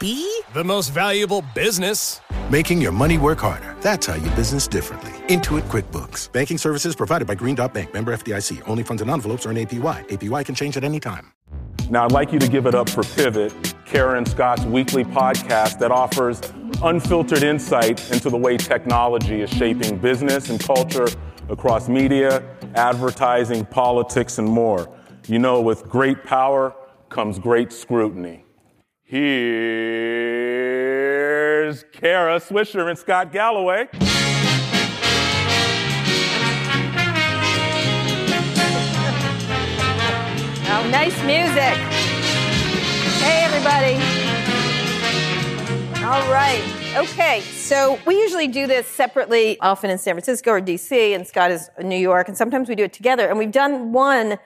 The 0.00 0.64
most 0.64 0.92
valuable 0.94 1.44
business. 1.54 2.22
Making 2.50 2.80
your 2.80 2.90
money 2.90 3.18
work 3.18 3.38
harder. 3.38 3.76
That's 3.82 4.06
how 4.06 4.14
you 4.14 4.30
business 4.30 4.66
differently. 4.66 5.12
Intuit 5.28 5.62
QuickBooks. 5.64 6.32
Banking 6.32 6.56
services 6.56 6.96
provided 6.96 7.28
by 7.28 7.34
Green 7.34 7.54
Dot 7.54 7.74
Bank. 7.74 7.92
Member 7.92 8.16
FDIC. 8.16 8.62
Only 8.66 8.82
funds 8.82 9.02
and 9.02 9.10
envelopes 9.10 9.44
earn 9.44 9.56
APY. 9.56 10.08
APY 10.08 10.44
can 10.44 10.54
change 10.54 10.78
at 10.78 10.84
any 10.84 11.00
time. 11.00 11.32
Now, 11.90 12.06
I'd 12.06 12.12
like 12.12 12.32
you 12.32 12.38
to 12.38 12.48
give 12.48 12.64
it 12.64 12.74
up 12.74 12.88
for 12.88 13.02
Pivot, 13.02 13.74
Kara 13.84 14.16
and 14.16 14.26
Scott's 14.26 14.64
weekly 14.64 15.04
podcast 15.04 15.78
that 15.80 15.90
offers 15.90 16.40
unfiltered 16.82 17.42
insight 17.42 18.10
into 18.10 18.30
the 18.30 18.38
way 18.38 18.56
technology 18.56 19.42
is 19.42 19.50
shaping 19.50 19.98
business 19.98 20.48
and 20.48 20.58
culture 20.58 21.08
across 21.50 21.90
media, 21.90 22.42
advertising, 22.74 23.66
politics, 23.66 24.38
and 24.38 24.48
more. 24.48 24.88
You 25.26 25.40
know, 25.40 25.60
with 25.60 25.82
great 25.90 26.24
power 26.24 26.74
comes 27.10 27.38
great 27.38 27.70
scrutiny. 27.70 28.44
Here's 29.10 29.26
Kara 31.90 32.38
Swisher 32.38 32.88
and 32.88 32.96
Scott 32.96 33.32
Galloway. 33.32 33.88
Oh, 40.62 40.88
nice 40.92 41.20
music. 41.24 41.76
Hey, 43.18 43.42
everybody. 43.42 43.96
All 46.04 46.30
right. 46.30 46.62
Okay, 46.96 47.40
so 47.40 47.98
we 48.06 48.16
usually 48.16 48.46
do 48.46 48.68
this 48.68 48.86
separately, 48.86 49.58
often 49.58 49.90
in 49.90 49.98
San 49.98 50.14
Francisco 50.14 50.52
or 50.52 50.60
DC, 50.60 51.16
and 51.16 51.26
Scott 51.26 51.50
is 51.50 51.68
in 51.80 51.88
New 51.88 51.98
York, 51.98 52.28
and 52.28 52.36
sometimes 52.36 52.68
we 52.68 52.76
do 52.76 52.84
it 52.84 52.92
together. 52.92 53.26
And 53.26 53.36
we've 53.36 53.50
done 53.50 53.90
one. 53.92 54.38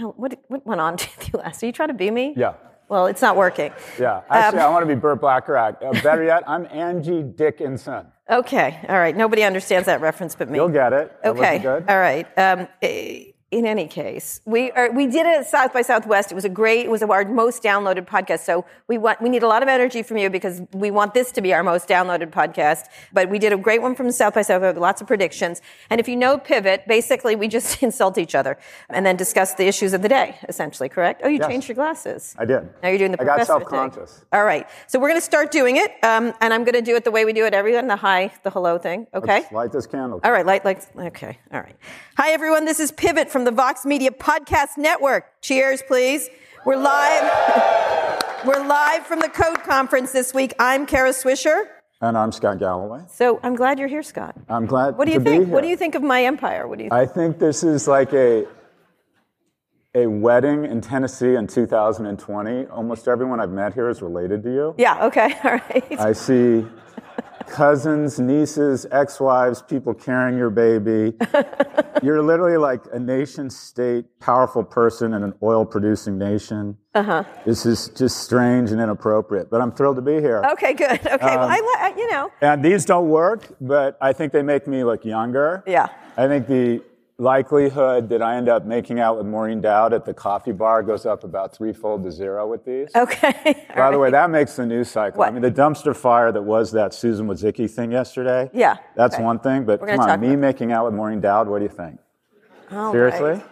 What, 0.00 0.38
what 0.48 0.66
went 0.66 0.80
on 0.80 0.92
with 1.18 1.30
you 1.34 1.38
last? 1.38 1.62
Are 1.62 1.66
you 1.66 1.72
trying 1.72 1.88
to 1.88 1.94
be 1.94 2.10
me? 2.10 2.32
Yeah. 2.34 2.54
Well, 2.88 3.06
it's 3.06 3.22
not 3.22 3.36
working. 3.36 3.72
Yeah. 3.98 4.22
Actually, 4.30 4.60
Um, 4.60 4.66
I 4.66 4.70
want 4.70 4.82
to 4.88 4.94
be 4.94 4.98
Burt 4.98 5.20
Bacharach. 5.20 5.82
Uh, 5.82 5.92
better 6.02 6.22
yet, 6.24 6.44
I'm 6.46 6.66
Angie 6.70 7.22
Dickinson. 7.22 8.06
Okay, 8.28 8.80
all 8.88 8.96
right. 8.98 9.16
Nobody 9.16 9.44
understands 9.44 9.86
that 9.86 10.00
reference 10.00 10.34
but 10.34 10.48
me. 10.50 10.58
You'll 10.58 10.68
get 10.68 10.92
it. 10.92 11.12
That 11.22 11.30
Okay. 11.36 11.58
good. 11.58 11.84
All 11.88 11.98
right. 11.98 12.26
Um, 12.36 12.66
eh, 12.82 13.26
in 13.56 13.64
any 13.64 13.86
case, 13.86 14.42
we 14.44 14.70
are, 14.72 14.90
we 14.92 15.06
did 15.06 15.24
it 15.24 15.40
at 15.40 15.46
South 15.48 15.72
by 15.72 15.80
Southwest. 15.80 16.30
It 16.30 16.34
was 16.34 16.44
a 16.44 16.50
great. 16.50 16.84
It 16.84 16.90
was 16.90 17.02
our 17.02 17.24
most 17.24 17.62
downloaded 17.62 18.06
podcast. 18.06 18.40
So 18.40 18.66
we 18.86 18.98
want 18.98 19.22
we 19.22 19.30
need 19.30 19.42
a 19.42 19.48
lot 19.48 19.62
of 19.62 19.68
energy 19.70 20.02
from 20.02 20.18
you 20.18 20.28
because 20.28 20.60
we 20.74 20.90
want 20.90 21.14
this 21.14 21.32
to 21.32 21.40
be 21.40 21.54
our 21.54 21.62
most 21.62 21.88
downloaded 21.88 22.30
podcast. 22.30 22.82
But 23.14 23.30
we 23.30 23.38
did 23.38 23.54
a 23.54 23.56
great 23.56 23.80
one 23.80 23.94
from 23.94 24.12
South 24.12 24.34
by 24.34 24.42
Southwest 24.42 24.74
with 24.74 24.82
lots 24.82 25.00
of 25.00 25.06
predictions. 25.06 25.62
And 25.88 25.98
if 26.00 26.06
you 26.06 26.16
know 26.16 26.36
Pivot, 26.36 26.86
basically 26.86 27.34
we 27.34 27.48
just 27.48 27.82
insult 27.86 28.18
each 28.18 28.34
other 28.34 28.58
and 28.90 29.06
then 29.06 29.16
discuss 29.16 29.54
the 29.54 29.66
issues 29.66 29.94
of 29.94 30.02
the 30.02 30.08
day. 30.10 30.36
Essentially, 30.50 30.90
correct? 30.90 31.22
Oh, 31.24 31.28
you 31.28 31.38
Yes. 31.38 31.48
changed 31.48 31.68
your 31.68 31.76
glasses. 31.76 32.34
I 32.38 32.44
did. 32.44 32.68
Now 32.82 32.90
you're 32.90 32.98
doing 32.98 33.12
the 33.12 33.22
I 33.22 33.24
got 33.24 33.46
self-conscious. 33.46 34.24
All 34.34 34.44
right. 34.44 34.68
So 34.86 34.98
we're 34.98 35.08
going 35.08 35.20
to 35.20 35.24
start 35.24 35.50
doing 35.50 35.76
it, 35.78 35.92
um, 36.02 36.34
and 36.42 36.52
I'm 36.52 36.64
going 36.64 36.74
to 36.74 36.82
do 36.82 36.94
it 36.96 37.04
the 37.04 37.10
way 37.10 37.24
we 37.24 37.32
do 37.32 37.46
it. 37.46 37.54
Everyone, 37.54 37.86
the 37.86 37.96
hi, 37.96 38.32
the 38.42 38.50
hello 38.50 38.76
thing. 38.76 39.06
Okay. 39.14 39.40
Let's 39.40 39.52
light 39.52 39.72
this 39.72 39.86
candle. 39.86 40.20
All 40.22 40.32
right, 40.32 40.44
light, 40.44 40.64
like, 40.64 40.82
okay, 40.98 41.38
all 41.52 41.60
right. 41.60 41.76
Hi, 42.18 42.32
everyone. 42.32 42.64
This 42.66 42.80
is 42.80 42.90
Pivot 42.92 43.30
from 43.30 43.45
the 43.46 43.52
Vox 43.52 43.84
Media 43.86 44.10
Podcast 44.10 44.76
Network. 44.76 45.40
Cheers, 45.40 45.80
please. 45.86 46.28
We're 46.64 46.74
live. 46.74 48.20
We're 48.44 48.66
live 48.66 49.06
from 49.06 49.20
the 49.20 49.28
Code 49.28 49.62
Conference 49.62 50.10
this 50.10 50.34
week. 50.34 50.52
I'm 50.58 50.84
Kara 50.84 51.10
Swisher. 51.10 51.62
And 52.00 52.18
I'm 52.18 52.32
Scott 52.32 52.58
Galloway. 52.58 53.02
So 53.08 53.38
I'm 53.44 53.54
glad 53.54 53.78
you're 53.78 53.86
here, 53.86 54.02
Scott. 54.02 54.34
I'm 54.48 54.66
glad 54.66 54.98
What 54.98 55.04
do 55.04 55.12
you 55.12 55.20
think? 55.20 55.46
What 55.46 55.62
do 55.62 55.68
you 55.68 55.76
think 55.76 55.94
of 55.94 56.02
my 56.02 56.24
empire? 56.24 56.66
What 56.66 56.78
do 56.78 56.84
you 56.84 56.90
think? 56.90 57.00
I 57.00 57.06
think 57.06 57.38
this 57.38 57.62
is 57.62 57.86
like 57.86 58.12
a 58.12 58.48
a 59.94 60.08
wedding 60.08 60.64
in 60.64 60.80
Tennessee 60.80 61.36
in 61.36 61.46
2020. 61.46 62.66
Almost 62.66 63.06
everyone 63.06 63.38
I've 63.38 63.52
met 63.52 63.74
here 63.74 63.88
is 63.88 64.02
related 64.02 64.42
to 64.42 64.52
you. 64.52 64.74
yeah, 64.76 65.06
okay, 65.06 65.36
all 65.44 65.52
right. 65.52 66.00
I 66.00 66.12
see 66.14 66.66
cousins, 67.46 68.18
nieces, 68.18 68.86
ex-wives, 68.90 69.62
people 69.62 69.94
carrying 69.94 70.36
your 70.36 70.50
baby. 70.50 71.16
You're 72.02 72.22
literally 72.22 72.56
like 72.58 72.82
a 72.92 72.98
nation 72.98 73.48
state 73.50 74.04
powerful 74.20 74.62
person 74.62 75.14
in 75.14 75.22
an 75.22 75.32
oil 75.42 75.64
producing 75.64 76.18
nation. 76.18 76.76
Uh-huh. 76.94 77.24
This 77.44 77.64
is 77.66 77.88
just 77.88 78.18
strange 78.22 78.70
and 78.70 78.80
inappropriate, 78.80 79.50
but 79.50 79.60
I'm 79.60 79.72
thrilled 79.72 79.96
to 79.96 80.02
be 80.02 80.14
here. 80.20 80.42
okay, 80.52 80.74
good. 80.74 81.00
Okay, 81.06 81.16
well, 81.36 81.44
Um, 81.44 81.50
I, 81.50 81.90
li- 81.94 82.00
you 82.02 82.10
know, 82.10 82.30
And 82.40 82.64
these 82.64 82.84
don't 82.84 83.08
work, 83.08 83.46
but 83.60 83.96
I 84.00 84.12
think 84.12 84.32
they 84.32 84.42
make 84.42 84.66
me 84.66 84.84
look 84.84 85.04
younger. 85.04 85.62
Yeah. 85.66 85.88
I 86.16 86.26
think 86.28 86.46
the 86.46 86.82
likelihood 87.18 88.10
that 88.10 88.20
I 88.20 88.36
end 88.36 88.48
up 88.48 88.66
making 88.66 89.00
out 89.00 89.16
with 89.16 89.26
Maureen 89.26 89.60
Dowd 89.62 89.94
at 89.94 90.04
the 90.04 90.12
coffee 90.12 90.52
bar 90.52 90.82
goes 90.82 91.06
up 91.06 91.24
about 91.24 91.54
threefold 91.54 92.04
to 92.04 92.12
zero 92.12 92.46
with 92.46 92.64
these. 92.64 92.90
okay. 92.94 93.66
By 93.76 93.90
the 93.90 93.98
way, 93.98 94.10
that 94.10 94.28
makes 94.30 94.56
the 94.56 94.66
news 94.66 94.90
cycle. 94.90 95.20
What? 95.20 95.28
I 95.28 95.30
mean, 95.30 95.42
the 95.42 95.50
dumpster 95.50 95.96
fire 95.96 96.30
that 96.30 96.42
was 96.42 96.72
that 96.72 96.92
Susan 96.92 97.26
Wojcicki 97.26 97.70
thing 97.70 97.92
yesterday. 97.92 98.50
Yeah, 98.52 98.76
That's 98.94 99.18
one 99.18 99.38
thing, 99.38 99.64
but 99.64 99.80
come 99.80 100.00
on, 100.00 100.20
me 100.20 100.36
making 100.36 100.72
out 100.72 100.84
with 100.84 100.94
Maureen 100.94 101.20
Dowd, 101.20 101.48
what 101.48 101.58
do 101.58 101.64
you 101.64 101.70
think? 101.70 101.98
All 102.70 102.92
Seriously? 102.92 103.30
right. 103.30 103.46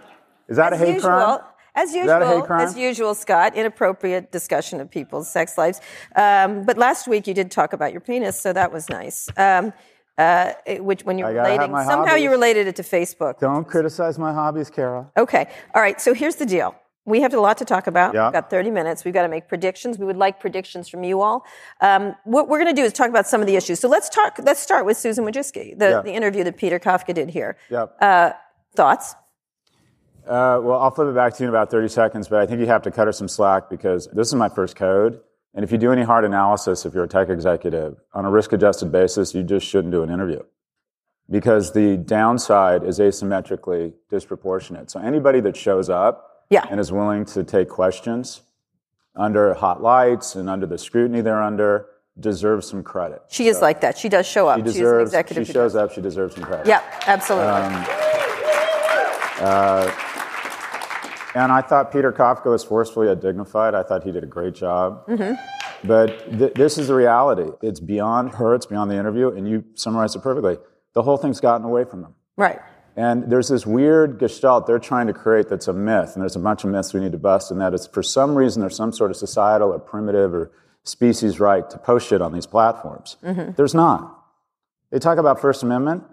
Is 0.48 0.56
that 0.58 0.74
as 0.74 0.80
a 0.80 0.84
hate 0.84 0.94
usual, 0.94 1.10
crime? 1.10 1.40
As 1.74 1.94
usual, 1.94 2.06
that 2.06 2.22
a 2.22 2.26
hate 2.26 2.44
crime? 2.44 2.60
as 2.60 2.76
usual, 2.76 3.14
Scott, 3.14 3.56
inappropriate 3.56 4.30
discussion 4.30 4.80
of 4.80 4.90
people's 4.90 5.28
sex 5.28 5.56
lives. 5.56 5.80
Um, 6.14 6.64
but 6.64 6.76
last 6.76 7.08
week 7.08 7.26
you 7.26 7.32
did 7.32 7.50
talk 7.50 7.72
about 7.72 7.92
your 7.92 8.02
penis, 8.02 8.38
so 8.38 8.52
that 8.52 8.72
was 8.72 8.90
nice. 8.90 9.28
Um, 9.38 9.72
uh, 10.18 10.52
which 10.78 11.04
when 11.04 11.18
you're 11.18 11.28
I 11.28 11.34
gotta 11.34 11.48
have 11.50 11.70
relating, 11.70 11.90
somehow 11.90 12.14
you 12.14 12.30
related 12.30 12.66
it 12.66 12.76
to 12.76 12.82
Facebook. 12.82 13.38
Don't 13.40 13.66
criticize 13.66 14.18
my 14.18 14.32
hobbies, 14.32 14.70
Kara. 14.70 15.10
Okay, 15.16 15.46
all 15.74 15.82
right. 15.82 16.00
So 16.00 16.14
here's 16.14 16.36
the 16.36 16.46
deal. 16.46 16.74
We 17.06 17.20
have 17.20 17.34
a 17.34 17.40
lot 17.40 17.58
to 17.58 17.66
talk 17.66 17.86
about. 17.86 18.14
Yeah. 18.14 18.24
We've 18.28 18.32
got 18.32 18.48
30 18.48 18.70
minutes. 18.70 19.04
We've 19.04 19.12
got 19.12 19.24
to 19.24 19.28
make 19.28 19.46
predictions. 19.46 19.98
We 19.98 20.06
would 20.06 20.16
like 20.16 20.40
predictions 20.40 20.88
from 20.88 21.04
you 21.04 21.20
all. 21.20 21.44
Um, 21.82 22.14
what 22.24 22.48
we're 22.48 22.58
going 22.58 22.74
to 22.74 22.80
do 22.80 22.84
is 22.86 22.94
talk 22.94 23.10
about 23.10 23.26
some 23.26 23.42
of 23.42 23.46
the 23.46 23.56
issues. 23.56 23.78
So 23.78 23.88
let's 23.88 24.08
talk. 24.08 24.38
Let's 24.42 24.60
start 24.60 24.86
with 24.86 24.96
Susan 24.96 25.22
Wojcicki, 25.26 25.78
the, 25.78 25.90
Yeah. 25.90 26.00
the 26.00 26.12
interview 26.12 26.44
that 26.44 26.56
Peter 26.56 26.78
Kafka 26.78 27.12
did 27.12 27.28
here. 27.28 27.58
Yep. 27.68 27.96
Uh, 28.00 28.30
thoughts? 28.74 29.14
Uh, 30.26 30.58
well, 30.62 30.80
I'll 30.80 30.90
flip 30.90 31.08
it 31.08 31.14
back 31.14 31.34
to 31.34 31.42
you 31.42 31.48
in 31.48 31.54
about 31.54 31.70
30 31.70 31.88
seconds, 31.88 32.28
but 32.28 32.40
I 32.40 32.46
think 32.46 32.60
you 32.60 32.66
have 32.66 32.80
to 32.82 32.90
cut 32.90 33.06
her 33.06 33.12
some 33.12 33.28
slack 33.28 33.68
because 33.68 34.08
this 34.14 34.28
is 34.28 34.34
my 34.34 34.48
first 34.48 34.74
code. 34.74 35.20
And 35.54 35.62
if 35.64 35.70
you 35.70 35.78
do 35.78 35.92
any 35.92 36.02
hard 36.02 36.24
analysis, 36.24 36.84
if 36.84 36.94
you're 36.94 37.04
a 37.04 37.08
tech 37.08 37.28
executive, 37.28 37.96
on 38.12 38.24
a 38.24 38.30
risk 38.30 38.52
adjusted 38.52 38.90
basis, 38.90 39.34
you 39.34 39.42
just 39.44 39.64
shouldn't 39.66 39.92
do 39.92 40.02
an 40.02 40.10
interview 40.10 40.42
because 41.30 41.72
the 41.72 41.96
downside 41.96 42.82
is 42.84 42.98
asymmetrically 42.98 43.94
disproportionate. 44.10 44.90
So 44.90 45.00
anybody 45.00 45.40
that 45.40 45.56
shows 45.56 45.88
up 45.88 46.44
Yeah. 46.50 46.66
and 46.70 46.78
is 46.80 46.90
willing 46.92 47.24
to 47.26 47.44
take 47.44 47.68
questions 47.68 48.42
under 49.16 49.54
hot 49.54 49.80
lights 49.80 50.34
and 50.34 50.50
under 50.50 50.66
the 50.66 50.76
scrutiny 50.76 51.20
they're 51.20 51.40
under 51.42 51.86
deserves 52.18 52.68
some 52.68 52.82
credit. 52.82 53.22
She 53.28 53.46
is 53.48 53.60
like 53.62 53.80
that. 53.80 53.96
She 53.96 54.08
does 54.08 54.26
show 54.26 54.48
up. 54.48 54.58
She 54.58 54.62
deserves, 54.62 55.10
executive. 55.10 55.46
she 55.46 55.52
shows 55.52 55.72
does- 55.72 55.82
up, 55.82 55.92
she 55.92 56.00
deserves 56.00 56.34
some 56.34 56.44
credit. 56.44 56.66
Yeah, 56.66 56.82
absolutely. 57.06 57.48
Um, 57.48 57.84
And 61.34 61.50
I 61.50 61.60
thought 61.62 61.90
Peter 61.92 62.12
Kafka 62.12 62.46
was 62.46 62.62
forcefully 62.62 63.14
dignified. 63.16 63.74
I 63.74 63.82
thought 63.82 64.04
he 64.04 64.12
did 64.12 64.22
a 64.22 64.26
great 64.26 64.54
job. 64.54 65.06
Mm-hmm. 65.08 65.34
But 65.86 66.38
th- 66.38 66.54
this 66.54 66.78
is 66.78 66.88
the 66.88 66.94
reality. 66.94 67.50
It's 67.60 67.80
beyond 67.80 68.34
her, 68.36 68.54
it's 68.54 68.66
beyond 68.66 68.90
the 68.90 68.96
interview, 68.96 69.30
and 69.30 69.48
you 69.48 69.64
summarized 69.74 70.14
it 70.16 70.22
perfectly. 70.22 70.58
The 70.92 71.02
whole 71.02 71.16
thing's 71.16 71.40
gotten 71.40 71.66
away 71.66 71.84
from 71.84 72.02
them. 72.02 72.14
right. 72.36 72.60
And 72.96 73.28
there's 73.28 73.48
this 73.48 73.66
weird 73.66 74.20
gestalt 74.20 74.68
they're 74.68 74.78
trying 74.78 75.08
to 75.08 75.12
create 75.12 75.48
that's 75.48 75.66
a 75.66 75.72
myth, 75.72 76.12
and 76.14 76.22
there's 76.22 76.36
a 76.36 76.38
bunch 76.38 76.62
of 76.62 76.70
myths 76.70 76.94
we 76.94 77.00
need 77.00 77.10
to 77.10 77.18
bust, 77.18 77.50
and 77.50 77.60
that 77.60 77.74
is 77.74 77.88
for 77.88 78.04
some 78.04 78.36
reason 78.36 78.60
there's 78.60 78.76
some 78.76 78.92
sort 78.92 79.10
of 79.10 79.16
societal 79.16 79.72
or 79.72 79.80
primitive 79.80 80.32
or 80.32 80.52
species 80.84 81.40
right 81.40 81.68
to 81.70 81.76
post 81.76 82.06
shit 82.06 82.22
on 82.22 82.32
these 82.32 82.46
platforms. 82.46 83.16
There's 83.56 83.74
not. 83.74 84.22
They 84.92 85.00
talk 85.00 85.18
about 85.18 85.40
First 85.40 85.64
Amendment. 85.64 86.04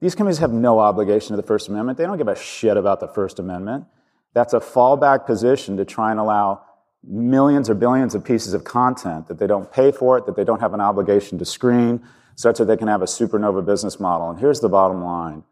These 0.00 0.14
companies 0.14 0.38
have 0.38 0.52
no 0.52 0.78
obligation 0.78 1.30
to 1.34 1.36
the 1.42 1.46
First 1.46 1.66
Amendment. 1.70 1.98
They 1.98 2.04
don't 2.04 2.18
give 2.18 2.28
a 2.28 2.36
shit 2.36 2.76
about 2.76 3.00
the 3.00 3.08
First 3.08 3.40
Amendment. 3.40 3.86
That's 4.34 4.52
a 4.52 4.60
fallback 4.60 5.26
position 5.26 5.76
to 5.76 5.84
try 5.84 6.10
and 6.10 6.20
allow 6.20 6.62
millions 7.02 7.70
or 7.70 7.74
billions 7.74 8.14
of 8.14 8.24
pieces 8.24 8.54
of 8.54 8.64
content 8.64 9.28
that 9.28 9.38
they 9.38 9.46
don't 9.46 9.70
pay 9.72 9.90
for 9.92 10.18
it, 10.18 10.26
that 10.26 10.36
they 10.36 10.44
don't 10.44 10.60
have 10.60 10.74
an 10.74 10.80
obligation 10.80 11.38
to 11.38 11.44
screen, 11.44 12.02
such 12.36 12.58
that 12.58 12.66
they 12.66 12.76
can 12.76 12.88
have 12.88 13.02
a 13.02 13.06
supernova 13.06 13.64
business 13.64 13.98
model. 13.98 14.30
And 14.30 14.38
here's 14.38 14.60
the 14.60 14.68
bottom 14.68 15.02
line. 15.02 15.44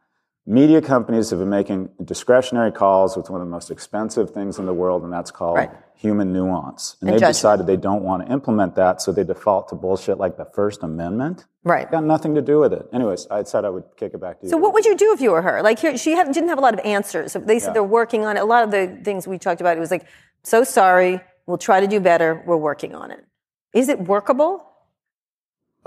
Media 0.49 0.81
companies 0.81 1.31
have 1.31 1.41
been 1.41 1.51
making 1.51 1.89
discretionary 2.05 2.71
calls 2.71 3.17
with 3.17 3.29
one 3.31 3.41
of 3.41 3.47
the 3.49 3.51
most 3.51 3.69
expensive 3.69 4.31
things 4.31 4.61
in 4.61 4.67
the 4.67 4.73
world, 4.73 5.03
and 5.03 5.13
that's 5.13 5.33
called 5.33 5.57
Right. 5.57 5.71
human 5.97 6.33
nuance. 6.33 6.97
And, 7.01 7.09
And 7.09 7.15
they've 7.15 7.21
judgment. 7.21 7.35
decided 7.35 7.67
they 7.67 7.77
don't 7.77 8.05
want 8.05 8.25
to 8.25 8.33
implement 8.33 8.77
that, 8.77 9.03
so 9.03 9.11
they 9.11 9.25
default 9.25 9.69
to 9.71 9.75
bullshit 9.75 10.19
like 10.19 10.37
the 10.37 10.45
First 10.45 10.85
Amendment. 10.85 11.47
Right. 11.65 11.91
Got 11.91 12.05
nothing 12.05 12.37
to 12.37 12.43
do 12.43 12.61
with 12.61 12.73
it. 12.73 12.89
Anyways, 12.93 13.27
I 13.29 13.43
said 13.43 13.65
I 13.65 13.71
would 13.71 13.85
kick 13.97 14.15
it 14.15 14.21
back 14.21 14.39
to 14.39 14.47
you. 14.47 14.51
So 14.51 14.57
what 14.57 14.73
would 14.73 14.85
you 14.85 14.97
do 14.97 15.13
if 15.13 15.21
you 15.21 15.33
were 15.33 15.43
her? 15.43 15.63
Like 15.63 15.81
here, 15.81 15.97
she 15.99 16.13
had, 16.13 16.31
didn't 16.33 16.49
have 16.51 16.59
a 16.59 16.61
lot 16.61 16.75
of 16.75 16.81
answers. 16.85 17.33
They 17.33 17.59
said 17.59 17.75
they're 17.75 17.83
working 17.83 18.25
on 18.25 18.37
it. 18.37 18.41
A 18.41 18.45
lot 18.45 18.63
of 18.63 18.71
the 18.71 19.01
things 19.03 19.27
we 19.27 19.39
talked 19.39 19.61
about, 19.61 19.77
it 19.77 19.81
was 19.81 19.91
like, 19.91 20.07
so 20.45 20.63
sorry, 20.63 21.21
we'll 21.47 21.59
try 21.59 21.81
to 21.81 21.89
do 21.89 21.99
better. 21.99 22.45
We're 22.47 22.57
working 22.57 22.95
on 22.95 23.11
it. 23.11 23.25
Is 23.73 23.89
it 23.89 23.99
workable? 24.03 24.63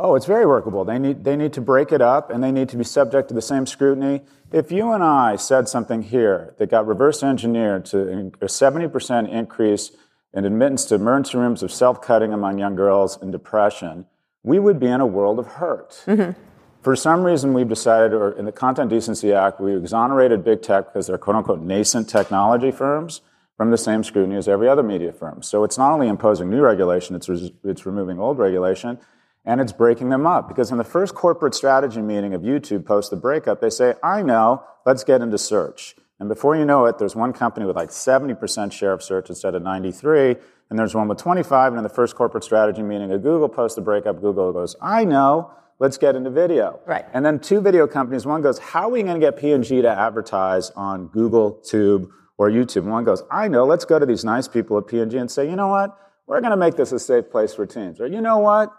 Oh, 0.02 0.16
it's 0.16 0.26
very 0.26 0.46
workable. 0.46 0.86
They 0.86 0.98
need, 0.98 1.26
they 1.26 1.36
need 1.36 1.52
to 1.54 1.62
break 1.62 1.92
it 1.92 2.02
up 2.02 2.32
and 2.32 2.42
they 2.42 2.54
need 2.54 2.70
to 2.70 2.78
be 2.78 2.86
subject 2.86 3.28
to 3.28 3.34
the 3.34 3.42
same 3.42 3.66
scrutiny. 3.66 4.22
If 4.50 4.72
you 4.72 4.94
and 4.94 5.04
I 5.04 5.36
said 5.36 5.68
something 5.68 6.04
here 6.04 6.56
that 6.58 6.72
got 6.72 6.88
reverse 6.88 7.22
engineered 7.22 7.84
to 7.88 8.32
a 8.40 8.46
70% 8.46 9.30
increase 9.30 9.92
in 10.34 10.46
admittance 10.46 10.86
to 10.86 10.96
emergency 10.96 11.38
rooms 11.38 11.64
of 11.64 11.72
self 11.72 12.02
cutting 12.02 12.32
among 12.32 12.60
young 12.60 12.76
girls 12.76 13.22
and 13.22 13.30
depression, 13.30 14.06
we 14.42 14.58
would 14.58 14.80
be 14.80 14.88
in 14.88 15.02
a 15.02 15.06
world 15.06 15.38
of 15.38 15.48
hurt. 15.48 16.02
Mm-hmm. 16.06 16.40
For 16.82 16.96
some 16.96 17.24
reason, 17.24 17.54
we've 17.54 17.68
decided, 17.68 18.14
or 18.14 18.32
in 18.32 18.46
the 18.46 18.54
Content 18.54 18.90
Decency 18.90 19.34
Act, 19.34 19.60
we 19.60 19.76
exonerated 19.76 20.46
big 20.46 20.62
tech 20.62 20.86
because 20.86 21.08
they're 21.08 21.18
quote 21.18 21.36
unquote 21.36 21.60
nascent 21.60 22.08
technology 22.08 22.72
firms 22.72 23.20
from 23.58 23.70
the 23.70 23.78
same 23.78 24.06
scrutiny 24.06 24.38
as 24.38 24.48
every 24.48 24.70
other 24.70 24.84
media 24.84 25.12
firm. 25.12 25.42
So 25.44 25.66
it's 25.66 25.78
not 25.78 25.92
only 25.92 26.08
imposing 26.08 26.50
new 26.50 26.62
regulation, 26.62 27.18
it's, 27.18 27.28
res- 27.28 27.52
it's 27.66 27.86
removing 27.86 28.18
old 28.18 28.38
regulation, 28.38 28.98
and 29.46 29.62
it's 29.62 29.72
breaking 29.72 30.10
them 30.10 30.28
up. 30.28 30.48
Because 30.48 30.72
in 30.72 30.78
the 30.78 30.84
first 30.84 31.16
corporate 31.16 31.56
strategy 31.56 32.02
meeting 32.02 32.34
of 32.34 32.42
YouTube 32.42 32.86
post 32.86 33.10
the 33.10 33.18
breakup, 33.18 33.62
they 33.62 33.70
say, 33.70 33.96
I 34.04 34.22
know, 34.22 34.64
let's 34.86 35.04
get 35.04 35.22
into 35.22 35.38
search. 35.38 35.96
And 36.20 36.28
before 36.28 36.56
you 36.56 36.66
know 36.66 36.86
it, 36.86 36.98
there's 36.98 37.16
one 37.16 37.32
company 37.32 37.66
with 37.66 37.76
like 37.76 37.90
70% 37.90 38.72
share 38.72 38.92
of 38.92 39.02
search 39.02 39.30
instead 39.30 39.56
of 39.56 39.64
93, 39.64 40.36
and 40.70 40.78
there's 40.78 40.94
one 40.94 41.08
with 41.08 41.18
25, 41.18 41.72
and 41.72 41.80
in 41.80 41.84
the 41.84 41.90
first 41.90 42.16
corporate 42.16 42.44
strategy 42.44 42.82
meeting 42.82 43.12
of 43.12 43.24
Google 43.24 43.50
post 43.50 43.76
the 43.76 43.82
breakup, 43.82 44.22
Google 44.22 44.52
goes, 44.52 44.76
I 44.82 45.06
know, 45.06 45.52
let's 45.80 45.98
get 45.98 46.16
into 46.16 46.30
video. 46.30 46.82
Right. 46.86 47.06
And 47.14 47.26
then 47.26 47.40
two 47.40 47.62
video 47.62 47.88
companies, 47.88 48.26
one 48.26 48.42
goes, 48.42 48.60
how 48.60 48.82
are 48.82 48.90
we 48.90 49.02
going 49.02 49.20
to 49.20 49.26
get 49.26 49.38
P&G 49.38 49.82
to 49.82 49.90
advertise 49.90 50.72
on 50.72 51.08
Google, 51.08 51.54
Tube, 51.54 52.10
or 52.38 52.50
YouTube? 52.50 52.84
And 52.84 52.92
one 52.92 53.06
goes, 53.06 53.24
I 53.32 53.48
know, 53.48 53.66
let's 53.66 53.86
go 53.86 53.98
to 53.98 54.06
these 54.06 54.26
nice 54.26 54.48
people 54.48 54.78
at 54.78 54.88
P&G 54.88 55.18
and 55.18 55.32
say, 55.32 55.50
you 55.50 55.56
know 55.56 55.70
what? 55.70 55.98
We're 56.28 56.42
going 56.42 56.52
to 56.52 56.58
make 56.58 56.76
this 56.76 56.92
a 56.92 57.00
safe 57.00 57.32
place 57.32 57.56
for 57.56 57.66
teens. 57.66 58.00
Or 58.00 58.06
you 58.06 58.22
know 58.22 58.38
what? 58.38 58.72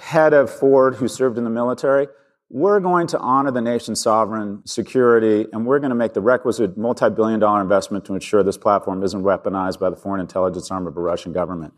Head 0.00 0.32
of 0.32 0.50
Ford 0.50 0.94
who 0.94 1.08
served 1.08 1.36
in 1.36 1.44
the 1.44 1.50
military, 1.50 2.08
we're 2.48 2.80
going 2.80 3.06
to 3.08 3.18
honor 3.18 3.50
the 3.50 3.60
nation's 3.60 4.00
sovereign 4.00 4.62
security 4.66 5.46
and 5.52 5.66
we're 5.66 5.78
going 5.78 5.90
to 5.90 5.94
make 5.94 6.14
the 6.14 6.22
requisite 6.22 6.78
multi-billion 6.78 7.38
dollar 7.38 7.60
investment 7.60 8.06
to 8.06 8.14
ensure 8.14 8.42
this 8.42 8.56
platform 8.56 9.02
isn't 9.02 9.22
weaponized 9.22 9.78
by 9.78 9.90
the 9.90 9.96
foreign 9.96 10.22
intelligence 10.22 10.70
arm 10.70 10.86
of 10.86 10.94
the 10.94 11.02
Russian 11.02 11.34
government. 11.34 11.74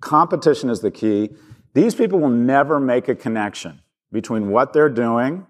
Competition 0.00 0.68
is 0.68 0.80
the 0.80 0.90
key. 0.90 1.30
These 1.72 1.94
people 1.94 2.18
will 2.18 2.28
never 2.28 2.80
make 2.80 3.08
a 3.08 3.14
connection 3.14 3.80
between 4.10 4.50
what 4.50 4.72
they're 4.72 4.90
doing 4.90 5.46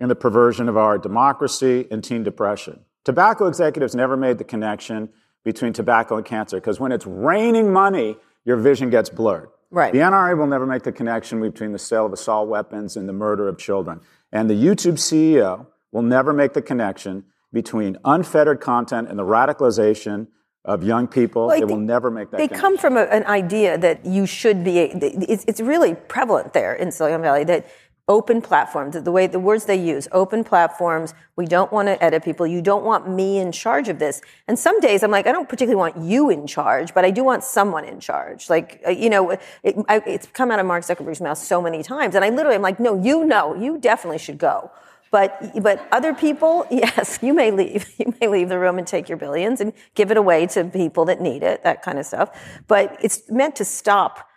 and 0.00 0.10
the 0.10 0.16
perversion 0.16 0.66
of 0.70 0.78
our 0.78 0.96
democracy 0.96 1.86
and 1.90 2.02
teen 2.02 2.22
depression. 2.22 2.80
Tobacco 3.04 3.46
executives 3.48 3.94
never 3.94 4.16
made 4.16 4.38
the 4.38 4.44
connection 4.44 5.10
between 5.44 5.74
tobacco 5.74 6.16
and 6.16 6.24
cancer 6.24 6.56
because 6.56 6.80
when 6.80 6.90
it's 6.90 7.06
raining 7.06 7.70
money, 7.70 8.16
your 8.46 8.56
vision 8.56 8.88
gets 8.88 9.10
blurred. 9.10 9.50
Right. 9.74 9.92
The 9.92 9.98
NRA 9.98 10.38
will 10.38 10.46
never 10.46 10.66
make 10.66 10.84
the 10.84 10.92
connection 10.92 11.40
between 11.40 11.72
the 11.72 11.80
sale 11.80 12.06
of 12.06 12.12
assault 12.12 12.48
weapons 12.48 12.96
and 12.96 13.08
the 13.08 13.12
murder 13.12 13.48
of 13.48 13.58
children. 13.58 14.00
And 14.30 14.48
the 14.48 14.54
YouTube 14.54 14.94
CEO 14.94 15.66
will 15.90 16.02
never 16.02 16.32
make 16.32 16.52
the 16.52 16.62
connection 16.62 17.24
between 17.52 17.98
unfettered 18.04 18.60
content 18.60 19.08
and 19.08 19.18
the 19.18 19.24
radicalization 19.24 20.28
of 20.64 20.84
young 20.84 21.08
people. 21.08 21.48
Well, 21.48 21.60
it 21.60 21.66
will 21.66 21.76
never 21.76 22.08
make 22.08 22.30
that 22.30 22.36
connection. 22.36 22.54
They 22.54 22.60
connection. 22.60 22.78
come 22.78 22.78
from 22.78 22.96
a, 22.96 23.02
an 23.10 23.26
idea 23.26 23.76
that 23.78 24.06
you 24.06 24.26
should 24.26 24.62
be. 24.62 24.78
It's, 24.78 25.44
it's 25.48 25.60
really 25.60 25.94
prevalent 25.94 26.52
there 26.52 26.74
in 26.74 26.92
Silicon 26.92 27.20
Valley 27.20 27.42
that 27.44 27.66
open 28.06 28.42
platforms, 28.42 28.94
the 29.02 29.12
way 29.12 29.26
the 29.26 29.38
words 29.38 29.64
they 29.64 29.76
use, 29.76 30.06
open 30.12 30.44
platforms. 30.44 31.14
We 31.36 31.46
don't 31.46 31.72
want 31.72 31.88
to 31.88 32.02
edit 32.04 32.22
people. 32.22 32.46
You 32.46 32.60
don't 32.60 32.84
want 32.84 33.08
me 33.08 33.38
in 33.38 33.50
charge 33.50 33.88
of 33.88 33.98
this. 33.98 34.20
And 34.46 34.58
some 34.58 34.78
days 34.80 35.02
I'm 35.02 35.10
like, 35.10 35.26
I 35.26 35.32
don't 35.32 35.48
particularly 35.48 35.78
want 35.78 35.96
you 35.96 36.28
in 36.28 36.46
charge, 36.46 36.92
but 36.92 37.04
I 37.04 37.10
do 37.10 37.24
want 37.24 37.44
someone 37.44 37.84
in 37.84 38.00
charge. 38.00 38.50
Like, 38.50 38.82
uh, 38.86 38.90
you 38.90 39.08
know, 39.08 39.30
it, 39.30 39.40
I, 39.88 40.02
it's 40.06 40.26
come 40.26 40.50
out 40.50 40.58
of 40.58 40.66
Mark 40.66 40.84
Zuckerberg's 40.84 41.22
mouth 41.22 41.38
so 41.38 41.62
many 41.62 41.82
times, 41.82 42.14
and 42.14 42.24
I 42.24 42.28
literally 42.28 42.56
am 42.56 42.62
like, 42.62 42.78
no, 42.78 43.02
you 43.02 43.24
know, 43.24 43.54
you 43.54 43.78
definitely 43.78 44.18
should 44.18 44.38
go. 44.38 44.70
But 45.10 45.62
but 45.62 45.86
other 45.92 46.12
people, 46.12 46.66
yes, 46.70 47.20
you 47.22 47.32
may 47.32 47.50
leave. 47.50 47.88
You 47.98 48.12
may 48.20 48.26
leave 48.26 48.48
the 48.48 48.58
room 48.58 48.76
and 48.76 48.86
take 48.86 49.08
your 49.08 49.16
billions 49.16 49.60
and 49.60 49.72
give 49.94 50.10
it 50.10 50.16
away 50.16 50.46
to 50.48 50.64
people 50.64 51.06
that 51.06 51.20
need 51.20 51.42
it, 51.42 51.62
that 51.62 51.80
kind 51.82 51.98
of 51.98 52.04
stuff. 52.04 52.28
But 52.66 52.98
it's 53.00 53.30
meant 53.30 53.56
to 53.56 53.64
stop 53.64 54.28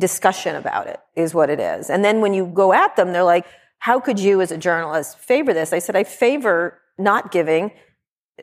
discussion 0.00 0.56
about 0.56 0.86
it, 0.88 0.98
is 1.14 1.34
what 1.34 1.50
it 1.50 1.60
is. 1.60 1.90
And 1.90 2.04
then 2.04 2.20
when 2.20 2.34
you 2.34 2.46
go 2.46 2.72
at 2.72 2.96
them, 2.96 3.12
they're 3.12 3.22
like, 3.22 3.46
"How 3.78 4.00
could 4.00 4.18
you, 4.18 4.40
as 4.40 4.50
a 4.50 4.58
journalist, 4.58 5.18
favor 5.18 5.52
this?" 5.54 5.72
I 5.72 5.78
said, 5.78 5.94
"I 5.96 6.04
favor 6.04 6.80
not 6.98 7.30
giving." 7.30 7.70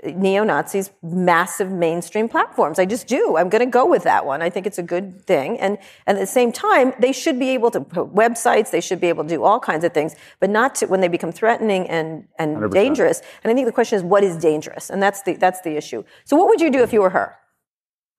Neo 0.04 0.44
Nazis 0.44 0.92
massive 1.02 1.72
mainstream 1.72 2.30
platforms. 2.30 2.80
I 2.80 2.86
just 2.86 3.08
do. 3.08 3.38
I'm 3.38 3.50
going 3.50 3.66
to 3.66 3.72
go 3.72 3.86
with 3.86 4.04
that 4.04 4.26
one. 4.26 4.42
I 4.42 4.50
think 4.50 4.68
it's 4.68 4.78
a 4.78 4.84
good 4.84 5.26
thing. 5.26 5.60
And, 5.60 5.78
and 6.06 6.18
at 6.18 6.22
the 6.22 6.28
same 6.28 6.52
time, 6.52 6.94
they 7.00 7.12
should 7.12 7.40
be 7.40 7.50
able 7.50 7.72
to 7.72 7.82
put 7.82 8.14
websites, 8.14 8.72
they 8.72 8.82
should 8.82 9.00
be 9.00 9.08
able 9.08 9.24
to 9.24 9.30
do 9.30 9.44
all 9.44 9.60
kinds 9.60 9.84
of 9.84 9.94
things, 9.94 10.16
but 10.40 10.50
not 10.50 10.76
to, 10.76 10.86
when 10.88 11.02
they 11.02 11.08
become 11.08 11.32
threatening 11.32 11.88
and, 11.88 12.28
and 12.38 12.58
100%. 12.58 12.72
dangerous. 12.72 13.22
And 13.44 13.52
I 13.52 13.56
think 13.56 13.66
the 13.66 13.72
question 13.72 13.98
is, 13.98 14.04
what 14.04 14.24
is 14.24 14.38
dangerous? 14.38 14.90
And 14.90 15.02
that's 15.02 15.22
the, 15.24 15.34
that's 15.34 15.62
the 15.62 15.76
issue. 15.76 16.04
So 16.26 16.36
what 16.36 16.48
would 16.48 16.62
you 16.62 16.70
do 16.70 16.84
if 16.84 16.94
you 16.94 17.02
were 17.02 17.10
her? 17.12 17.36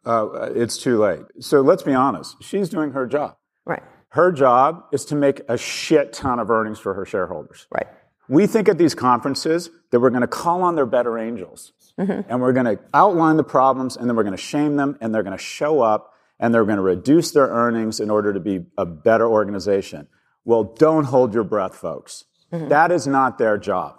Uh, 0.04 0.50
it's 0.54 0.78
too 0.78 0.98
late. 0.98 1.22
So 1.40 1.60
let's 1.60 1.82
be 1.82 1.94
honest. 1.94 2.36
She's 2.42 2.68
doing 2.68 2.92
her 2.92 3.06
job. 3.06 3.36
Right. 3.66 3.82
Her 4.10 4.32
job 4.32 4.84
is 4.92 5.04
to 5.06 5.14
make 5.14 5.42
a 5.48 5.58
shit 5.58 6.12
ton 6.12 6.38
of 6.38 6.50
earnings 6.50 6.78
for 6.78 6.94
her 6.94 7.04
shareholders. 7.04 7.66
Right. 7.70 7.86
We 8.28 8.46
think 8.46 8.68
at 8.68 8.78
these 8.78 8.94
conferences 8.94 9.70
that 9.90 10.00
we're 10.00 10.10
going 10.10 10.22
to 10.22 10.26
call 10.26 10.62
on 10.62 10.76
their 10.76 10.86
better 10.86 11.18
angels 11.18 11.72
and 11.96 12.40
we're 12.40 12.52
going 12.52 12.76
to 12.76 12.78
outline 12.94 13.36
the 13.36 13.44
problems 13.44 13.96
and 13.96 14.08
then 14.08 14.16
we're 14.16 14.22
going 14.22 14.36
to 14.36 14.42
shame 14.42 14.76
them 14.76 14.96
and 15.00 15.14
they're 15.14 15.22
going 15.22 15.36
to 15.36 15.42
show 15.42 15.80
up 15.80 16.12
and 16.38 16.54
they're 16.54 16.64
going 16.64 16.76
to 16.76 16.82
reduce 16.82 17.32
their 17.32 17.48
earnings 17.48 18.00
in 18.00 18.10
order 18.10 18.32
to 18.32 18.40
be 18.40 18.66
a 18.76 18.86
better 18.86 19.26
organization. 19.26 20.08
Well, 20.44 20.64
don't 20.64 21.04
hold 21.04 21.34
your 21.34 21.44
breath, 21.44 21.74
folks. 21.74 22.24
That 22.50 22.92
is 22.92 23.06
not 23.06 23.38
their 23.38 23.58
job. 23.58 23.97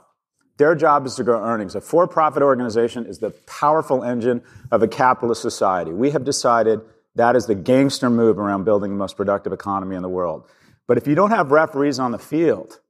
Their 0.60 0.76
job 0.76 1.06
is 1.06 1.16
to 1.16 1.24
grow 1.24 1.42
earnings. 1.42 1.74
A 1.74 1.82
for 1.82 2.06
profit 2.06 2.44
organization 2.44 3.06
is 3.06 3.20
the 3.20 3.32
powerful 3.48 4.04
engine 4.04 4.44
of 4.72 4.84
a 4.84 4.90
capitalist 4.90 5.42
society. 5.42 5.92
We 5.92 6.12
have 6.12 6.26
decided 6.26 6.82
that 7.16 7.38
is 7.38 7.46
the 7.46 7.56
gangster 7.56 8.10
move 8.10 8.38
around 8.38 8.66
building 8.66 8.92
the 8.92 8.98
most 8.98 9.16
productive 9.16 9.54
economy 9.54 9.96
in 9.96 10.02
the 10.02 10.10
world. 10.10 10.48
But 10.86 10.98
if 10.98 11.08
you 11.08 11.16
don't 11.16 11.32
have 11.32 11.52
referees 11.52 11.98
on 11.98 12.12
the 12.12 12.20
field, 12.20 12.82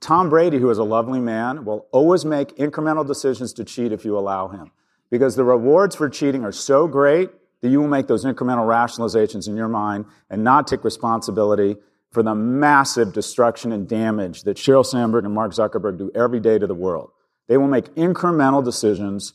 Tom 0.00 0.30
Brady, 0.30 0.58
who 0.58 0.70
is 0.70 0.78
a 0.78 0.82
lovely 0.82 1.20
man, 1.20 1.66
will 1.66 1.86
always 1.92 2.24
make 2.24 2.56
incremental 2.56 3.06
decisions 3.06 3.52
to 3.52 3.64
cheat 3.64 3.92
if 3.92 4.02
you 4.06 4.16
allow 4.16 4.48
him. 4.48 4.70
Because 5.10 5.36
the 5.36 5.44
rewards 5.44 5.94
for 5.94 6.08
cheating 6.08 6.42
are 6.42 6.52
so 6.52 6.86
great 6.86 7.28
that 7.60 7.68
you 7.68 7.82
will 7.82 7.88
make 7.88 8.06
those 8.06 8.24
incremental 8.24 8.64
rationalizations 8.66 9.46
in 9.46 9.56
your 9.56 9.68
mind 9.68 10.06
and 10.30 10.42
not 10.42 10.66
take 10.66 10.84
responsibility 10.84 11.76
for 12.10 12.22
the 12.22 12.34
massive 12.34 13.12
destruction 13.12 13.72
and 13.72 13.88
damage 13.88 14.42
that 14.42 14.56
Sheryl 14.56 14.84
Sandberg 14.84 15.24
and 15.24 15.34
Mark 15.34 15.52
Zuckerberg 15.52 15.98
do 15.98 16.10
every 16.14 16.40
day 16.40 16.58
to 16.58 16.66
the 16.66 16.74
world. 16.74 17.10
They 17.48 17.56
will 17.56 17.68
make 17.68 17.94
incremental 17.94 18.64
decisions 18.64 19.34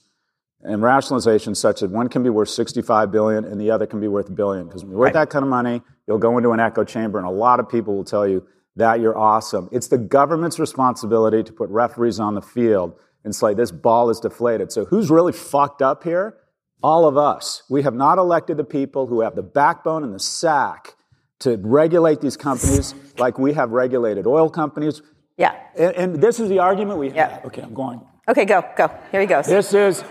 and 0.62 0.82
rationalizations 0.82 1.58
such 1.58 1.82
that 1.82 1.92
one 1.92 2.10
can 2.10 2.24
be 2.24 2.30
worth 2.30 2.50
65 2.50 3.12
billion 3.12 3.46
and 3.46 3.62
the 3.62 3.72
other 3.72 3.86
can 3.86 4.00
be 4.00 4.08
worth 4.08 4.30
a 4.30 4.32
billion. 4.32 4.66
Because 4.66 4.84
when 4.84 4.92
you're 4.92 5.00
worth 5.00 5.14
that 5.14 5.30
kind 5.30 5.44
of 5.44 5.50
money, 5.50 5.82
you'll 6.08 6.18
go 6.18 6.38
into 6.38 6.52
an 6.52 6.60
echo 6.60 6.84
chamber 6.84 7.18
and 7.18 7.28
a 7.28 7.32
lot 7.32 7.60
of 7.60 7.70
people 7.70 7.96
will 7.96 8.04
tell 8.04 8.28
you 8.28 8.46
that 8.76 9.00
you're 9.00 9.18
awesome. 9.18 9.70
It's 9.72 9.88
the 9.88 9.98
government's 9.98 10.60
responsibility 10.60 11.44
to 11.44 11.54
put 11.54 11.70
referees 11.70 12.20
on 12.20 12.36
the 12.36 12.42
field 12.42 12.94
and 13.24 13.34
say 13.34 13.54
this 13.54 13.72
ball 13.72 14.10
is 14.10 14.20
deflated. 14.20 14.72
So 14.72 14.86
who's 14.86 15.10
really 15.10 15.34
fucked 15.34 15.82
up 15.82 16.04
here? 16.04 16.38
All 16.84 17.08
of 17.08 17.18
us. 17.18 17.64
We 17.70 17.84
have 17.84 17.94
not 17.94 18.18
elected 18.18 18.58
the 18.58 18.64
people 18.64 19.08
who 19.08 19.22
have 19.22 19.36
the 19.36 19.44
backbone 19.44 20.04
and 20.04 20.14
the 20.14 20.20
sack 20.20 20.95
to 21.40 21.58
regulate 21.58 22.22
these 22.22 22.38
companies 22.38 22.96
like 23.18 23.38
we 23.38 23.54
have 23.54 23.72
regulated 23.72 24.26
oil 24.26 24.50
companies. 24.50 25.02
Yeah. 25.38 25.56
And, 25.78 25.96
and 25.96 26.22
this 26.22 26.40
is 26.40 26.50
the 26.50 26.60
argument 26.60 27.00
we 27.00 27.08
have. 27.08 27.16
Yeah. 27.16 27.42
Okay, 27.46 27.62
I'm 27.62 27.74
going. 27.74 28.02
Okay, 28.28 28.46
go, 28.46 28.64
go. 28.76 28.90
Here 29.12 29.22
he 29.22 29.28
goes. 29.28 29.46
This 29.46 29.74
is 29.74 30.04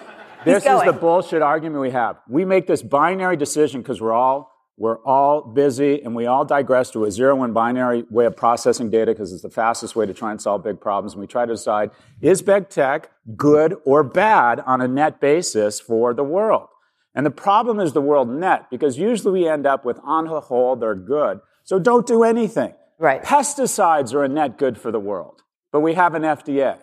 this 0.45 0.67
is 0.67 0.83
the 0.83 0.93
bullshit 0.93 1.43
argument 1.43 1.81
we 1.81 1.91
have. 1.91 2.17
We 2.29 2.45
make 2.45 2.67
this 2.67 2.83
binary 2.83 3.37
decision 3.37 3.81
because 3.81 4.01
we're 4.01 4.13
all 4.13 4.53
we're 4.77 4.99
all 5.05 5.41
busy 5.41 6.03
and 6.03 6.15
we 6.15 6.27
all 6.27 6.45
digress 6.45 6.91
to 6.91 7.05
a 7.05 7.11
zero 7.11 7.43
and 7.45 7.55
binary 7.55 8.05
way 8.11 8.27
of 8.27 8.37
processing 8.37 8.91
data 8.91 9.13
because 9.13 9.33
it's 9.33 9.43
the 9.43 9.51
fastest 9.51 9.95
way 9.95 10.05
to 10.05 10.13
try 10.13 10.33
and 10.33 10.43
solve 10.43 10.65
big 10.65 10.81
problems. 10.81 11.13
And 11.13 11.21
we 11.21 11.27
try 11.27 11.47
to 11.47 11.53
decide 11.53 11.93
is 12.21 12.43
big 12.43 12.69
tech 12.69 13.11
good 13.37 13.77
or 13.85 14.03
bad 14.03 14.61
on 14.61 14.81
a 14.81 14.89
net 14.89 15.21
basis 15.21 15.81
for 15.81 16.13
the 16.13 16.25
world? 16.25 16.69
And 17.15 17.25
the 17.25 17.31
problem 17.31 17.79
is 17.79 17.93
the 17.93 18.01
world 18.01 18.29
net 18.29 18.67
because 18.71 18.99
usually 18.99 19.41
we 19.41 19.49
end 19.49 19.67
up 19.67 19.85
with 19.85 20.01
on 20.03 20.27
the 20.27 20.41
whole, 20.41 20.75
they're 20.77 20.95
good. 20.95 21.41
So 21.63 21.79
don't 21.79 22.07
do 22.07 22.25
anything. 22.25 22.75
Right. 22.99 23.23
Pesticides 23.23 24.15
are 24.15 24.25
a 24.25 24.29
net 24.29 24.59
good 24.59 24.79
for 24.79 24.91
the 24.91 25.01
world, 25.01 25.43
but 25.73 25.81
we 25.81 25.95
have 25.95 26.15
an 26.15 26.23
FDA. 26.23 26.79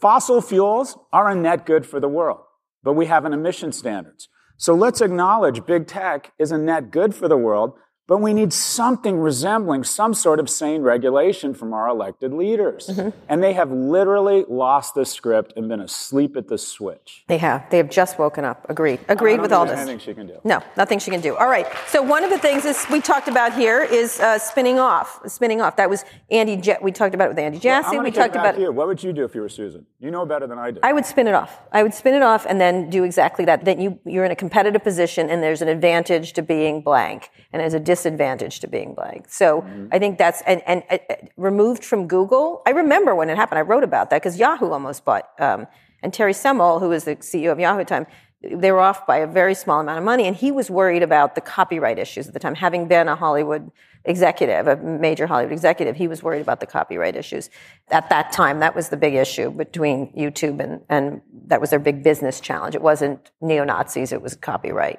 Fossil 0.00 0.40
fuels 0.40 0.98
are 1.12 1.28
a 1.28 1.34
net 1.34 1.64
good 1.64 1.86
for 1.86 2.00
the 2.00 2.08
world, 2.08 2.40
but 2.82 2.94
we 2.94 3.06
have 3.06 3.24
an 3.24 3.32
emission 3.32 3.72
standards. 3.72 4.28
So 4.56 4.74
let's 4.74 5.00
acknowledge 5.00 5.64
big 5.64 5.86
tech 5.86 6.32
is 6.38 6.52
a 6.52 6.58
net 6.58 6.90
good 6.90 7.14
for 7.14 7.28
the 7.28 7.36
world, 7.36 7.74
but 8.08 8.18
we 8.18 8.34
need 8.34 8.52
something 8.52 9.18
resembling 9.18 9.84
some 9.84 10.12
sort 10.12 10.40
of 10.40 10.50
sane 10.50 10.82
regulation 10.82 11.54
from 11.54 11.72
our 11.72 11.88
elected 11.88 12.32
leaders. 12.32 12.88
Mm-hmm. 12.88 13.10
And 13.28 13.42
they 13.42 13.52
have 13.52 13.70
literally 13.70 14.44
lost 14.48 14.94
the 14.94 15.06
script 15.06 15.52
and 15.56 15.68
been 15.68 15.80
asleep 15.80 16.36
at 16.36 16.48
the 16.48 16.58
switch. 16.58 17.24
They 17.28 17.38
have. 17.38 17.70
They 17.70 17.76
have 17.76 17.90
just 17.90 18.18
woken 18.18 18.44
up. 18.44 18.66
Agreed. 18.68 19.00
Agreed 19.08 19.40
with 19.40 19.52
all 19.52 19.64
this. 19.64 19.78
anything 19.78 19.98
she 20.00 20.14
can 20.14 20.26
do. 20.26 20.40
No, 20.44 20.62
nothing 20.76 20.98
she 20.98 21.10
can 21.10 21.20
do. 21.20 21.36
All 21.36 21.48
right. 21.48 21.66
So 21.86 22.02
one 22.02 22.24
of 22.24 22.30
the 22.30 22.38
things 22.38 22.64
is 22.64 22.84
we 22.90 23.00
talked 23.00 23.28
about 23.28 23.54
here 23.54 23.82
is 23.82 24.18
uh, 24.20 24.38
spinning 24.38 24.78
off. 24.78 25.20
Spinning 25.30 25.60
off. 25.60 25.76
That 25.76 25.88
was 25.88 26.04
Andy. 26.30 26.56
Ja- 26.56 26.78
we 26.82 26.90
talked 26.90 27.14
about 27.14 27.26
it 27.26 27.30
with 27.30 27.38
Andy 27.38 27.58
Jassy. 27.58 27.96
I'm 27.96 28.02
we 28.02 28.10
talked 28.10 28.34
about 28.34 28.58
you. 28.58 28.72
What 28.72 28.88
would 28.88 29.02
you 29.02 29.12
do 29.12 29.24
if 29.24 29.34
you 29.34 29.40
were 29.40 29.48
Susan? 29.48 29.86
You 30.00 30.10
know 30.10 30.26
better 30.26 30.46
than 30.46 30.58
I 30.58 30.72
do. 30.72 30.80
I 30.82 30.92
would 30.92 31.06
spin 31.06 31.28
it 31.28 31.34
off. 31.34 31.60
I 31.70 31.82
would 31.82 31.94
spin 31.94 32.14
it 32.14 32.22
off 32.22 32.46
and 32.46 32.60
then 32.60 32.90
do 32.90 33.04
exactly 33.04 33.44
that. 33.44 33.64
Then 33.64 33.80
you 33.80 33.98
you're 34.04 34.24
in 34.24 34.32
a 34.32 34.36
competitive 34.36 34.82
position 34.82 35.30
and 35.30 35.42
there's 35.42 35.62
an 35.62 35.68
advantage 35.68 36.32
to 36.32 36.42
being 36.42 36.82
blank 36.82 37.30
and 37.52 37.60
there's 37.60 37.74
a 37.74 37.80
disadvantage 37.92 38.60
to 38.60 38.68
being 38.76 38.94
blank. 38.94 39.22
So 39.28 39.62
Mm-hmm. 39.62 39.88
I 39.92 39.98
think 39.98 40.18
that's 40.18 40.42
and, 40.42 40.62
and 40.66 40.82
uh, 40.90 40.98
uh, 41.10 41.14
removed 41.36 41.84
from 41.84 42.06
Google. 42.06 42.62
I 42.66 42.70
remember 42.70 43.14
when 43.14 43.30
it 43.30 43.36
happened. 43.36 43.58
I 43.58 43.62
wrote 43.62 43.84
about 43.84 44.10
that 44.10 44.22
because 44.22 44.38
Yahoo 44.38 44.70
almost 44.70 45.04
bought 45.04 45.28
um, 45.38 45.66
and 46.02 46.12
Terry 46.12 46.32
Semel, 46.32 46.80
who 46.80 46.88
was 46.88 47.04
the 47.04 47.16
CEO 47.16 47.52
of 47.52 47.60
Yahoo 47.60 47.80
at 47.80 47.88
the 47.88 47.94
time. 47.94 48.06
They 48.42 48.72
were 48.72 48.80
off 48.80 49.06
by 49.06 49.18
a 49.18 49.26
very 49.26 49.54
small 49.54 49.80
amount 49.80 49.98
of 49.98 50.04
money, 50.04 50.26
and 50.26 50.34
he 50.34 50.50
was 50.50 50.68
worried 50.68 51.04
about 51.04 51.36
the 51.36 51.40
copyright 51.40 51.98
issues 51.98 52.26
at 52.26 52.34
the 52.34 52.40
time. 52.40 52.56
Having 52.56 52.88
been 52.88 53.06
a 53.06 53.14
Hollywood 53.14 53.70
executive, 54.04 54.66
a 54.66 54.76
major 54.76 55.28
Hollywood 55.28 55.52
executive, 55.52 55.94
he 55.94 56.08
was 56.08 56.24
worried 56.24 56.42
about 56.42 56.58
the 56.58 56.66
copyright 56.66 57.14
issues. 57.14 57.50
At 57.90 58.10
that 58.10 58.32
time, 58.32 58.58
that 58.58 58.74
was 58.74 58.88
the 58.88 58.96
big 58.96 59.14
issue 59.14 59.50
between 59.50 60.12
YouTube 60.14 60.58
and, 60.58 60.80
and 60.88 61.20
that 61.46 61.60
was 61.60 61.70
their 61.70 61.78
big 61.78 62.02
business 62.02 62.40
challenge. 62.40 62.74
It 62.74 62.82
wasn't 62.82 63.30
neo 63.40 63.62
Nazis, 63.62 64.12
it 64.12 64.20
was 64.20 64.34
copyright. 64.34 64.98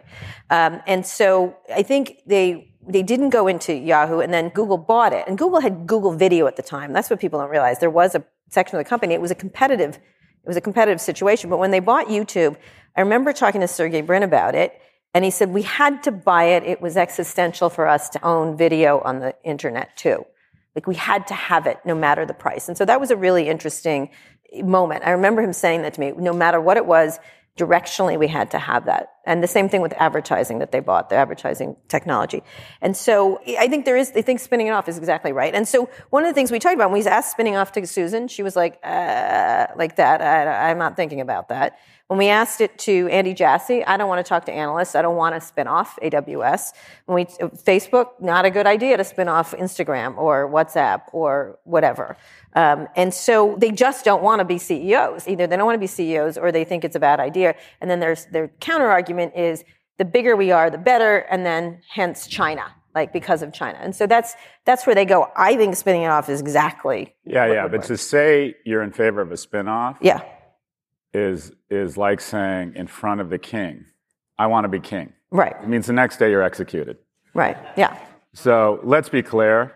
Um, 0.50 0.82
and 0.88 1.06
so 1.06 1.58
I 1.74 1.84
think 1.84 2.22
they 2.26 2.73
they 2.88 3.04
didn't 3.04 3.30
go 3.30 3.48
into 3.48 3.74
Yahoo, 3.74 4.20
and 4.20 4.34
then 4.34 4.50
Google 4.50 4.78
bought 4.78 5.14
it. 5.14 5.26
And 5.28 5.38
Google 5.38 5.62
had 5.62 5.88
Google 5.88 6.14
Video 6.14 6.48
at 6.48 6.56
the 6.56 6.64
time. 6.64 6.94
That's 6.94 7.10
what 7.10 7.20
people 7.20 7.40
don't 7.40 7.50
realize. 7.50 7.80
There 7.80 7.90
was 7.90 8.16
a 8.16 8.24
section 8.50 8.78
of 8.78 8.84
the 8.84 8.90
company. 8.90 9.14
It 9.14 9.22
was 9.22 9.32
a 9.32 9.36
competitive, 9.36 9.96
it 9.96 10.48
was 10.48 10.58
a 10.58 10.62
competitive 10.62 11.02
situation. 11.02 11.50
But 11.50 11.58
when 11.58 11.72
they 11.72 11.80
bought 11.80 12.08
YouTube, 12.08 12.58
I 12.96 13.02
remember 13.02 13.34
talking 13.34 13.62
to 13.62 13.68
Sergey 13.68 14.02
Brin 14.02 14.24
about 14.24 14.56
it, 14.56 14.80
and 15.14 15.24
he 15.24 15.32
said 15.32 15.50
we 15.50 15.62
had 15.62 16.04
to 16.04 16.12
buy 16.12 16.46
it. 16.46 16.64
It 16.64 16.82
was 16.82 16.98
existential 16.98 17.70
for 17.70 17.88
us 17.88 18.10
to 18.10 18.26
own 18.26 18.58
video 18.58 19.00
on 19.00 19.20
the 19.20 19.36
internet 19.44 19.96
too. 19.96 20.26
Like 20.76 20.88
we 20.88 20.96
had 20.96 21.28
to 21.28 21.34
have 21.34 21.68
it, 21.68 21.78
no 21.86 21.96
matter 21.96 22.26
the 22.26 22.34
price. 22.34 22.68
And 22.68 22.78
so 22.78 22.86
that 22.86 23.00
was 23.00 23.12
a 23.12 23.16
really 23.16 23.48
interesting 23.48 24.10
moment. 24.62 25.04
I 25.06 25.12
remember 25.12 25.42
him 25.42 25.54
saying 25.54 25.84
that 25.84 25.94
to 25.96 26.00
me. 26.00 26.14
No 26.18 26.34
matter 26.34 26.60
what 26.60 26.78
it 26.78 26.86
was, 26.86 27.20
directionally 27.58 28.18
we 28.18 28.28
had 28.28 28.52
to 28.52 28.60
have 28.60 28.86
that. 28.86 29.13
And 29.26 29.42
the 29.42 29.48
same 29.48 29.70
thing 29.70 29.82
with 29.82 29.94
advertising 29.94 30.60
that 30.60 30.72
they 30.72 30.82
bought, 30.82 31.10
the 31.10 31.16
advertising 31.16 31.78
technology. 31.88 32.44
And 32.82 32.96
so 32.96 33.40
I 33.58 33.70
think 33.70 33.86
there 33.86 33.96
is, 33.96 34.12
they 34.12 34.22
think 34.22 34.42
spinning 34.42 34.68
it 34.68 34.72
off 34.72 34.90
is 34.90 34.98
exactly 34.98 35.32
right. 35.32 35.56
And 35.56 35.66
so 35.66 35.90
one 36.10 36.24
of 36.26 36.30
the 36.30 36.34
things 36.34 36.52
we 36.52 36.60
talked 36.60 36.76
about 36.76 36.92
when 36.92 37.00
we 37.00 37.08
asked 37.08 37.32
spinning 37.32 37.56
off 37.56 37.72
to 37.74 37.88
Susan, 37.88 38.28
she 38.28 38.44
was 38.44 38.56
like, 38.56 38.80
uh, 38.84 39.68
like 39.78 39.96
that. 39.96 40.22
I, 40.22 40.70
I'm 40.70 40.78
not 40.78 40.98
thinking 40.98 41.22
about 41.22 41.48
that. 41.50 41.80
When 42.08 42.20
we 42.20 42.28
asked 42.28 42.60
it 42.60 42.78
to 42.80 43.08
Andy 43.08 43.34
Jassy, 43.34 43.84
I 43.84 43.96
don't 43.96 44.10
want 44.10 44.24
to 44.24 44.28
talk 44.28 44.46
to 44.46 44.52
analysts. 44.52 44.94
I 44.94 45.02
don't 45.02 45.16
want 45.16 45.36
to 45.36 45.42
spin 45.42 45.68
off 45.68 45.98
AWS. 46.04 46.74
When 47.06 47.16
we, 47.16 47.26
Facebook, 47.26 48.22
not 48.22 48.44
a 48.44 48.52
good 48.52 48.68
idea 48.68 48.98
to 48.98 49.06
spin 49.06 49.30
off 49.30 49.54
Instagram 49.54 50.18
or 50.18 50.50
WhatsApp 50.50 51.04
or 51.14 51.58
whatever. 51.64 52.18
Um, 52.56 52.88
and 52.96 53.14
so 53.14 53.56
they 53.58 53.72
just 53.72 54.06
don't 54.06 54.22
want 54.22 54.40
to 54.40 54.46
be 54.46 54.58
CEOs. 54.58 55.28
Either 55.28 55.48
they 55.48 55.56
don't 55.56 55.66
want 55.66 55.76
to 55.76 55.80
be 55.80 55.88
CEOs 55.88 56.38
or 56.38 56.52
they 56.52 56.66
think 56.66 56.84
it's 56.84 56.96
a 56.96 57.00
bad 57.00 57.20
idea. 57.20 57.56
And 57.82 57.90
then 57.90 58.00
there's 58.00 58.26
their 58.28 58.50
counter 58.60 58.88
argument 58.88 59.13
is 59.20 59.64
the 59.98 60.06
bigger 60.06 60.36
we 60.36 60.52
are, 60.52 60.70
the 60.70 60.78
better. 60.78 61.20
And 61.30 61.46
then 61.46 61.82
hence 61.90 62.28
China, 62.28 62.66
like 62.96 63.14
because 63.14 63.42
of 63.42 63.54
China. 63.54 63.78
And 63.82 63.96
so 63.96 64.08
that's 64.08 64.36
that's 64.66 64.86
where 64.86 64.96
they 64.96 65.06
go. 65.06 65.28
I 65.36 65.56
think 65.56 65.76
spinning 65.76 66.04
it 66.04 66.08
off 66.08 66.30
is 66.30 66.42
exactly. 66.42 67.14
yeah, 67.26 67.46
yeah. 67.52 67.64
But 67.68 67.80
work. 67.80 67.86
to 67.88 67.98
say 67.98 68.56
you're 68.66 68.84
in 68.84 68.92
favor 68.92 69.22
of 69.22 69.32
a 69.32 69.36
spinoff 69.36 69.98
yeah, 70.02 70.22
is 71.14 71.52
is 71.70 71.98
like 71.98 72.22
saying 72.22 72.74
in 72.76 72.88
front 72.88 73.22
of 73.22 73.30
the 73.30 73.38
king, 73.38 73.86
I 74.38 74.48
want 74.48 74.64
to 74.66 74.70
be 74.70 74.80
king. 74.80 75.14
right, 75.32 75.56
It 75.62 75.68
means 75.68 75.86
the 75.88 75.94
next 75.94 76.18
day 76.18 76.30
you're 76.32 76.44
executed. 76.44 76.98
right, 77.34 77.58
yeah, 77.78 77.98
So 78.34 78.80
let's 78.84 79.10
be 79.10 79.22
clear. 79.22 79.76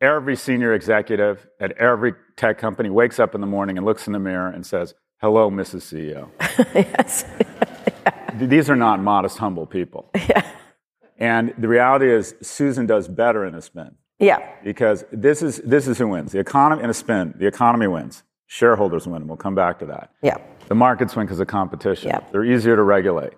Every 0.00 0.36
senior 0.36 0.74
executive 0.74 1.46
at 1.58 1.72
every 1.78 2.12
tech 2.36 2.58
company 2.58 2.90
wakes 2.90 3.18
up 3.18 3.34
in 3.34 3.40
the 3.40 3.46
morning 3.46 3.78
and 3.78 3.86
looks 3.86 4.06
in 4.06 4.12
the 4.12 4.18
mirror 4.18 4.48
and 4.50 4.64
says, 4.66 4.92
Hello, 5.22 5.50
Mrs. 5.50 5.82
CEO. 5.90 6.28
yes, 6.74 7.24
These 8.38 8.70
are 8.70 8.76
not 8.76 9.00
modest, 9.00 9.38
humble 9.38 9.66
people. 9.66 10.10
Yeah. 10.28 10.42
And 11.18 11.54
the 11.56 11.66
reality 11.66 12.10
is, 12.12 12.34
Susan 12.42 12.84
does 12.84 13.08
better 13.08 13.46
in 13.46 13.54
a 13.54 13.62
spin 13.62 13.94
yeah, 14.18 14.38
because 14.62 15.02
this 15.10 15.40
is, 15.40 15.58
this 15.64 15.88
is 15.88 15.96
who 15.96 16.08
wins. 16.08 16.32
The 16.32 16.40
economy 16.40 16.82
in 16.82 16.90
a 16.90 16.94
spin, 16.94 17.32
the 17.38 17.46
economy 17.46 17.86
wins. 17.86 18.22
Shareholders 18.48 19.06
win, 19.06 19.22
and 19.22 19.28
we'll 19.28 19.38
come 19.38 19.54
back 19.54 19.78
to 19.78 19.86
that. 19.86 20.12
yeah, 20.22 20.36
The 20.68 20.74
markets 20.74 21.16
win 21.16 21.24
because 21.26 21.40
of 21.40 21.46
competition. 21.46 22.08
Yeah. 22.10 22.20
They're 22.32 22.44
easier 22.44 22.76
to 22.76 22.82
regulate. 22.82 23.32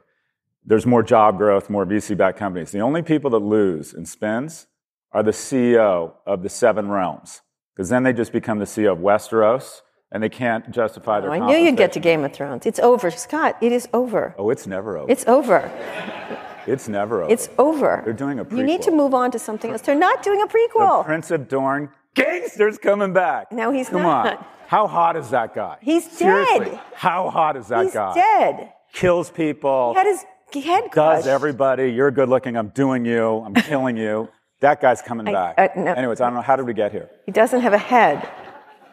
There's 0.65 0.87
more 0.87 1.03
job 1.05 1.39
growth, 1.39 1.71
more 1.71 1.87
VC 1.87 2.17
backed 2.17 2.37
companies. 2.39 2.73
The 2.73 2.81
only 2.81 3.03
people 3.03 3.31
that 3.31 3.39
lose 3.39 3.95
in 3.95 4.05
spins 4.07 4.67
are 5.13 5.23
the 5.23 5.31
CEO 5.31 6.15
of 6.27 6.43
the 6.43 6.49
seven 6.49 6.91
realms, 6.91 7.43
because 7.75 7.89
then 7.89 8.03
they 8.03 8.13
just 8.13 8.33
become 8.33 8.59
the 8.59 8.67
CEO 8.67 8.93
of 8.93 8.99
Westeros 8.99 9.83
and 10.11 10.23
they 10.23 10.29
can't 10.29 10.71
justify 10.71 11.21
their 11.21 11.31
oh, 11.31 11.35
I 11.35 11.39
knew 11.39 11.57
you'd 11.57 11.77
get 11.77 11.93
to. 11.93 12.01
Game 12.01 12.25
of 12.25 12.33
Thrones. 12.33 12.65
It's 12.67 12.79
over, 12.79 13.11
Scott. 13.11 13.57
It 13.61 13.73
is 13.73 13.89
over. 13.93 14.35
Oh, 14.39 14.51
it's 14.51 14.67
never 14.67 14.97
over. 14.99 15.11
It's 15.11 15.27
over. 15.27 15.71
It's 16.67 16.87
never 16.87 17.23
over. 17.23 17.33
It's 17.33 17.49
over. 17.57 18.03
They're 18.05 18.13
doing 18.13 18.41
a 18.41 18.45
prequel. 18.45 18.59
You 18.59 18.63
need 18.63 18.83
to 18.83 18.91
move 18.91 19.15
on 19.15 19.31
to 19.31 19.39
something 19.39 19.71
else. 19.71 19.81
They're 19.81 19.95
not 19.95 20.23
doing 20.23 20.43
a 20.43 20.47
the 20.47 20.53
prequel. 20.53 21.03
Prince 21.03 21.31
of 21.31 21.49
Dorne 21.49 21.89
gangster's 22.15 22.77
coming 22.77 23.15
back. 23.15 23.51
No, 23.53 23.71
he's 23.73 23.89
Come 23.89 24.03
not. 24.03 24.37
on. 24.37 24.45
How 24.67 24.87
hot 24.87 25.17
is 25.17 25.31
that 25.31 25.55
guy? 25.55 25.79
He's 25.81 26.05
Seriously, 26.11 26.67
dead. 26.73 26.81
How 26.93 27.31
hot 27.31 27.57
is 27.57 27.69
that 27.69 27.85
He's 27.85 27.95
guy? 27.95 28.09
He's 28.13 28.23
dead. 28.23 28.73
Kills 28.93 29.31
people. 29.31 29.95
He 29.95 29.99
had 29.99 30.07
his 30.07 30.65
head 30.65 30.91
does 30.93 31.27
everybody. 31.27 31.91
You're 31.91 32.11
good 32.11 32.29
looking. 32.29 32.55
I'm 32.55 32.69
doing 32.69 33.07
you. 33.07 33.39
I'm 33.47 33.55
killing 33.55 33.97
you. 33.97 34.29
That 34.61 34.81
guy's 34.81 35.01
coming 35.01 35.33
back. 35.33 35.55
I- 35.57 35.71
no. 35.77 35.93
Anyways, 35.93 36.21
I 36.21 36.25
don't 36.27 36.35
know. 36.35 36.41
How 36.41 36.57
did 36.57 36.67
we 36.67 36.75
get 36.75 36.91
here? 36.91 37.09
He 37.27 37.31
doesn't 37.31 37.61
have 37.61 37.73
a 37.73 37.79
head. 37.79 38.29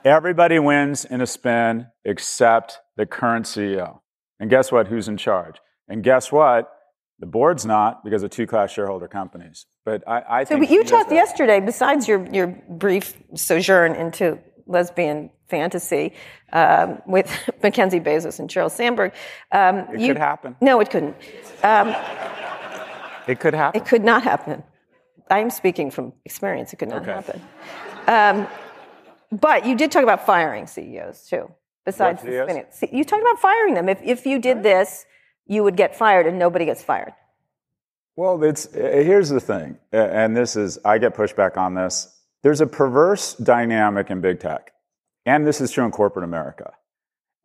Everybody 0.05 0.59
wins 0.59 1.03
in 1.03 1.19
a 1.19 1.25
spin 1.25 1.87
except 2.03 2.79
the 2.95 3.07
current 3.07 3.47
CEO. 3.47 4.01
And 4.39 4.51
guess 4.51 4.71
what? 4.71 4.87
Who's 4.87 5.07
in 5.07 5.17
charge? 5.17 5.55
And 5.87 6.03
guess 6.03 6.31
what? 6.31 6.71
The 7.17 7.25
board's 7.25 7.65
not 7.65 8.03
because 8.03 8.21
of 8.21 8.29
two 8.29 8.45
class 8.45 8.69
shareholder 8.71 9.07
companies. 9.07 9.65
But 9.83 10.03
I, 10.07 10.21
I 10.29 10.43
So 10.43 10.49
think 10.49 10.61
but 10.61 10.69
you 10.69 10.83
talked 10.83 11.11
yesterday, 11.11 11.59
besides 11.59 12.07
your, 12.07 12.23
your 12.27 12.47
brief 12.69 13.17
sojourn 13.33 13.95
into 13.95 14.37
lesbian 14.67 15.31
fantasy 15.47 16.13
um, 16.53 17.01
with 17.07 17.27
Mackenzie 17.63 17.99
Bezos 17.99 18.39
and 18.39 18.47
Sheryl 18.47 18.69
Sandberg. 18.69 19.11
Um, 19.51 19.87
It 19.91 20.01
you, 20.01 20.07
could 20.09 20.17
happen. 20.17 20.55
No, 20.61 20.81
it 20.81 20.91
couldn't. 20.91 21.15
Um, 21.63 21.95
It 23.27 23.39
could 23.39 23.55
happen. 23.55 23.81
It 23.81 23.87
could 23.87 24.03
not 24.03 24.21
happen. 24.21 24.61
I 25.31 25.39
am 25.39 25.49
speaking 25.49 25.89
from 25.89 26.13
experience. 26.25 26.73
It 26.73 26.75
could 26.77 26.89
not 26.89 27.01
Okay. 27.01 27.39
happen. 28.07 28.47
But 29.41 29.65
you 29.65 29.75
did 29.75 29.91
talk 29.91 30.03
about 30.03 30.25
firing 30.25 30.67
CEOs 30.67 31.27
too. 31.27 31.51
Besides 31.85 32.21
the 32.21 32.29
CEOs? 32.29 32.45
spinning. 32.45 32.65
See, 32.71 32.89
you 32.91 33.03
talked 33.03 33.21
about 33.21 33.39
firing 33.39 33.73
them. 33.73 33.89
If, 33.89 34.01
if 34.01 34.25
you 34.25 34.39
did 34.39 34.63
this, 34.63 35.05
you 35.45 35.63
would 35.63 35.75
get 35.75 35.95
fired, 35.95 36.25
and 36.25 36.39
nobody 36.39 36.65
gets 36.65 36.81
fired. 36.83 37.13
Well, 38.15 38.41
it's, 38.43 38.73
uh, 38.73 38.79
here's 38.79 39.29
the 39.29 39.39
thing, 39.39 39.77
and 39.91 40.35
this 40.35 40.55
is, 40.55 40.79
I 40.85 40.97
get 40.97 41.15
pushback 41.15 41.57
on 41.57 41.75
this. 41.75 42.19
There's 42.43 42.61
a 42.61 42.67
perverse 42.67 43.35
dynamic 43.35 44.09
in 44.09 44.21
big 44.21 44.39
tech, 44.39 44.71
and 45.25 45.45
this 45.45 45.59
is 45.61 45.71
true 45.71 45.85
in 45.85 45.91
corporate 45.91 46.23
America. 46.23 46.73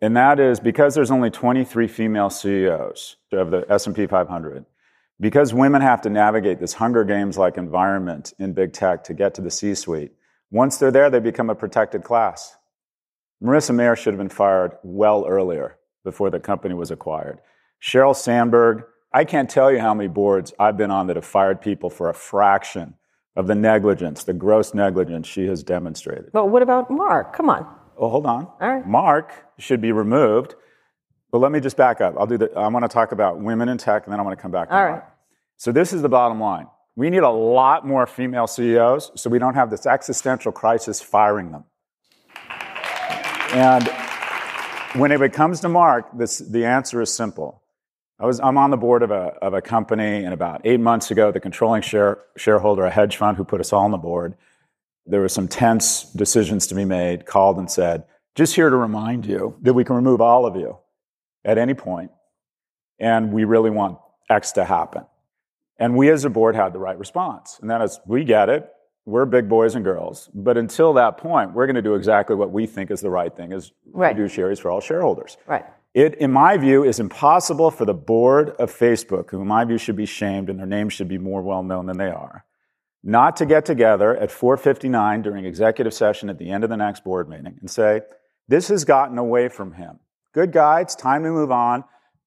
And 0.01 0.17
that 0.17 0.41
is 0.41 0.61
because 0.61 0.95
there's 0.95 1.11
only 1.11 1.31
23 1.31 1.89
female 1.89 2.31
CEOs 2.31 3.17
of 3.33 3.51
the 3.51 3.67
S&P 3.69 4.07
500, 4.07 4.65
because 5.19 5.53
women 5.53 5.83
have 5.83 6.01
to 6.03 6.11
navigate 6.11 6.61
this 6.61 6.75
Hunger 6.75 7.05
Games-like 7.05 7.59
environment 7.59 8.33
in 8.39 8.53
big 8.55 8.73
tech 8.73 9.05
to 9.05 9.15
get 9.15 9.35
to 9.35 9.43
the 9.43 9.51
C-suite. 9.51 10.13
Once 10.51 10.77
they're 10.77 10.91
there, 10.91 11.11
they 11.11 11.21
become 11.21 11.51
a 11.51 11.55
protected 11.55 12.03
class. 12.05 12.57
Marissa 13.43 13.75
Mayer 13.75 13.97
should 13.97 14.13
have 14.13 14.19
been 14.19 14.29
fired 14.29 14.73
well 14.83 15.25
earlier 15.27 15.79
before 16.05 16.31
the 16.31 16.41
company 16.41 16.75
was 16.75 16.91
acquired. 16.91 17.41
Sheryl 17.83 18.15
Sandberg 18.15 18.85
I 19.13 19.25
can't 19.25 19.51
tell 19.51 19.73
you 19.73 19.81
how 19.81 19.93
many 19.93 20.09
boards 20.09 20.53
I've 20.59 20.77
been 20.77 20.91
on 20.91 21.09
that 21.09 21.17
have 21.17 21.25
fired 21.25 21.61
people 21.61 21.91
for 21.91 22.09
a 22.09 22.15
fraction 22.15 22.95
of 23.35 23.49
the 23.49 23.55
negligence, 23.55 24.23
the 24.25 24.33
gross 24.33 24.73
negligence 24.73 25.27
she 25.27 25.47
has 25.47 25.63
demonstrated. 25.63 26.31
But 26.33 26.47
what 26.47 26.63
about 26.63 26.91
Mark? 26.91 27.35
Come 27.35 27.51
on. 27.51 27.67
Oh, 27.99 28.09
hold 28.09 28.27
on. 28.27 28.47
All 28.61 28.69
right. 28.69 28.87
Mark 28.87 29.33
should 29.59 29.81
be 29.81 29.91
removed. 29.93 30.55
But 31.33 31.39
let 31.39 31.51
me 31.53 31.61
just 31.61 31.77
back 31.77 32.01
up. 32.01 32.15
I'll 32.19 32.27
do 32.27 32.39
the, 32.39 32.53
I 32.57 32.69
want 32.69 32.85
to 32.85 32.89
talk 32.89 33.13
about 33.13 33.41
women 33.41 33.69
in 33.69 33.79
tech, 33.79 34.05
and 34.05 34.13
then 34.13 34.21
I 34.21 34.23
want 34.23 34.37
to 34.39 34.43
come 34.43 34.51
back 34.51 34.69
to 34.69 34.75
All 34.75 34.81
Mark. 34.81 35.03
right. 35.03 35.11
So 35.57 35.73
this 35.73 35.93
is 35.93 36.03
the 36.03 36.09
bottom 36.09 36.41
line. 36.41 36.67
We 37.01 37.09
need 37.09 37.23
a 37.23 37.31
lot 37.31 37.87
more 37.87 38.07
female 38.07 38.47
CEOs 38.47 39.13
so 39.15 39.31
we 39.31 39.39
don't 39.39 39.55
have 39.55 39.71
this 39.71 39.87
existential 39.87 40.53
crisis 40.53 41.01
firing 41.01 41.51
them. 41.51 41.65
And 43.55 43.89
when 45.01 45.11
it 45.11 45.33
comes 45.33 45.61
to 45.61 45.71
Mark, 45.71 46.11
this, 46.13 46.41
the 46.41 46.67
answer 46.67 47.01
is 47.01 47.11
simple. 47.11 47.63
I 48.19 48.27
was, 48.27 48.39
I'm 48.39 48.59
on 48.59 48.71
the 48.71 48.77
board 48.77 49.03
of 49.03 49.11
a, 49.13 49.33
of 49.41 49.55
a 49.55 49.63
company, 49.63 50.25
and 50.25 50.35
about 50.35 50.61
eight 50.67 50.79
months 50.79 51.11
ago, 51.11 51.33
the 51.33 51.41
controlling 51.41 51.81
share, 51.81 52.19
shareholder, 52.37 52.85
a 52.85 52.91
hedge 52.91 53.17
fund 53.17 53.39
who 53.39 53.45
put 53.45 53.61
us 53.61 53.73
all 53.73 53.85
on 53.85 53.93
the 53.93 53.97
board, 53.97 54.35
there 55.07 55.23
were 55.23 55.29
some 55.31 55.49
tense 55.49 56.03
decisions 56.03 56.67
to 56.67 56.75
be 56.75 56.85
made, 56.85 57.25
called 57.25 57.57
and 57.57 57.71
said, 57.71 58.05
just 58.35 58.55
here 58.55 58.69
to 58.69 58.77
remind 58.77 59.25
you 59.25 59.57
that 59.63 59.73
we 59.73 59.85
can 59.85 59.97
remove 59.97 60.21
all 60.21 60.45
of 60.45 60.55
you 60.55 60.77
at 61.47 61.57
any 61.57 61.73
point, 61.73 62.11
and 62.99 63.33
we 63.33 63.45
really 63.45 63.71
want 63.71 63.97
X 64.29 64.53
to 64.53 64.67
happen. 64.67 65.07
And 65.81 65.97
we 65.97 66.11
as 66.11 66.25
a 66.25 66.31
board 66.31 66.55
had 66.55 66.73
the 66.73 66.79
right 66.79 66.99
response. 66.99 67.59
And 67.61 67.71
that 67.71 67.81
is, 67.81 67.99
we 68.07 68.23
get 68.25 68.49
it. 68.49 68.69
We're 69.07 69.25
big 69.25 69.49
boys 69.49 69.75
and 69.75 69.83
girls. 69.85 70.29
But 70.35 70.57
until 70.59 70.93
that 70.93 71.17
point, 71.17 71.55
we're 71.55 71.67
going 71.67 71.75
to 71.77 71.83
do 71.83 71.95
exactly 71.95 72.37
what 72.37 72.53
we 72.53 72.67
think 72.67 72.91
is 72.91 73.01
the 73.01 73.11
right 73.11 73.35
thing 73.35 73.53
as 73.53 73.73
Right. 73.91 74.15
fiduciaries 74.15 74.61
for 74.61 74.71
all 74.71 74.81
shareholders. 74.81 75.39
Right. 75.47 75.65
It, 75.95 76.15
in 76.17 76.31
my 76.31 76.57
view, 76.59 76.85
is 76.85 77.01
impossible 77.01 77.71
for 77.71 77.85
the 77.87 77.95
board 77.95 78.51
of 78.51 78.71
Facebook, 78.71 79.31
who 79.31 79.41
in 79.41 79.49
my 79.49 79.65
view 79.65 79.79
should 79.79 79.97
be 79.97 80.07
shamed 80.07 80.49
and 80.51 80.59
their 80.59 80.67
names 80.67 80.93
should 80.93 81.09
be 81.09 81.19
more 81.19 81.43
well 81.43 81.63
known 81.65 81.87
than 81.87 81.97
they 81.99 82.11
are, 82.11 82.45
not 83.03 83.35
to 83.37 83.47
get 83.47 83.65
together 83.65 84.15
at 84.17 84.31
4:59 84.31 85.23
during 85.23 85.45
executive 85.47 85.95
session 85.95 86.29
at 86.31 86.39
the 86.39 86.51
end 86.51 86.63
of 86.63 86.71
the 86.71 86.77
next 86.77 87.03
board 87.03 87.29
meeting 87.29 87.57
and 87.59 87.69
say, 87.69 88.03
"This 88.47 88.69
has 88.69 88.85
gotten 88.85 89.19
away 89.19 89.49
from 89.49 89.73
him. 89.73 89.99
Good 90.33 90.53
guy, 90.53 90.81
it's 90.81 90.95
time 90.95 91.25
to 91.25 91.31
move 91.31 91.51
on. 91.51 91.83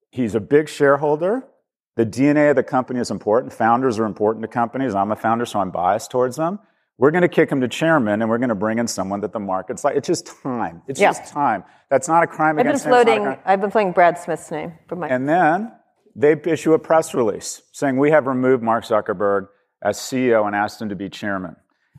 He's 0.10 0.36
a 0.36 0.42
big 0.42 0.68
shareholder. 0.68 1.48
The 1.96 2.06
DNA 2.06 2.50
of 2.50 2.56
the 2.56 2.64
company 2.64 3.00
is 3.00 3.12
important. 3.12 3.54
Founders 3.54 4.00
are 4.00 4.06
important 4.06 4.42
to 4.44 4.48
companies. 4.48 4.96
I'm 4.96 5.12
a 5.12 5.16
founder, 5.16 5.46
so 5.46 5.60
I'm 5.60 5.70
biased 5.72 6.10
towards 6.10 6.36
them. 6.38 6.60
We're 6.98 7.12
going 7.12 7.22
to 7.24 7.28
kick 7.28 7.52
him 7.52 7.62
to 7.62 7.68
chairman, 7.68 8.22
and 8.22 8.30
we're 8.30 8.38
going 8.38 8.50
to 8.50 8.56
bring 8.56 8.80
in 8.80 8.88
someone 8.88 9.22
that 9.22 9.32
the 9.34 9.40
market's 9.40 9.84
like. 9.84 9.96
It's 9.96 10.08
just 10.08 10.26
time. 10.44 10.82
It's 10.88 11.00
Yeah. 11.00 11.10
just 11.10 11.32
time. 11.32 11.64
That's 11.90 12.08
not 12.08 12.24
a 12.24 12.28
crime 12.28 12.52
I've 12.58 12.58
been 12.58 12.68
against 12.68 12.86
him. 12.86 12.94
It's 12.94 13.04
floating. 13.04 13.24
crime- 13.24 13.40
I've 13.46 13.62
been 13.62 13.72
playing 13.72 13.92
Brad 13.92 14.18
Smith's 14.18 14.50
name 14.52 14.74
for 14.88 14.96
my. 14.96 15.08
and 15.08 15.28
then 15.30 15.72
they 16.16 16.34
issue 16.46 16.74
a 16.74 16.80
press 16.80 17.14
release 17.14 17.62
saying 17.72 17.98
we 17.98 18.12
have 18.12 18.28
removed 18.28 18.64
Mark 18.64 18.86
Zuckerberg 18.86 19.48
as 19.84 19.98
CEO 19.98 20.46
and 20.46 20.56
asked 20.56 20.82
him 20.82 20.90
to 20.90 20.96
be 20.96 21.10
chairman. 21.10 21.56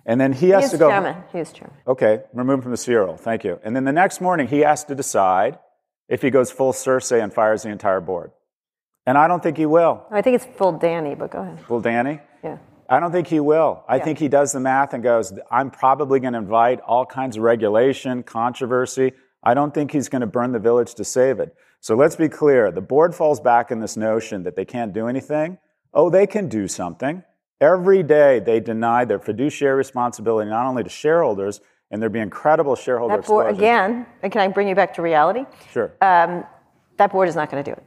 And 0.06 0.20
then 0.20 0.32
he 0.32 0.50
has 0.50 0.70
to 0.70 0.78
go. 0.78 0.90
chairman. 0.90 1.16
He 1.32 1.38
is 1.38 1.52
chairman. 1.52 1.76
Okay, 1.86 2.22
remove 2.32 2.56
him 2.58 2.62
from 2.62 2.70
the 2.72 2.76
serial. 2.76 3.16
Thank 3.16 3.42
you. 3.44 3.58
And 3.64 3.74
then 3.74 3.84
the 3.84 3.92
next 3.92 4.20
morning 4.20 4.46
he 4.48 4.60
has 4.60 4.84
to 4.84 4.94
decide 4.94 5.58
if 6.08 6.22
he 6.22 6.30
goes 6.30 6.50
full 6.50 6.72
Cersei 6.72 7.22
and 7.22 7.32
fires 7.32 7.62
the 7.62 7.70
entire 7.70 8.00
board. 8.00 8.30
And 9.06 9.18
I 9.18 9.28
don't 9.28 9.42
think 9.42 9.56
he 9.56 9.66
will. 9.66 10.06
Oh, 10.10 10.16
I 10.16 10.22
think 10.22 10.36
it's 10.36 10.46
full 10.56 10.72
Danny, 10.72 11.14
but 11.14 11.30
go 11.30 11.40
ahead. 11.40 11.60
Full 11.60 11.80
Danny? 11.80 12.20
Yeah. 12.42 12.58
I 12.88 13.00
don't 13.00 13.12
think 13.12 13.26
he 13.26 13.40
will. 13.40 13.82
I 13.88 13.98
think 13.98 14.18
he 14.18 14.28
does 14.28 14.52
the 14.52 14.60
math 14.60 14.92
and 14.92 15.02
goes, 15.02 15.32
I'm 15.50 15.70
probably 15.70 16.20
going 16.20 16.34
to 16.34 16.38
invite 16.38 16.80
all 16.80 17.06
kinds 17.06 17.36
of 17.36 17.42
regulation, 17.42 18.22
controversy. 18.22 19.12
I 19.42 19.54
don't 19.54 19.72
think 19.72 19.92
he's 19.92 20.08
going 20.08 20.20
to 20.20 20.26
burn 20.26 20.52
the 20.52 20.58
village 20.58 20.94
to 20.96 21.04
save 21.04 21.40
it. 21.40 21.54
So 21.80 21.94
let's 21.94 22.16
be 22.16 22.28
clear. 22.28 22.70
The 22.70 22.80
board 22.80 23.14
falls 23.14 23.40
back 23.40 23.70
in 23.70 23.80
this 23.80 23.96
notion 23.96 24.42
that 24.44 24.56
they 24.56 24.64
can't 24.64 24.92
do 24.92 25.06
anything. 25.06 25.58
Oh, 25.92 26.10
they 26.10 26.26
can 26.26 26.48
do 26.48 26.66
something. 26.68 27.22
Every 27.60 28.02
day 28.02 28.40
they 28.40 28.60
deny 28.60 29.04
their 29.04 29.18
fiduciary 29.18 29.76
responsibility 29.76 30.50
not 30.50 30.66
only 30.66 30.82
to 30.82 30.90
shareholders, 30.90 31.60
and 31.90 32.00
there'd 32.02 32.12
be 32.12 32.20
incredible 32.20 32.74
shareholder 32.74 33.16
That 33.16 33.26
board 33.26 33.54
again. 33.54 34.06
and 34.22 34.32
Can 34.32 34.40
I 34.40 34.48
bring 34.48 34.68
you 34.68 34.74
back 34.74 34.94
to 34.94 35.02
reality? 35.02 35.44
Sure. 35.70 35.92
Um, 36.00 36.44
that 36.96 37.12
board 37.12 37.28
is 37.28 37.36
not 37.36 37.50
going 37.50 37.62
to 37.62 37.70
do 37.70 37.76
it. 37.76 37.84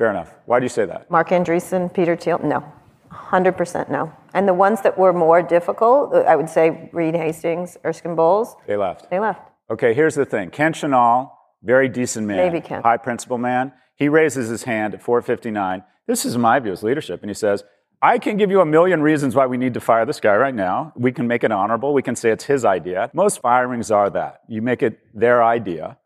Fair 0.00 0.08
enough. 0.08 0.32
Why 0.46 0.60
do 0.60 0.64
you 0.64 0.70
say 0.70 0.86
that? 0.86 1.10
Marc 1.10 1.28
Andreessen, 1.28 1.92
Peter 1.92 2.16
Thiel, 2.16 2.40
no. 2.42 2.64
100% 3.12 3.90
no. 3.90 4.10
And 4.32 4.48
the 4.48 4.54
ones 4.54 4.80
that 4.80 4.96
were 4.96 5.12
more 5.12 5.42
difficult, 5.42 6.14
I 6.14 6.36
would 6.36 6.48
say 6.48 6.88
Reed 6.94 7.14
Hastings, 7.14 7.76
Erskine 7.84 8.14
Bowles, 8.16 8.56
They 8.66 8.78
left. 8.78 9.10
they 9.10 9.18
left. 9.18 9.42
Okay, 9.70 9.92
here's 9.92 10.14
the 10.14 10.24
thing. 10.24 10.48
Ken 10.48 10.72
Chenault, 10.72 11.30
very 11.62 11.86
decent 11.86 12.26
man, 12.26 12.38
Maybe 12.38 12.62
Ken. 12.62 12.80
high 12.82 12.96
principle 12.96 13.36
man. 13.36 13.74
He 13.94 14.08
raises 14.08 14.48
his 14.48 14.62
hand 14.62 14.94
at 14.94 15.02
4:59. 15.02 15.84
This 16.06 16.24
is 16.24 16.38
my 16.38 16.58
view 16.60 16.72
as 16.72 16.82
leadership, 16.82 17.20
and 17.20 17.28
he 17.28 17.34
says, 17.34 17.62
"I 18.00 18.16
can 18.18 18.38
give 18.38 18.50
you 18.50 18.62
a 18.62 18.66
million 18.66 19.02
reasons 19.02 19.36
why 19.36 19.44
we 19.44 19.58
need 19.58 19.74
to 19.74 19.80
fire 19.80 20.06
this 20.06 20.18
guy 20.18 20.34
right 20.34 20.54
now. 20.54 20.94
We 20.96 21.12
can 21.12 21.26
make 21.28 21.44
it 21.44 21.52
honorable. 21.52 21.92
We 21.92 22.00
can 22.02 22.16
say 22.16 22.30
it's 22.30 22.44
his 22.44 22.64
idea. 22.64 23.10
Most 23.12 23.42
firings 23.42 23.90
are 23.90 24.08
that. 24.08 24.40
You 24.48 24.62
make 24.62 24.82
it 24.82 24.98
their 25.12 25.44
idea, 25.44 25.98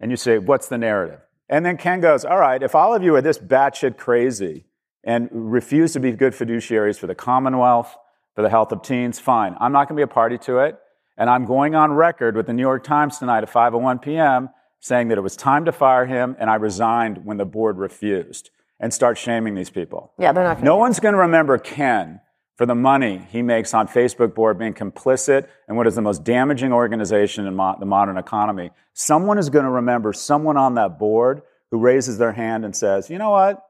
and 0.00 0.10
you 0.10 0.16
say, 0.16 0.38
what's 0.38 0.68
the 0.68 0.78
narrative? 0.78 1.20
And 1.48 1.64
then 1.64 1.76
Ken 1.76 2.00
goes, 2.00 2.24
all 2.24 2.38
right, 2.38 2.62
if 2.62 2.74
all 2.74 2.94
of 2.94 3.02
you 3.02 3.14
are 3.14 3.22
this 3.22 3.38
batshit 3.38 3.96
crazy 3.96 4.66
and 5.02 5.28
refuse 5.32 5.92
to 5.92 6.00
be 6.00 6.12
good 6.12 6.32
fiduciaries 6.32 6.98
for 6.98 7.06
the 7.06 7.14
Commonwealth, 7.14 7.96
for 8.34 8.42
the 8.42 8.50
health 8.50 8.72
of 8.72 8.82
teens, 8.82 9.18
fine. 9.18 9.56
I'm 9.60 9.72
not 9.72 9.88
going 9.88 9.96
to 9.96 10.00
be 10.00 10.10
a 10.10 10.12
party 10.12 10.38
to 10.38 10.58
it. 10.58 10.78
And 11.16 11.30
I'm 11.30 11.44
going 11.44 11.74
on 11.74 11.92
record 11.92 12.34
with 12.34 12.46
the 12.46 12.52
New 12.52 12.62
York 12.62 12.82
Times 12.82 13.18
tonight 13.18 13.44
at 13.44 13.50
5:01 13.50 14.02
p.m. 14.02 14.48
saying 14.80 15.08
that 15.08 15.18
it 15.18 15.20
was 15.20 15.36
time 15.36 15.64
to 15.66 15.72
fire 15.72 16.06
him, 16.06 16.34
and 16.40 16.50
I 16.50 16.56
resigned 16.56 17.24
when 17.24 17.36
the 17.36 17.44
board 17.44 17.78
refused. 17.78 18.50
And 18.80 18.92
start 18.92 19.16
shaming 19.16 19.54
these 19.54 19.70
people. 19.70 20.12
Yeah, 20.18 20.32
they're 20.32 20.42
not 20.42 20.54
gonna 20.56 20.64
No 20.64 20.76
one's 20.76 20.98
going 20.98 21.14
to 21.14 21.20
remember 21.20 21.56
Ken 21.58 22.20
for 22.56 22.66
the 22.66 22.74
money 22.74 23.26
he 23.30 23.42
makes 23.42 23.74
on 23.74 23.88
Facebook 23.88 24.34
board 24.34 24.58
being 24.58 24.74
complicit 24.74 25.48
in 25.68 25.76
what 25.76 25.86
is 25.86 25.94
the 25.94 26.02
most 26.02 26.22
damaging 26.24 26.72
organization 26.72 27.46
in 27.46 27.54
mo- 27.54 27.76
the 27.78 27.86
modern 27.86 28.16
economy. 28.16 28.70
Someone 28.92 29.38
is 29.38 29.50
going 29.50 29.64
to 29.64 29.70
remember 29.70 30.12
someone 30.12 30.56
on 30.56 30.74
that 30.74 30.98
board 30.98 31.42
who 31.70 31.78
raises 31.78 32.18
their 32.18 32.32
hand 32.32 32.64
and 32.64 32.76
says, 32.76 33.10
"You 33.10 33.18
know 33.18 33.30
what? 33.30 33.62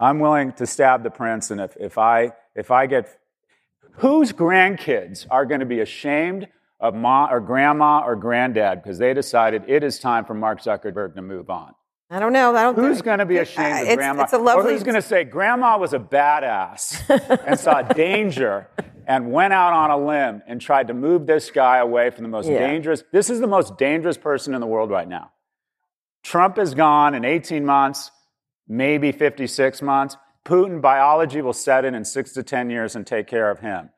I'm 0.00 0.20
willing 0.20 0.52
to 0.54 0.66
stab 0.66 1.02
the 1.02 1.10
prince, 1.10 1.50
and 1.50 1.60
if, 1.60 1.76
if 1.78 1.98
I 1.98 2.32
if 2.54 2.70
I 2.70 2.86
get 2.86 3.18
whose 3.96 4.32
grandkids 4.32 5.26
are 5.30 5.44
going 5.44 5.60
to 5.60 5.66
be 5.66 5.80
ashamed 5.80 6.48
of 6.80 6.94
ma 6.94 7.28
or 7.30 7.40
grandma 7.40 8.02
or 8.04 8.14
granddad 8.14 8.82
because 8.82 8.98
they 8.98 9.12
decided 9.12 9.64
it 9.66 9.82
is 9.82 9.98
time 9.98 10.24
for 10.24 10.34
Mark 10.34 10.62
Zuckerberg 10.62 11.14
to 11.16 11.22
move 11.22 11.50
on. 11.50 11.74
I 12.10 12.20
don't 12.20 12.32
know. 12.32 12.56
I 12.56 12.62
don't 12.62 12.74
Who's 12.76 13.02
going 13.02 13.18
to 13.18 13.26
be 13.26 13.38
Uh, 13.38 13.42
ashamed 13.42 13.82
of 13.82 13.88
it's, 13.88 13.96
grandma? 13.96 14.22
It's 14.24 14.32
a 14.32 14.38
lovely. 14.38 14.64
Or 14.64 14.72
who's 14.72 14.82
going 14.82 14.94
to 14.94 15.02
say 15.02 15.24
grandma 15.24 15.76
was 15.78 15.92
a 15.92 15.98
badass 15.98 17.02
and 17.46 17.60
saw 17.60 17.82
danger 18.04 18.68
and 19.06 19.30
went 19.30 19.52
out 19.52 19.72
on 19.74 19.90
a 19.90 19.98
limb 19.98 20.42
and 20.46 20.60
tried 20.60 20.88
to 20.88 20.94
move 20.94 21.26
this 21.26 21.50
guy 21.50 21.78
away 21.78 22.08
from 22.10 22.22
the 22.22 22.28
most 22.30 22.48
Yeah. 22.48 22.66
dangerous? 22.66 23.04
This 23.12 23.28
is 23.28 23.40
the 23.40 23.46
most 23.46 23.76
dangerous 23.76 24.16
person 24.16 24.54
in 24.54 24.60
the 24.60 24.66
world 24.66 24.90
right 24.90 25.08
now. 25.08 25.32
Trump 26.22 26.58
is 26.58 26.74
gone 26.74 27.14
in 27.14 27.24
18 27.26 27.64
months, 27.64 28.10
maybe 28.66 29.12
56 29.12 29.82
months. 29.82 30.16
Putin 30.46 30.80
biology 30.80 31.42
will 31.42 31.52
set 31.52 31.84
in 31.84 31.94
in 31.94 32.04
six 32.06 32.32
to 32.32 32.42
10 32.42 32.70
years 32.70 32.96
and 32.96 33.06
take 33.06 33.26
care 33.26 33.50
of 33.50 33.60
him. 33.60 33.90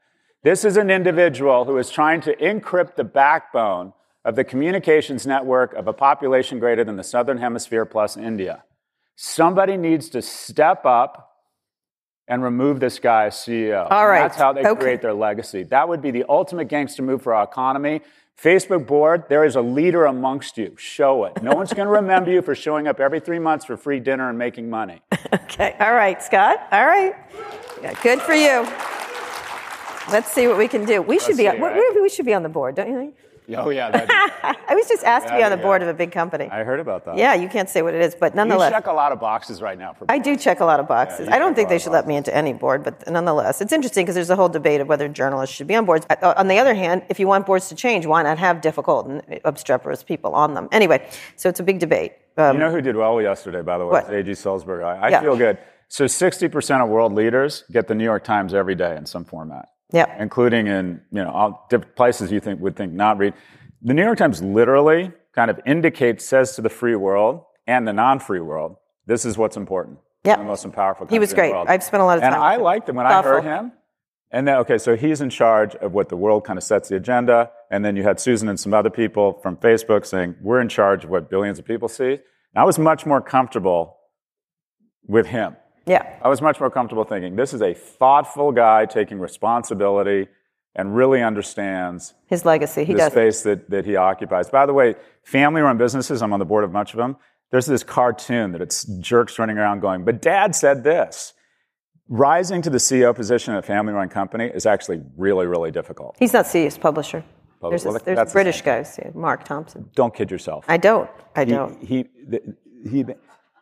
This 0.43 0.65
is 0.65 0.77
an 0.77 0.91
individual 0.91 1.65
who 1.65 1.79
is 1.79 1.91
trying 1.91 2.21
to 2.23 2.35
encrypt 2.37 2.97
the 2.97 3.05
backbone 3.05 3.93
of 4.25 4.37
the 4.37 4.45
communications 4.45 5.27
network 5.27 5.73
of 5.75 5.89
a 5.89 5.93
population 5.93 6.59
greater 6.59 6.85
than 6.85 6.97
the 6.97 7.03
Southern 7.05 7.39
Hemisphere 7.39 7.85
plus 7.87 8.17
India. 8.17 8.65
Somebody 9.17 9.77
needs 9.77 10.09
to 10.11 10.23
step 10.23 10.85
up 10.85 11.27
and 12.29 12.43
remove 12.43 12.81
this 12.81 12.99
guy 12.99 13.27
as 13.27 13.35
CEO. 13.35 13.87
All 13.91 14.01
And 14.03 14.09
right. 14.09 14.21
That's 14.23 14.37
how 14.37 14.53
they 14.53 14.65
Okay. 14.65 14.81
create 14.81 15.03
their 15.03 15.15
legacy. 15.15 15.65
That 15.65 15.89
would 15.89 16.01
be 16.01 16.11
the 16.11 16.25
ultimate 16.29 16.67
gangster 16.69 17.03
move 17.03 17.23
for 17.23 17.35
our 17.35 17.45
economy. 17.45 18.03
Facebook 18.41 18.87
board, 18.87 19.25
there 19.29 19.45
is 19.45 19.57
a 19.57 19.61
leader 19.61 20.07
amongst 20.07 20.57
you. 20.57 20.75
Show 20.79 21.25
it. 21.25 21.43
No 21.43 21.53
one's 21.53 21.73
going 21.75 21.87
to 21.87 21.93
remember 21.93 22.31
you 22.31 22.41
for 22.41 22.55
showing 22.55 22.89
up 22.89 22.99
every 23.01 23.21
three 23.21 23.39
months 23.39 23.65
for 23.67 23.77
free 23.77 24.01
dinner 24.01 24.29
and 24.29 24.39
making 24.39 24.69
money. 24.71 25.01
Okay. 25.33 25.77
All 25.81 25.93
right, 25.95 26.23
Scott. 26.23 26.59
All 26.73 26.87
right. 26.87 27.15
Yeah, 27.83 27.93
good 28.03 28.21
for 28.23 28.35
you. 28.35 28.63
Let's 30.13 30.31
see 30.33 30.47
what 30.49 30.57
we 30.59 30.69
can 30.69 30.85
do. 30.85 31.03
We 31.03 31.19
should 31.19 31.37
Let's 31.37 31.39
be. 31.39 31.43
see, 31.45 31.49
on, 31.49 31.61
right? 31.61 31.83
we, 31.95 32.01
we 32.03 32.09
should 32.09 32.25
be 32.27 32.35
on 32.35 32.43
the 32.43 32.49
board, 32.49 32.75
don't 32.77 32.89
you 32.89 32.97
think? 32.97 33.15
Oh, 33.59 33.71
yeah. 33.71 33.91
I 34.69 34.75
was 34.75 34.87
just 34.89 35.05
asked 35.05 35.29
to 35.29 35.37
be 35.37 35.43
on 35.43 35.51
the 35.51 35.57
yeah. 35.57 35.63
board 35.63 35.83
of 35.83 35.89
a 35.89 35.95
big 35.95 36.13
company. 36.13 36.49
I 36.51 36.63
heard 36.65 36.81
about 36.81 37.05
that. 37.05 37.17
yeah, 37.17 37.35
you 37.35 37.49
can't 37.49 37.69
say 37.69 37.83
what 37.83 37.95
it 37.95 38.01
is, 38.03 38.15
but 38.15 38.35
nonetheless. 38.35 38.71
You 38.71 38.77
check 38.77 38.87
a 38.87 38.93
lot 38.93 39.13
of 39.13 39.21
boxes 39.21 39.61
right 39.61 39.79
now 39.79 39.93
for 39.93 40.07
I 40.09 40.19
do 40.19 40.37
check 40.37 40.61
a 40.61 40.65
lot 40.65 40.81
of 40.81 40.87
boxes. 40.89 41.27
you 41.29 41.35
I 41.35 41.39
don't 41.39 41.55
think 41.55 41.69
they 41.69 41.79
should 41.79 41.93
let 41.93 42.07
me 42.07 42.17
into 42.17 42.35
any 42.35 42.53
board, 42.53 42.85
but 42.85 43.09
nonetheless, 43.11 43.61
it's 43.61 43.73
interesting 43.73 44.05
because 44.05 44.15
there's 44.15 44.31
a 44.31 44.37
whole 44.37 44.49
debate 44.49 44.81
of 44.81 44.89
whether 44.89 45.09
journalists 45.09 45.55
should 45.57 45.67
be 45.67 45.75
on 45.75 45.85
boards. 45.85 46.07
Uh, 46.11 46.35
On 46.37 46.49
the 46.49 46.59
other 46.59 46.75
hand, 46.75 47.03
if 47.09 47.19
you 47.21 47.27
want 47.27 47.47
boards 47.47 47.69
to 47.69 47.75
change, 47.75 48.07
why 48.07 48.23
not 48.23 48.39
have 48.39 48.61
difficult 48.61 49.07
and 49.07 49.41
obstreperous 49.45 50.03
people 50.03 50.35
on 50.35 50.55
them? 50.55 50.69
Anyway, 50.73 51.07
so 51.37 51.49
it's 51.49 51.61
a 51.61 51.65
big 51.65 51.79
debate. 51.79 52.13
Um, 52.37 52.55
You 52.57 52.61
know 52.61 52.71
who 52.71 52.81
did 52.81 52.97
well 52.97 53.21
yesterday, 53.21 53.63
by 53.63 53.79
the 53.79 53.87
way? 53.87 54.03
A.G. 54.09 54.31
Sulzberger. 54.33 54.85
I, 54.85 55.07
I 55.07 55.09
Yeah. 55.11 55.21
feel 55.21 55.37
good. 55.37 55.59
So 55.89 56.05
60% 56.05 56.83
of 56.85 56.89
world 56.89 57.13
leaders 57.13 57.65
get 57.73 57.89
the 57.89 57.97
New 57.97 58.05
York 58.05 58.23
Times 58.23 58.55
every 58.55 58.77
day 58.77 58.97
in 58.97 59.07
some 59.07 59.25
format, 59.25 59.69
yeah. 59.93 60.21
including 60.21 60.67
in 60.67 61.01
you 61.11 61.23
know 61.23 61.31
all 61.31 61.67
different 61.71 61.97
places 61.97 62.31
you 62.33 62.41
think 62.41 62.61
would 62.61 62.77
think 62.77 62.93
not 62.93 63.19
read. 63.19 63.35
The 63.83 63.95
New 63.95 64.05
York 64.05 64.19
Times 64.19 64.43
literally 64.43 65.13
kind 65.35 65.51
of 65.51 65.61
indicates, 65.67 66.25
says 66.25 66.55
to 66.57 66.63
the 66.63 66.69
free 66.69 66.97
world 66.97 67.43
and 67.67 67.87
the 67.87 67.93
non-free 67.93 68.41
world, 68.41 68.77
this 69.07 69.25
is 69.25 69.39
what's 69.39 69.57
important. 69.57 69.99
Yep. 70.25 70.39
the 70.39 70.45
most 70.45 70.73
powerful. 70.73 71.07
He 71.07 71.19
was 71.19 71.33
country 71.33 71.49
in 71.49 71.57
the 71.57 71.65
great. 71.65 71.75
I've 71.75 71.83
spent 71.83 72.03
a 72.03 72.05
lot 72.05 72.19
of 72.19 72.23
time. 72.23 72.35
and 72.35 72.43
I 72.43 72.57
him. 72.57 72.63
liked 72.63 72.89
him 72.89 72.97
when 72.97 73.07
Thoughtful. 73.07 73.33
I 73.33 73.35
heard 73.37 73.45
him. 73.45 73.73
And 74.33 74.47
then, 74.47 74.57
okay, 74.59 74.79
so 74.79 74.97
he's 74.97 75.21
in 75.21 75.31
charge 75.31 75.75
of 75.77 75.93
what 75.93 76.09
the 76.09 76.17
world 76.17 76.45
kind 76.45 76.57
of 76.57 76.63
sets 76.63 76.89
the 76.89 76.97
agenda. 76.97 77.51
And 77.71 77.85
then 77.85 77.97
you 77.97 78.03
had 78.03 78.21
Susan 78.21 78.49
and 78.49 78.61
some 78.61 78.75
other 78.75 78.91
people 78.91 79.41
from 79.43 79.57
Facebook 79.57 80.07
saying, 80.07 80.37
we're 80.41 80.61
in 80.61 80.69
charge 80.69 81.05
of 81.05 81.11
what 81.11 81.31
billions 81.31 81.59
of 81.59 81.65
people 81.65 81.89
see. 81.89 82.13
And 82.13 82.21
I 82.57 82.65
was 82.65 82.79
much 82.79 83.07
more 83.07 83.21
comfortable 83.21 83.97
with 85.07 85.27
him. 85.27 85.57
Yeah. 85.87 86.19
I 86.23 86.29
was 86.29 86.41
much 86.43 86.61
more 86.61 86.71
comfortable 86.71 87.05
thinking, 87.05 87.37
this 87.37 87.53
is 87.55 87.63
a 87.63 87.75
thoughtful 87.75 88.53
guy 88.53 88.87
taking 88.87 89.19
responsibility 89.19 90.29
and 90.77 90.95
really 90.95 91.23
understands 91.23 92.15
His 92.27 92.45
legacy. 92.45 92.85
He 92.85 92.93
the 92.93 92.99
does. 93.01 93.13
space 93.13 93.43
that, 93.43 93.71
that 93.71 93.85
he 93.85 93.97
occupies. 93.97 94.49
By 94.51 94.67
the 94.67 94.73
way, 94.75 94.95
family 95.25 95.63
run 95.63 95.79
businesses, 95.79 96.23
I'm 96.23 96.33
on 96.33 96.39
the 96.39 96.45
board 96.45 96.63
of 96.65 96.71
much 96.73 96.93
of 96.93 96.99
them. 96.99 97.17
There's 97.51 97.67
this 97.67 97.83
cartoon 97.83 98.53
that 98.53 98.61
it's 98.61 98.85
jerks 99.01 99.39
running 99.39 99.59
around 99.59 99.81
going, 99.81 100.05
but 100.05 100.23
dad 100.23 100.55
said 100.55 100.85
this. 100.85 101.33
Rising 102.09 102.61
to 102.63 102.71
the 102.71 102.79
CEO 102.79 103.15
position 103.15 103.55
at 103.55 103.61
a 103.61 103.63
family 103.67 103.93
run 103.93 104.09
company 104.09 104.47
is 104.47 104.67
actually 104.67 105.01
really, 105.17 105.47
really 105.47 105.71
difficult. 105.71 106.17
He's 106.19 106.33
not 106.33 106.45
CEO's 106.47 106.77
publisher. 106.77 107.25
Public- 107.61 107.71
There's, 107.83 107.85
well, 107.85 107.97
a, 107.97 108.01
there's 108.01 108.33
British 108.33 108.63
guy, 108.63 108.85
Mark 109.15 109.45
Thompson. 109.45 109.91
Don't 109.95 110.13
kid 110.15 110.31
yourself. 110.31 110.65
I 110.69 110.77
don't. 110.77 111.09
I 111.37 111.45
He- 111.45 111.51
don't. 111.53 111.85
He, 111.85 112.05
the- 112.27 112.57
he, 112.91 113.05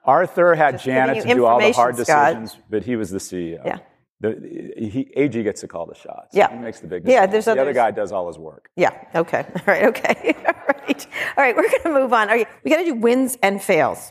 Arthur 0.09 0.55
had 0.55 0.73
Just 0.77 0.85
Janet 0.87 1.23
to 1.23 1.35
do 1.35 1.44
all 1.44 1.59
the 1.61 1.71
hard 1.73 1.90
information, 1.99 2.05
Scott. 2.07 2.35
decisions, 2.40 2.62
but 2.71 2.83
he 2.83 2.97
was 2.97 3.11
the 3.11 3.18
CEO. 3.18 3.61
Yeah. 3.64 3.79
The, 4.21 4.31
he, 4.77 5.12
AG 5.14 5.40
gets 5.42 5.61
to 5.61 5.68
call 5.68 5.87
the 5.87 5.94
shots. 5.94 6.29
Yeah. 6.33 6.51
He 6.51 6.59
makes 6.59 6.81
the 6.81 6.88
big 6.88 7.07
Yeah, 7.07 7.27
decisions. 7.27 7.44
there's 7.44 7.57
the 7.57 7.62
other 7.62 7.73
guy 7.75 7.90
does 7.92 8.11
all 8.11 8.27
his 8.27 8.38
work. 8.38 8.71
Yeah. 8.75 8.90
Okay. 9.14 9.44
All 9.55 9.62
right. 9.66 9.85
Okay. 9.85 10.35
All 10.47 10.55
right. 10.66 11.07
All 11.37 11.44
right. 11.44 11.55
We're 11.55 11.68
going 11.68 11.83
to 11.83 11.90
move 11.92 12.12
on. 12.12 12.29
All 12.31 12.35
right. 12.37 12.49
We 12.64 12.71
got 12.71 12.79
to 12.79 12.85
do 12.87 12.94
wins 12.94 13.37
and 13.42 13.62
fails. 13.62 14.11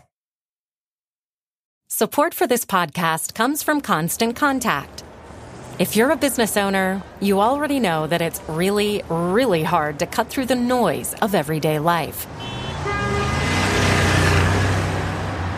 Support 1.89 2.33
for 2.33 2.47
this 2.47 2.63
podcast 2.63 3.33
comes 3.33 3.63
from 3.63 3.81
Constant 3.81 4.35
Contact. 4.35 5.03
If 5.79 5.95
you're 5.95 6.11
a 6.11 6.15
business 6.17 6.55
owner, 6.57 7.01
you 7.19 7.41
already 7.41 7.79
know 7.79 8.07
that 8.07 8.21
it's 8.21 8.41
really, 8.47 9.03
really 9.09 9.63
hard 9.63 9.99
to 9.99 10.05
cut 10.05 10.29
through 10.29 10.45
the 10.45 10.55
noise 10.55 11.15
of 11.15 11.35
everyday 11.35 11.79
life. 11.79 12.25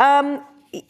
Um, 0.00 0.42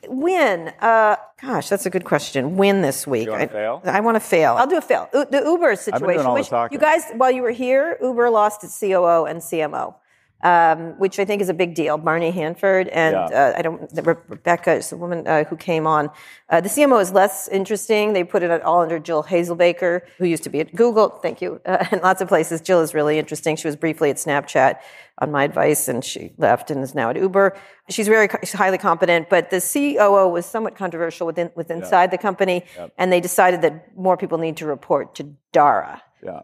win. 0.09 0.73
Uh, 0.81 1.17
gosh, 1.41 1.69
that's 1.69 1.87
a 1.87 1.91
good 1.91 2.05
question. 2.05 2.57
Win 2.57 2.81
this 2.83 3.07
week. 3.07 3.27
You 3.27 3.33
wanna 3.33 3.45
I, 3.45 3.49
fail? 3.49 3.83
I 3.85 4.01
want 4.01 4.17
to 4.17 4.21
fail. 4.21 4.55
I'll 4.59 4.67
do 4.67 4.77
a 4.79 4.81
fail. 4.81 5.09
U- 5.13 5.27
the 5.31 5.43
Uber 5.45 5.75
situation. 5.77 6.27
all 6.27 6.37
the 6.37 6.45
talking. 6.45 6.77
you 6.77 6.81
guys, 6.81 7.03
while 7.17 7.31
you 7.31 7.43
were 7.43 7.51
here, 7.51 7.99
Uber 8.01 8.31
lost 8.31 8.63
its 8.65 8.79
COO 8.79 9.25
and 9.25 9.41
CMO. 9.41 9.95
Um, 10.43 10.99
which 10.99 11.19
I 11.19 11.27
think 11.27 11.43
is 11.43 11.51
a 11.51 11.55
big 11.55 11.75
deal. 11.75 11.99
Barney 11.99 12.31
Harford 12.31 12.89
and 12.89 13.13
Yeah. 13.13 13.25
uh, 13.27 13.59
I 13.59 13.61
don't. 13.61 13.91
Re- 13.93 14.15
Rebecca 14.27 14.73
is 14.73 14.89
the 14.89 14.97
woman 14.97 15.27
uh, 15.27 15.45
who 15.45 15.55
came 15.57 15.87
on. 15.87 16.09
Uh, 16.49 16.63
the 16.63 16.71
CMO 16.71 16.99
is 16.99 17.13
less 17.13 17.47
interesting. 17.49 18.15
They 18.15 18.25
put 18.25 18.43
it 18.43 18.63
all 18.63 18.81
under 18.81 18.99
Jill 18.99 19.23
Hazelbaker, 19.25 20.01
who 20.17 20.25
used 20.25 20.43
to 20.45 20.49
be 20.51 20.61
at 20.61 20.75
Google. 20.75 21.11
Thank 21.11 21.43
you. 21.43 21.61
Uh, 21.71 21.85
in 21.93 22.01
lots 22.01 22.21
of 22.23 22.29
places, 22.29 22.61
Jill 22.63 22.81
is 22.81 22.95
really 22.95 23.19
interesting. 23.19 23.55
She 23.55 23.69
was 23.69 23.77
briefly 23.77 24.09
at 24.11 24.17
Snapchat 24.17 24.77
on 25.19 25.31
my 25.31 25.45
advice, 25.45 25.89
and 25.89 26.03
she 26.03 26.33
left 26.39 26.71
and 26.71 26.83
is 26.83 26.95
now 26.95 27.11
at 27.11 27.17
Uber. 27.17 27.55
She's 27.91 28.09
very 28.09 28.29
she's 28.41 28.55
highly 28.55 28.79
competent, 28.79 29.29
but 29.29 29.51
the 29.51 29.61
COO 29.61 30.27
was 30.29 30.47
somewhat 30.47 30.75
controversial 30.75 31.27
within, 31.27 31.51
with 31.55 31.71
inside 31.71 32.11
the 32.11 32.19
company, 32.19 32.65
and 32.97 33.13
they 33.13 33.21
decided 33.21 33.61
that 33.63 33.95
more 33.97 34.17
people 34.17 34.39
need 34.39 34.57
to 34.57 34.67
report 34.67 35.15
to 35.17 35.25
Dara. 35.53 36.03
Yeah. 36.25 36.41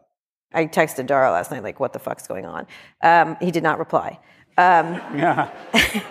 I 0.56 0.66
texted 0.66 1.06
Dara 1.06 1.30
last 1.30 1.50
night, 1.50 1.62
like, 1.62 1.78
what 1.78 1.92
the 1.92 1.98
fuck's 1.98 2.26
going 2.26 2.46
on? 2.46 2.66
Um, 3.02 3.36
he 3.40 3.50
did 3.50 3.62
not 3.62 3.78
reply. 3.78 4.18
Um, 4.58 4.94
Yeah. 5.14 5.50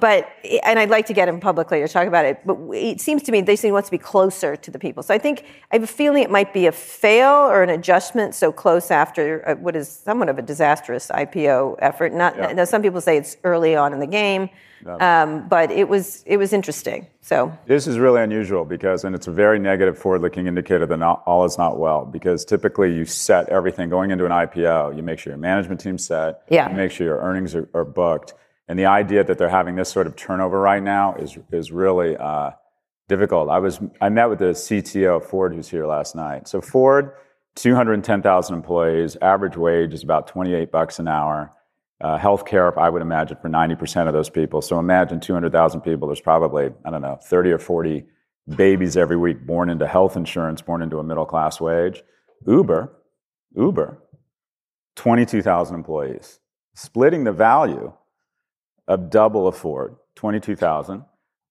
but, 0.00 0.26
and 0.64 0.78
I'd 0.78 0.88
like 0.88 1.04
to 1.06 1.12
get 1.12 1.28
him 1.28 1.38
publicly 1.38 1.80
to 1.80 1.88
talk 1.88 2.06
about 2.06 2.24
it, 2.24 2.40
but 2.46 2.56
it 2.72 3.00
seems 3.00 3.22
to 3.24 3.32
me 3.32 3.42
they 3.42 3.54
say 3.56 3.68
he 3.68 3.72
wants 3.72 3.88
to 3.88 3.90
be 3.90 3.98
closer 3.98 4.56
to 4.56 4.70
the 4.70 4.78
people. 4.78 5.02
So 5.02 5.12
I 5.14 5.18
think, 5.18 5.44
I 5.70 5.76
have 5.76 5.82
a 5.82 5.86
feeling 5.86 6.22
it 6.22 6.30
might 6.30 6.54
be 6.54 6.66
a 6.66 6.72
fail 6.72 7.30
or 7.32 7.62
an 7.62 7.68
adjustment 7.68 8.34
so 8.34 8.50
close 8.50 8.90
after 8.90 9.46
uh, 9.46 9.54
what 9.56 9.76
is 9.76 9.88
somewhat 9.90 10.30
of 10.30 10.38
a 10.38 10.42
disastrous 10.42 11.08
IPO 11.08 11.76
effort. 11.80 12.14
Not, 12.14 12.36
Yeah. 12.36 12.52
now 12.52 12.64
some 12.64 12.80
people 12.80 13.02
say 13.02 13.18
it's 13.18 13.36
early 13.44 13.76
on 13.76 13.92
in 13.92 14.00
the 14.00 14.06
game, 14.06 14.48
um, 14.86 15.48
but 15.48 15.70
it 15.70 15.88
was, 15.88 16.22
it 16.26 16.36
was 16.36 16.52
interesting. 16.52 17.06
So, 17.20 17.56
This 17.66 17.86
is 17.86 17.98
really 17.98 18.20
unusual 18.20 18.64
because, 18.64 19.04
and 19.04 19.14
it's 19.14 19.26
a 19.26 19.32
very 19.32 19.58
negative 19.58 19.98
forward-looking 19.98 20.46
indicator 20.46 20.86
that 20.86 20.96
not, 20.96 21.22
all 21.26 21.44
is 21.44 21.58
not 21.58 21.78
well. 21.78 22.04
Because 22.04 22.44
typically, 22.44 22.94
you 22.94 23.04
set 23.04 23.48
everything 23.48 23.88
going 23.88 24.10
into 24.10 24.24
an 24.24 24.32
IPO. 24.32 24.96
You 24.96 25.02
make 25.02 25.18
sure 25.18 25.32
your 25.32 25.38
management 25.38 25.80
team's 25.80 26.06
set. 26.06 26.42
Yeah. 26.48 26.70
You 26.70 26.76
make 26.76 26.90
sure 26.90 27.06
your 27.06 27.20
earnings 27.20 27.54
are, 27.54 27.68
are 27.74 27.84
booked. 27.84 28.34
And 28.68 28.78
the 28.78 28.86
idea 28.86 29.24
that 29.24 29.38
they're 29.38 29.48
having 29.48 29.74
this 29.74 29.90
sort 29.90 30.06
of 30.06 30.16
turnover 30.16 30.58
right 30.58 30.82
now 30.82 31.14
is 31.14 31.36
is 31.50 31.70
really 31.72 32.16
uh, 32.16 32.52
difficult. 33.08 33.50
I 33.50 33.58
was 33.58 33.80
I 34.00 34.08
met 34.08 34.26
with 34.30 34.38
the 34.38 34.52
CTO 34.52 35.18
of 35.18 35.26
Ford 35.26 35.54
who's 35.54 35.68
here 35.68 35.86
last 35.86 36.14
night. 36.14 36.48
So 36.48 36.60
Ford, 36.60 37.12
two 37.54 37.74
hundred 37.74 38.02
ten 38.04 38.22
thousand 38.22 38.56
employees. 38.56 39.16
Average 39.20 39.56
wage 39.56 39.92
is 39.92 40.02
about 40.02 40.26
twenty 40.26 40.54
eight 40.54 40.70
bucks 40.70 40.98
an 40.98 41.08
hour. 41.08 41.50
Uh, 42.02 42.18
healthcare, 42.18 42.76
I 42.76 42.90
would 42.90 43.00
imagine, 43.00 43.36
for 43.40 43.48
90% 43.48 44.08
of 44.08 44.12
those 44.12 44.28
people. 44.28 44.60
So 44.60 44.80
imagine 44.80 45.20
200,000 45.20 45.82
people. 45.82 46.08
There's 46.08 46.20
probably, 46.20 46.70
I 46.84 46.90
don't 46.90 47.00
know, 47.00 47.16
30 47.22 47.52
or 47.52 47.58
40 47.58 48.04
babies 48.56 48.96
every 48.96 49.16
week 49.16 49.46
born 49.46 49.70
into 49.70 49.86
health 49.86 50.16
insurance, 50.16 50.60
born 50.60 50.82
into 50.82 50.98
a 50.98 51.04
middle 51.04 51.24
class 51.24 51.60
wage. 51.60 52.02
Uber, 52.44 52.92
Uber, 53.56 54.02
22,000 54.96 55.76
employees, 55.76 56.40
splitting 56.74 57.22
the 57.22 57.32
value 57.32 57.92
of 58.88 59.10
double 59.10 59.46
of 59.46 59.56
Ford, 59.56 59.94
22,000. 60.16 61.04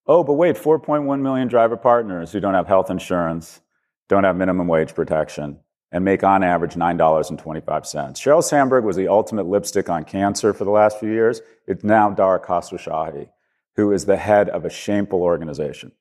Oh, 0.08 0.24
but 0.24 0.34
wait, 0.34 0.58
4.1 0.58 1.22
million 1.22 1.48
driver 1.48 1.78
partners 1.78 2.32
who 2.32 2.40
don't 2.40 2.56
have 2.56 2.68
health 2.68 2.90
insurance, 2.90 3.62
don't 4.10 4.24
have 4.26 4.36
minimum 4.36 4.68
wage 4.68 4.94
protection, 4.94 5.60
and 5.92 6.06
make 6.06 6.24
on 6.24 6.44
average 6.44 6.76
$9.25. 6.76 7.64
Sheryl 7.64 8.44
Sandberg 8.44 8.86
was 8.86 8.96
the 8.96 9.10
ultimate 9.10 9.48
lipstick 9.48 9.90
on 9.90 10.06
cancer 10.06 10.54
for 10.54 10.64
the 10.64 10.72
last 10.72 11.00
few 11.00 11.12
years. 11.12 11.42
It's 11.68 11.84
now 11.84 12.10
Dara 12.10 12.40
Khosrowshahi, 12.40 13.30
who 13.76 13.92
is 13.92 14.06
the 14.06 14.18
head 14.18 14.50
of 14.50 14.64
a 14.64 14.70
shameful 14.70 15.22
organization. 15.22 15.92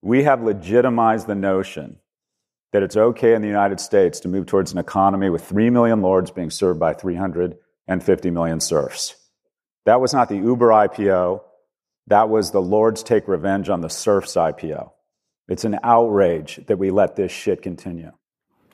We 0.00 0.22
have 0.22 0.42
legitimized 0.42 1.26
the 1.26 1.34
notion 1.34 1.98
that 2.72 2.82
it's 2.82 2.96
okay 2.96 3.34
in 3.34 3.42
the 3.42 3.48
United 3.48 3.80
States 3.80 4.20
to 4.20 4.28
move 4.28 4.46
towards 4.46 4.72
an 4.72 4.78
economy 4.78 5.30
with 5.30 5.44
3 5.44 5.70
million 5.70 6.02
lords 6.02 6.30
being 6.30 6.50
served 6.50 6.78
by 6.78 6.94
350 6.94 8.30
million 8.30 8.60
serfs. 8.60 9.16
That 9.84 10.00
was 10.00 10.12
not 10.12 10.28
the 10.28 10.36
Uber 10.36 10.68
IPO. 10.68 11.42
That 12.08 12.28
was 12.28 12.50
the 12.50 12.62
Lords 12.62 13.02
Take 13.02 13.26
Revenge 13.26 13.68
on 13.68 13.80
the 13.80 13.88
Serfs 13.88 14.34
IPO. 14.34 14.90
It's 15.48 15.64
an 15.64 15.78
outrage 15.82 16.60
that 16.66 16.78
we 16.78 16.90
let 16.90 17.16
this 17.16 17.32
shit 17.32 17.62
continue. 17.62 18.12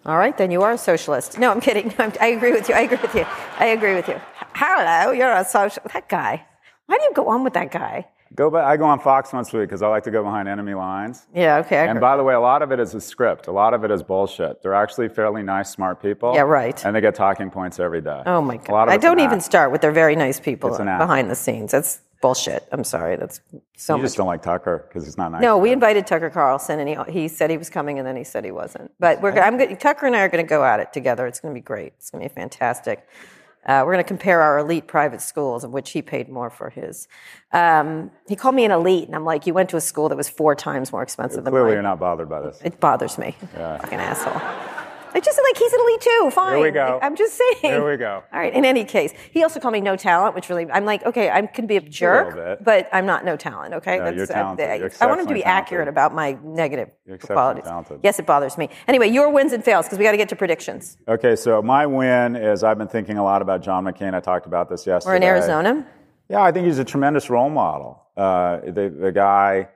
All 0.07 0.19
right, 0.19 0.37
then 0.37 0.51
you 0.51 0.63
are 0.63 0.73
a 0.73 0.79
socialist. 0.79 1.39
No, 1.39 1.51
I'm 1.51 1.61
kidding. 1.61 1.89
No, 1.99 2.05
I'm, 2.07 2.13
I 2.21 2.27
agree 2.29 2.53
with 2.53 2.69
you. 2.69 2.75
I 2.75 2.81
agree 2.81 2.99
with 3.01 3.15
you. 3.15 3.25
I 3.59 3.67
agree 3.67 3.95
with 3.95 4.09
you. 4.09 4.21
Hello, 4.55 5.13
you're 5.13 5.33
a 5.33 5.45
social. 5.45 5.83
That 5.93 6.09
guy. 6.09 6.45
Why 6.87 6.99
do 6.99 7.05
you 7.05 7.13
go 7.15 7.29
on 7.29 7.45
with 7.45 7.55
that 7.55 7.71
guy? 7.71 8.07
Go 8.35 8.51
back, 8.51 8.65
I 8.65 8.77
go 8.77 8.85
on 8.85 8.99
Fox 8.99 9.33
once 9.33 9.55
a 9.55 9.59
week 9.59 9.69
because 9.69 9.81
I 9.81 9.87
like 9.87 10.03
to 10.05 10.11
go 10.11 10.23
behind 10.25 10.49
enemy 10.49 10.75
lines. 10.75 11.25
Yeah, 11.33 11.59
okay. 11.59 11.79
I 11.79 11.85
And 11.85 12.01
by 12.01 12.17
the 12.17 12.25
way, 12.25 12.35
a 12.35 12.41
lot 12.41 12.63
of 12.63 12.73
it 12.73 12.81
is 12.81 12.93
a 12.93 13.01
script. 13.01 13.47
A 13.47 13.53
lot 13.53 13.75
of 13.75 13.85
it 13.85 13.93
is 13.93 14.03
bullshit. 14.03 14.61
They're 14.61 14.75
actually 14.75 15.09
fairly 15.09 15.45
nice, 15.45 15.71
smart 15.71 16.03
people. 16.03 16.35
Yeah, 16.35 16.41
right. 16.43 16.85
And 16.85 16.97
they 16.97 17.01
get 17.01 17.15
talking 17.15 17.49
points 17.51 17.79
every 17.79 18.01
day. 18.01 18.23
Oh 18.27 18.41
my 18.41 18.55
A 18.55 18.73
lot 18.73 18.87
god! 18.87 18.89
I 18.89 18.97
don't 18.97 19.21
even 19.21 19.41
start 19.41 19.71
with 19.71 19.83
they're 19.83 19.93
very 19.93 20.17
nice 20.17 20.41
people 20.41 20.71
It's 20.71 20.81
an 20.81 20.89
act. 20.89 20.99
behind 20.99 21.31
the 21.31 21.37
scenes. 21.37 21.71
That's 21.71 22.01
bullshit. 22.25 22.67
I'm 22.73 22.85
sorry. 22.85 23.17
That's 23.17 23.43
so 23.77 23.97
you 23.97 23.99
much. 23.99 24.07
just 24.07 24.17
don't 24.17 24.27
like 24.27 24.43
Tucker 24.43 24.87
because 24.89 25.07
it's 25.07 25.19
not 25.19 25.31
nice. 25.31 25.43
No, 25.43 25.59
we 25.59 25.73
invited 25.73 26.07
Tucker 26.07 26.31
Carlson, 26.31 26.81
and 26.81 26.89
he, 26.89 27.13
he 27.13 27.29
said 27.29 27.51
he 27.51 27.59
was 27.59 27.69
coming, 27.69 27.99
and 27.99 28.09
then 28.09 28.17
he 28.17 28.25
said 28.25 28.47
he 28.47 28.51
wasn't. 28.51 28.91
But 28.99 29.21
we're 29.21 29.39
I'm 29.39 29.59
good. 29.59 29.79
Tucker 29.79 30.07
and 30.07 30.17
I 30.17 30.23
are 30.23 30.31
going 30.31 30.43
to 30.43 30.49
go 30.49 30.65
at 30.65 30.81
it 30.81 30.91
together. 30.91 31.27
It's 31.27 31.39
going 31.39 31.55
to 31.55 31.61
be 31.61 31.63
great. 31.63 31.93
It's 31.99 32.11
going 32.11 32.27
to 32.27 32.31
be 32.31 32.35
fantastic. 32.35 33.07
Uh, 33.67 33.83
we're 33.85 33.93
going 33.93 34.05
to 34.05 34.09
compare 34.09 34.41
our 34.41 34.59
elite 34.59 34.87
private 34.87 35.21
schools, 35.21 35.65
of 35.65 35.71
which 35.71 35.91
he 35.91 36.01
paid 36.01 36.31
more 36.31 36.49
for 36.49 36.71
his. 36.71 37.09
Um, 37.53 38.11
he 38.27 38.37
called 38.37 38.55
me 38.55 38.65
an 38.65 38.71
elite, 38.71 39.07
and 39.07 39.15
I'm 39.15 39.27
like, 39.27 39.47
you 39.47 39.53
went 39.53 39.69
to 39.71 39.77
a 39.77 39.83
school 39.83 40.09
that 40.09 40.17
was 40.17 40.29
four 40.31 40.55
times 40.55 40.93
more 40.93 41.03
expensive 41.03 41.45
than 41.45 41.53
Clearly, 41.53 41.69
mine. 41.69 41.75
you're 41.75 41.83
not 41.83 42.01
bothered 42.01 42.31
by 42.31 42.41
this. 42.41 42.59
It 42.65 42.81
bothers 42.81 43.19
me. 43.19 43.37
Fucking 43.55 43.99
asshole. 43.99 44.41
I 45.15 45.21
just 45.21 45.39
like 45.49 45.57
he's 45.57 45.73
an 45.73 45.81
elite 45.81 46.01
too. 46.01 46.31
Fine. 46.33 46.53
There 46.55 46.61
we 46.63 46.71
go. 46.73 46.99
I'm 47.01 47.15
just 47.15 47.35
saying. 47.37 47.57
Here 47.75 47.89
we 47.89 47.97
go. 47.97 48.23
All 48.33 48.39
right. 48.41 48.53
In 48.53 48.65
any 48.65 48.85
case, 48.85 49.13
he 49.31 49.43
also 49.45 49.61
called 49.61 49.73
me 49.73 49.81
no 49.81 49.95
talent, 49.97 50.35
which 50.35 50.49
really 50.49 50.69
I'm 50.73 50.85
like, 50.85 51.05
okay, 51.07 51.31
I 51.31 51.43
can 51.47 51.67
be 51.67 51.77
a 51.77 51.81
jerk, 51.81 52.35
bit. 52.35 52.65
but 52.65 52.89
I'm 52.93 53.07
not 53.07 53.25
no 53.25 53.37
talent. 53.37 53.75
Okay, 53.75 53.99
No, 53.99 54.11
you're 54.11 54.25
uh, 54.25 54.27
talented. 54.27 54.69
I- 54.71 54.75
You're 54.75 54.91
I 55.01 55.07
want 55.07 55.21
him 55.21 55.27
to 55.29 55.33
be 55.35 55.41
exceptionally 55.41 55.45
accurate 55.45 55.89
about 55.89 56.15
my 56.15 56.37
negative 56.43 56.91
You're 57.07 57.19
qualities. 57.19 57.65
talented. 57.65 58.01
Yes, 58.03 58.19
it 58.19 58.27
bothers 58.27 58.59
me. 58.59 58.69
Anyway, 58.89 59.09
your 59.09 59.31
wins 59.31 59.53
and 59.53 59.65
fails 59.65 59.87
because 59.87 59.99
we 59.99 60.05
got 60.05 60.11
to 60.11 60.17
get 60.17 60.29
to 60.31 60.37
predictions. 60.37 60.97
Okay, 61.07 61.37
so 61.37 61.63
my 61.63 61.87
win 61.87 62.35
is 62.35 62.65
I've 62.65 62.79
been 62.79 62.89
thinking 62.89 63.17
a 63.19 63.23
lot 63.25 63.41
about 63.41 63.63
John 63.63 63.85
McCain. 63.85 64.15
I 64.15 64.21
talked 64.21 64.47
about 64.47 64.69
this 64.69 64.87
yesterday. 64.87 65.13
We're 65.13 65.17
in 65.17 65.23
Arizona. 65.23 65.87
Yeah, 66.29 66.43
I 66.43 66.51
think 66.51 66.67
he's 66.67 66.79
a 66.79 66.85
tremendous 66.85 67.31
role 67.31 67.51
model. 67.51 68.03
Uh, 68.17 68.61
the, 68.67 68.93
the 68.99 69.13
guy, 69.13 69.69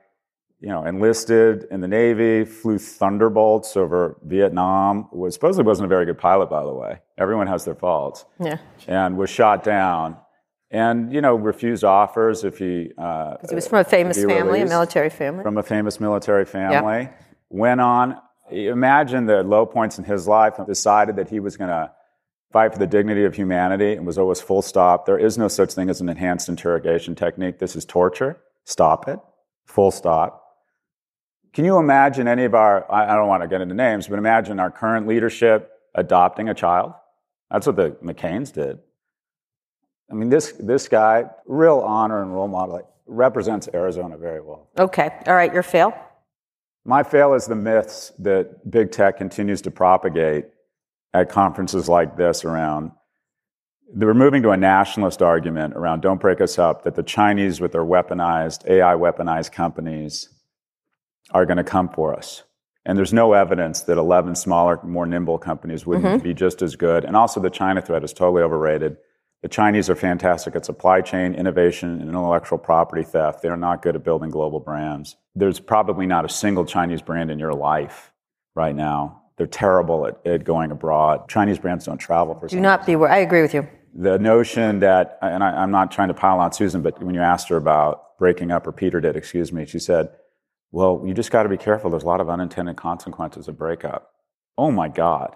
you 0.61 0.69
know, 0.69 0.83
enlisted 0.83 1.65
in 1.71 1.79
the 1.79 1.87
Navy, 1.87 2.43
flew 2.43 2.77
Thunderbolts 2.77 3.77
over 3.77 4.17
Vietnam, 4.23 5.07
was 5.11 5.33
supposedly 5.33 5.65
wasn't 5.65 5.85
a 5.85 5.89
very 5.89 6.05
good 6.05 6.17
pilot, 6.17 6.49
by 6.49 6.63
the 6.63 6.73
way. 6.73 6.99
Everyone 7.17 7.47
has 7.47 7.63
their 7.65 7.75
faults. 7.75 8.25
Yeah. 8.43 8.57
And 8.87 9.17
was 9.17 9.29
shot 9.29 9.63
down. 9.63 10.17
And, 10.71 11.11
you 11.11 11.21
know, 11.21 11.35
refused 11.35 11.83
offers 11.83 12.43
if 12.43 12.59
he. 12.59 12.91
Uh, 12.97 13.37
He 13.47 13.55
was 13.55 13.67
from 13.67 13.79
a 13.79 13.83
famous 13.83 14.23
family, 14.23 14.61
a 14.61 14.65
military 14.65 15.09
family. 15.09 15.43
From 15.43 15.57
a 15.57 15.63
famous 15.63 15.99
military 15.99 16.45
family. 16.45 17.09
Went 17.49 17.81
on, 17.81 18.21
imagine 18.51 19.25
the 19.25 19.41
low 19.41 19.65
points 19.65 19.97
in 19.97 20.03
his 20.03 20.27
life, 20.27 20.53
decided 20.67 21.15
that 21.15 21.29
he 21.29 21.39
was 21.39 21.57
going 21.57 21.71
to 21.71 21.91
fight 22.51 22.73
for 22.73 22.79
the 22.79 22.85
dignity 22.87 23.23
of 23.25 23.33
humanity 23.33 23.93
and 23.93 24.05
was 24.05 24.17
always 24.17 24.41
full 24.41 24.61
stop. 24.61 25.05
There 25.05 25.17
is 25.17 25.37
no 25.37 25.47
such 25.47 25.73
thing 25.73 25.89
as 25.89 26.01
an 26.01 26.09
enhanced 26.09 26.49
interrogation 26.49 27.15
technique. 27.15 27.57
This 27.59 27.75
is 27.75 27.85
torture. 27.85 28.37
Stop 28.65 29.07
it. 29.07 29.19
Full 29.65 29.91
stop. 29.91 30.38
Can 31.53 31.65
you 31.65 31.77
imagine 31.77 32.27
any 32.27 32.45
of 32.45 32.53
our, 32.53 32.89
I 32.91 33.15
don't 33.15 33.27
want 33.27 33.41
to 33.43 33.47
get 33.47 33.61
into 33.61 33.75
names, 33.75 34.07
but 34.07 34.19
imagine 34.19 34.59
our 34.59 34.69
current 34.69 35.07
leadership 35.07 35.71
adopting 35.95 36.49
a 36.49 36.53
child? 36.53 36.93
That's 37.49 37.65
what 37.65 37.75
the 37.75 37.91
McCains 38.03 38.53
did. 38.53 38.79
I 40.11 40.13
mean, 40.13 40.29
this, 40.29 40.53
this 40.59 40.87
guy, 40.87 41.25
real 41.45 41.79
honor 41.79 42.21
and 42.21 42.33
role 42.33 42.47
model, 42.47 42.75
like, 42.75 42.85
represents 43.05 43.67
Arizona 43.73 44.17
very 44.17 44.41
well. 44.41 44.69
Okay. 44.77 45.09
All 45.25 45.33
right. 45.33 45.51
Your 45.51 45.63
fail. 45.63 45.93
My 46.85 47.03
fail 47.03 47.33
is 47.33 47.45
the 47.45 47.55
myths 47.55 48.11
that 48.19 48.69
big 48.69 48.91
tech 48.91 49.17
continues 49.17 49.61
to 49.63 49.71
propagate 49.71 50.45
at 51.13 51.29
conferences 51.29 51.89
like 51.89 52.15
this 52.17 52.45
around. 52.45 52.91
We're 53.91 54.13
moving 54.13 54.43
to 54.43 54.51
a 54.51 54.57
nationalist 54.57 55.21
argument 55.21 55.73
around 55.75 56.01
don't 56.01 56.21
break 56.21 56.41
us 56.41 56.59
up, 56.59 56.83
that 56.83 56.95
the 56.95 57.03
Chinese, 57.03 57.59
with 57.59 57.71
their 57.71 57.83
weaponized, 57.83 58.69
AI 58.69 58.93
weaponized 58.93 59.51
companies, 59.51 60.29
are 61.31 61.45
going 61.45 61.57
to 61.57 61.63
come 61.63 61.89
for 61.89 62.15
us. 62.15 62.43
And 62.85 62.97
there's 62.97 63.13
no 63.13 63.33
evidence 63.33 63.81
that 63.81 63.97
11 63.97 64.35
smaller, 64.35 64.79
more 64.83 65.05
nimble 65.05 65.37
companies 65.37 65.85
wouldn't 65.85 66.05
mm-hmm. 66.05 66.23
be 66.23 66.33
just 66.33 66.61
as 66.61 66.75
good. 66.75 67.05
And 67.05 67.15
also, 67.15 67.39
the 67.39 67.49
China 67.49 67.81
threat 67.81 68.03
is 68.03 68.13
totally 68.13 68.41
overrated. 68.41 68.97
The 69.41 69.49
Chinese 69.49 69.89
are 69.89 69.95
fantastic 69.95 70.55
at 70.55 70.65
supply 70.65 71.01
chain 71.01 71.33
innovation 71.33 71.99
and 71.99 72.09
intellectual 72.09 72.57
property 72.57 73.03
theft. 73.03 73.41
They're 73.41 73.55
not 73.55 73.81
good 73.81 73.95
at 73.95 74.03
building 74.03 74.29
global 74.29 74.59
brands. 74.59 75.15
There's 75.35 75.59
probably 75.59 76.05
not 76.05 76.25
a 76.25 76.29
single 76.29 76.65
Chinese 76.65 77.01
brand 77.01 77.31
in 77.31 77.39
your 77.39 77.53
life 77.53 78.11
right 78.55 78.75
now. 78.75 79.21
They're 79.37 79.47
terrible 79.47 80.07
at, 80.07 80.25
at 80.25 80.43
going 80.43 80.71
abroad. 80.71 81.29
Chinese 81.29 81.59
brands 81.59 81.85
don't 81.85 81.97
travel 81.97 82.35
for 82.35 82.47
Do 82.47 82.59
not 82.59 82.85
be 82.85 82.97
worried. 82.97 83.13
I 83.13 83.17
agree 83.19 83.41
with 83.41 83.53
you. 83.53 83.67
the 83.93 84.19
notion 84.19 84.79
that, 84.79 85.17
and 85.21 85.43
I, 85.43 85.61
I'm 85.61 85.71
not 85.71 85.91
trying 85.91 86.09
to 86.09 86.13
pile 86.13 86.39
on 86.39 86.51
Susan, 86.51 86.81
but 86.81 87.01
when 87.01 87.15
you 87.15 87.21
asked 87.21 87.47
her 87.49 87.55
about 87.55 88.17
breaking 88.17 88.51
up, 88.51 88.67
or 88.67 88.73
Peter 88.73 88.99
did, 88.99 89.15
excuse 89.15 89.53
me, 89.53 89.65
she 89.65 89.79
said, 89.79 90.09
Well, 90.71 91.03
you 91.05 91.13
just 91.13 91.31
got 91.31 91.43
to 91.43 91.49
be 91.49 91.57
careful. 91.57 91.89
There's 91.89 92.03
a 92.03 92.07
lot 92.07 92.21
of 92.21 92.29
unintended 92.29 92.75
consequences 92.75 93.47
of 93.47 93.57
breakup. 93.57 94.11
Oh 94.57 94.71
my 94.71 94.87
God. 94.87 95.35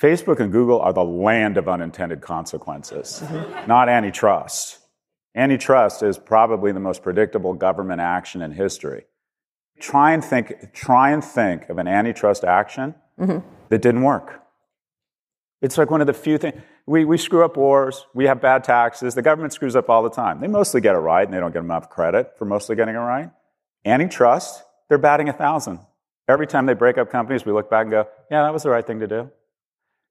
Facebook 0.00 0.38
and 0.38 0.52
Google 0.52 0.80
are 0.80 0.92
the 0.92 1.04
land 1.04 1.56
of 1.56 1.68
unintended 1.68 2.20
consequences, 2.20 3.20
mm-hmm. 3.24 3.66
not 3.66 3.88
antitrust. 3.88 4.78
Antitrust 5.34 6.02
is 6.04 6.18
probably 6.18 6.70
the 6.70 6.80
most 6.80 7.02
predictable 7.02 7.52
government 7.52 8.00
action 8.00 8.40
in 8.42 8.52
history. 8.52 9.06
Try 9.80 10.12
and 10.12 10.24
think, 10.24 10.72
try 10.72 11.10
and 11.10 11.24
think 11.24 11.68
of 11.68 11.78
an 11.78 11.88
antitrust 11.88 12.44
action 12.44 12.94
mm-hmm. 13.18 13.46
that 13.70 13.82
didn't 13.82 14.02
work. 14.02 14.42
It's 15.60 15.76
like 15.76 15.90
one 15.90 16.00
of 16.00 16.06
the 16.06 16.14
few 16.14 16.38
things. 16.38 16.60
We, 16.86 17.04
we 17.04 17.18
screw 17.18 17.44
up 17.44 17.56
wars. 17.56 18.06
We 18.14 18.26
have 18.26 18.40
bad 18.40 18.62
taxes. 18.62 19.14
The 19.14 19.22
government 19.22 19.52
screws 19.52 19.74
up 19.74 19.90
all 19.90 20.02
the 20.02 20.10
time. 20.10 20.40
They 20.40 20.46
mostly 20.46 20.80
get 20.80 20.94
it 20.94 20.98
right, 20.98 21.24
and 21.24 21.34
they 21.34 21.40
don't 21.40 21.52
get 21.52 21.62
enough 21.62 21.90
credit 21.90 22.38
for 22.38 22.44
mostly 22.44 22.76
getting 22.76 22.94
it 22.94 22.98
right. 22.98 23.30
Antitrust, 23.84 24.62
they're 24.88 24.98
batting 24.98 25.28
a 25.28 25.32
thousand. 25.32 25.80
Every 26.28 26.46
time 26.46 26.66
they 26.66 26.74
break 26.74 26.98
up 26.98 27.10
companies, 27.10 27.46
we 27.46 27.52
look 27.52 27.70
back 27.70 27.82
and 27.82 27.90
go, 27.90 28.06
yeah, 28.30 28.42
that 28.42 28.52
was 28.52 28.62
the 28.62 28.70
right 28.70 28.86
thing 28.86 29.00
to 29.00 29.06
do. 29.06 29.30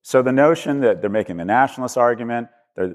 So 0.02 0.22
the 0.22 0.32
notion 0.32 0.82
that 0.82 1.02
they're 1.02 1.10
making 1.10 1.38
the 1.38 1.46
nationalist 1.46 1.98
argument, 1.98 2.48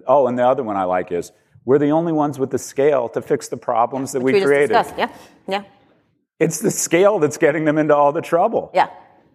oh, 0.07 0.27
and 0.27 0.39
the 0.39 0.47
other 0.47 0.63
one 0.63 0.77
I 0.77 0.85
like 0.85 1.13
is 1.13 1.31
we're 1.65 1.79
the 1.79 1.91
only 1.91 2.13
ones 2.13 2.39
with 2.39 2.51
the 2.51 2.59
scale 2.59 3.09
to 3.11 3.23
fix 3.23 3.49
the 3.49 3.57
problems 3.57 4.13
that 4.13 4.21
we, 4.23 4.33
we 4.33 4.43
created. 4.43 4.69
discussed. 4.69 4.95
Yeah. 4.99 5.13
Yeah. 5.47 5.63
It's 6.41 6.59
the 6.59 6.71
scale 6.71 7.19
that's 7.21 7.37
getting 7.37 7.65
them 7.65 7.79
into 7.79 7.95
all 7.95 8.13
the 8.13 8.23
trouble. 8.23 8.71
Yeah. 8.75 8.89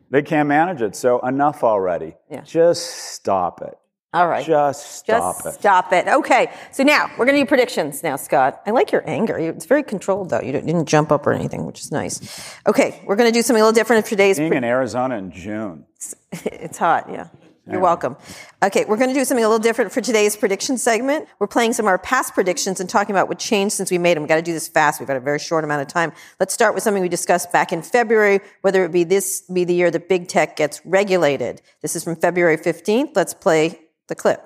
They 0.09 0.21
can't 0.21 0.49
manage 0.49 0.81
it. 0.81 0.95
So 0.95 1.19
enough 1.19 1.63
already. 1.63 2.15
Yeah. 2.29 2.41
Just 2.41 3.13
stop 3.13 3.61
it. 3.61 3.77
All 4.17 4.27
right. 4.27 4.45
Just 4.45 4.91
stop 4.97 5.35
Just 5.43 5.45
it. 5.47 5.59
stop 5.59 5.93
it. 5.93 6.07
Okay. 6.07 6.51
So 6.71 6.83
now 6.83 7.09
we're 7.17 7.25
going 7.25 7.35
to 7.37 7.41
do 7.43 7.47
predictions 7.47 8.01
now, 8.03 8.15
Scott. 8.15 8.61
I 8.65 8.71
like 8.71 8.91
your 8.91 9.03
anger. 9.07 9.37
You- 9.39 9.51
It's 9.51 9.65
very 9.65 9.83
controlled, 9.83 10.29
though. 10.29 10.41
You 10.41 10.51
don't- 10.53 10.65
didn't 10.65 10.85
jump 10.87 11.11
up 11.11 11.27
or 11.27 11.33
anything, 11.33 11.65
which 11.65 11.79
is 11.81 11.91
nice. 11.91 12.19
Okay. 12.65 12.99
We're 13.05 13.15
going 13.15 13.31
to 13.31 13.37
do 13.37 13.41
something 13.43 13.61
a 13.61 13.65
little 13.65 13.75
different 13.75 14.03
for 14.05 14.09
today's. 14.09 14.37
Being 14.37 14.53
in 14.53 14.63
Arizona 14.63 15.17
in 15.17 15.31
June. 15.31 15.85
It's 16.31 16.77
hot, 16.85 17.09
yeah. 17.11 17.27
You're 17.69 17.81
welcome. 17.81 18.15
Okay, 18.63 18.85
we're 18.85 18.95
going 18.95 19.09
to 19.09 19.13
do 19.13 19.25
something 19.25 19.43
a 19.43 19.47
little 19.49 19.61
different 19.61 19.91
for 19.91 19.99
today's 19.99 20.37
prediction 20.37 20.77
segment. 20.77 21.27
We're 21.37 21.47
playing 21.47 21.73
some 21.73 21.85
of 21.85 21.89
our 21.89 21.97
past 21.97 22.33
predictions 22.33 22.79
and 22.79 22.89
talking 22.89 23.13
about 23.13 23.27
what 23.27 23.39
changed 23.39 23.75
since 23.75 23.91
we 23.91 23.97
made 23.97 24.15
them. 24.15 24.23
We've 24.23 24.29
got 24.29 24.37
to 24.37 24.41
do 24.41 24.53
this 24.53 24.69
fast. 24.69 25.01
We've 25.01 25.07
got 25.07 25.17
a 25.17 25.19
very 25.19 25.37
short 25.37 25.65
amount 25.65 25.81
of 25.81 25.89
time. 25.89 26.13
Let's 26.39 26.53
start 26.53 26.73
with 26.75 26.83
something 26.83 27.03
we 27.03 27.09
discussed 27.09 27.51
back 27.51 27.73
in 27.73 27.81
February, 27.81 28.39
whether 28.61 28.85
it 28.85 28.93
be 28.93 29.03
this 29.03 29.41
be 29.53 29.65
the 29.65 29.73
year 29.73 29.91
that 29.91 30.07
big 30.07 30.29
tech 30.29 30.55
gets 30.55 30.79
regulated. 30.85 31.61
This 31.81 31.97
is 31.97 32.05
from 32.05 32.15
February 32.15 32.55
15th. 32.55 33.09
Let's 33.17 33.33
play 33.33 33.77
the 34.07 34.15
clip. 34.15 34.43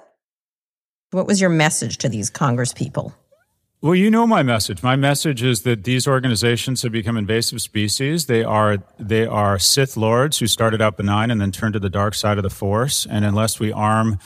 What 1.12 1.28
was 1.28 1.42
your 1.42 1.50
message 1.50 1.98
to 2.00 2.10
these 2.10 2.30
Congress 2.30 2.74
people? 2.74 3.14
Well, 3.82 3.96
you 3.96 4.12
know 4.12 4.28
my 4.28 4.44
message. 4.44 4.84
My 4.84 4.96
message 4.96 5.42
is 5.42 5.64
that 5.64 5.86
these 5.86 6.08
organizations 6.08 6.84
have 6.84 6.92
become 6.92 7.18
invasive 7.18 7.62
species. 7.62 8.28
They 8.28 8.44
are 8.44 8.78
they 9.00 9.26
are 9.26 9.58
Sith 9.58 9.98
lords 9.98 10.38
who 10.38 10.46
started 10.46 10.84
out 10.84 10.98
benign 10.98 11.32
and 11.32 11.42
then 11.42 11.52
turned 11.52 11.74
to 11.74 11.80
the 11.80 11.90
dark 11.90 12.14
side 12.14 12.38
of 12.38 12.44
the 12.44 12.52
Force. 12.52 13.08
And 13.10 13.26
unless 13.26 13.60
we 13.60 13.72
arm 13.72 14.20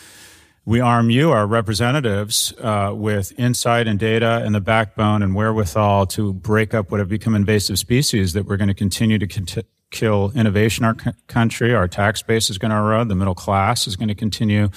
we 0.65 0.81
arm 0.81 1.09
you, 1.09 1.31
our 1.31 1.47
representatives, 1.47 2.53
uh, 2.59 2.91
with 2.93 3.37
insight 3.39 3.87
and 3.87 3.99
data 3.99 4.41
and 4.43 4.53
the 4.53 4.59
backbone 4.59 5.21
and 5.21 5.35
wherewithal 5.35 6.07
to 6.07 6.33
break 6.33 6.73
up 6.73 6.91
what 6.91 6.99
have 6.99 7.07
become 7.07 7.35
invasive 7.35 7.79
species, 7.79 8.33
that 8.33 8.45
we're 8.47 8.57
going 8.57 8.67
to 8.67 8.73
continue 8.73 9.19
to 9.19 9.27
cont- 9.27 9.65
kill 9.91 10.31
innovation 10.35 10.83
in 10.83 10.89
our 10.89 10.99
c- 10.99 11.11
country. 11.27 11.73
Our 11.73 11.87
tax 11.87 12.23
base 12.23 12.49
is 12.49 12.57
going 12.57 12.71
to 12.71 12.77
erode. 12.77 13.09
The 13.09 13.15
middle 13.15 13.35
class 13.35 13.87
is 13.87 13.95
going 13.95 14.07
to 14.07 14.15
continue 14.15 14.69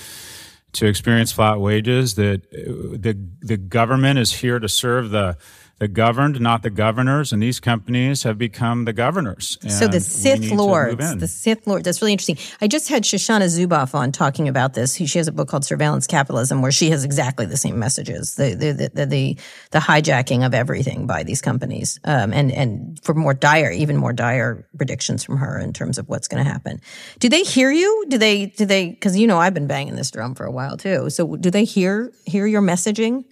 to 0.78 0.86
experience 0.86 1.32
flat 1.32 1.60
wages, 1.60 2.14
that 2.14 2.42
uh, 2.46 2.96
the, 2.98 3.18
the 3.40 3.56
government 3.56 4.18
is 4.18 4.32
here 4.32 4.58
to 4.58 4.68
serve 4.68 5.10
the, 5.10 5.36
the 5.78 5.88
governed, 5.88 6.40
not 6.40 6.62
the 6.62 6.70
governors, 6.70 7.32
and 7.32 7.40
these 7.40 7.60
companies 7.60 8.24
have 8.24 8.36
become 8.36 8.84
the 8.84 8.92
governors. 8.92 9.58
So 9.68 9.86
the 9.86 10.00
Sith 10.00 10.50
Lords, 10.50 11.16
the 11.16 11.28
Sith 11.28 11.66
Lords, 11.68 11.84
that's 11.84 12.02
really 12.02 12.12
interesting. 12.12 12.38
I 12.60 12.66
just 12.66 12.88
had 12.88 13.04
Shoshana 13.04 13.44
Zuboff 13.44 13.94
on 13.94 14.10
talking 14.10 14.48
about 14.48 14.74
this. 14.74 14.96
She 14.96 15.18
has 15.18 15.28
a 15.28 15.32
book 15.32 15.48
called 15.48 15.64
Surveillance 15.64 16.08
Capitalism 16.08 16.62
where 16.62 16.72
she 16.72 16.90
has 16.90 17.04
exactly 17.04 17.46
the 17.46 17.56
same 17.56 17.78
messages, 17.78 18.34
the, 18.34 18.54
the, 18.54 18.72
the, 18.72 18.90
the, 18.92 19.06
the, 19.06 19.38
the 19.70 19.78
hijacking 19.78 20.44
of 20.44 20.52
everything 20.52 21.06
by 21.06 21.22
these 21.22 21.40
companies. 21.40 22.00
Um, 22.04 22.32
and, 22.32 22.50
and 22.50 22.98
for 23.04 23.14
more 23.14 23.34
dire, 23.34 23.70
even 23.70 23.96
more 23.96 24.12
dire 24.12 24.66
predictions 24.76 25.22
from 25.22 25.36
her 25.36 25.60
in 25.60 25.72
terms 25.72 25.96
of 25.96 26.08
what's 26.08 26.26
going 26.26 26.42
to 26.42 26.50
happen. 26.50 26.80
Do 27.20 27.28
they 27.28 27.44
hear 27.44 27.70
you? 27.70 28.04
Do 28.08 28.18
they, 28.18 28.46
do 28.46 28.66
they, 28.66 28.94
cause 28.94 29.16
you 29.16 29.28
know, 29.28 29.38
I've 29.38 29.54
been 29.54 29.68
banging 29.68 29.94
this 29.94 30.10
drum 30.10 30.34
for 30.34 30.44
a 30.44 30.50
while 30.50 30.76
too. 30.76 31.08
So 31.10 31.36
do 31.36 31.50
they 31.52 31.64
hear, 31.64 32.12
hear 32.26 32.46
your 32.46 32.62
messaging? 32.62 33.24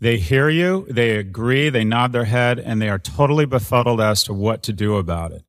They 0.00 0.16
hear 0.18 0.48
you, 0.48 0.86
they 0.88 1.16
agree, 1.16 1.70
they 1.70 1.84
nod 1.84 2.12
their 2.12 2.24
head, 2.24 2.60
and 2.60 2.80
they 2.80 2.88
are 2.88 2.98
totally 3.00 3.46
befuddled 3.46 4.00
as 4.00 4.22
to 4.24 4.32
what 4.32 4.62
to 4.64 4.72
do 4.72 4.96
about 4.96 5.32
it. 5.32 5.42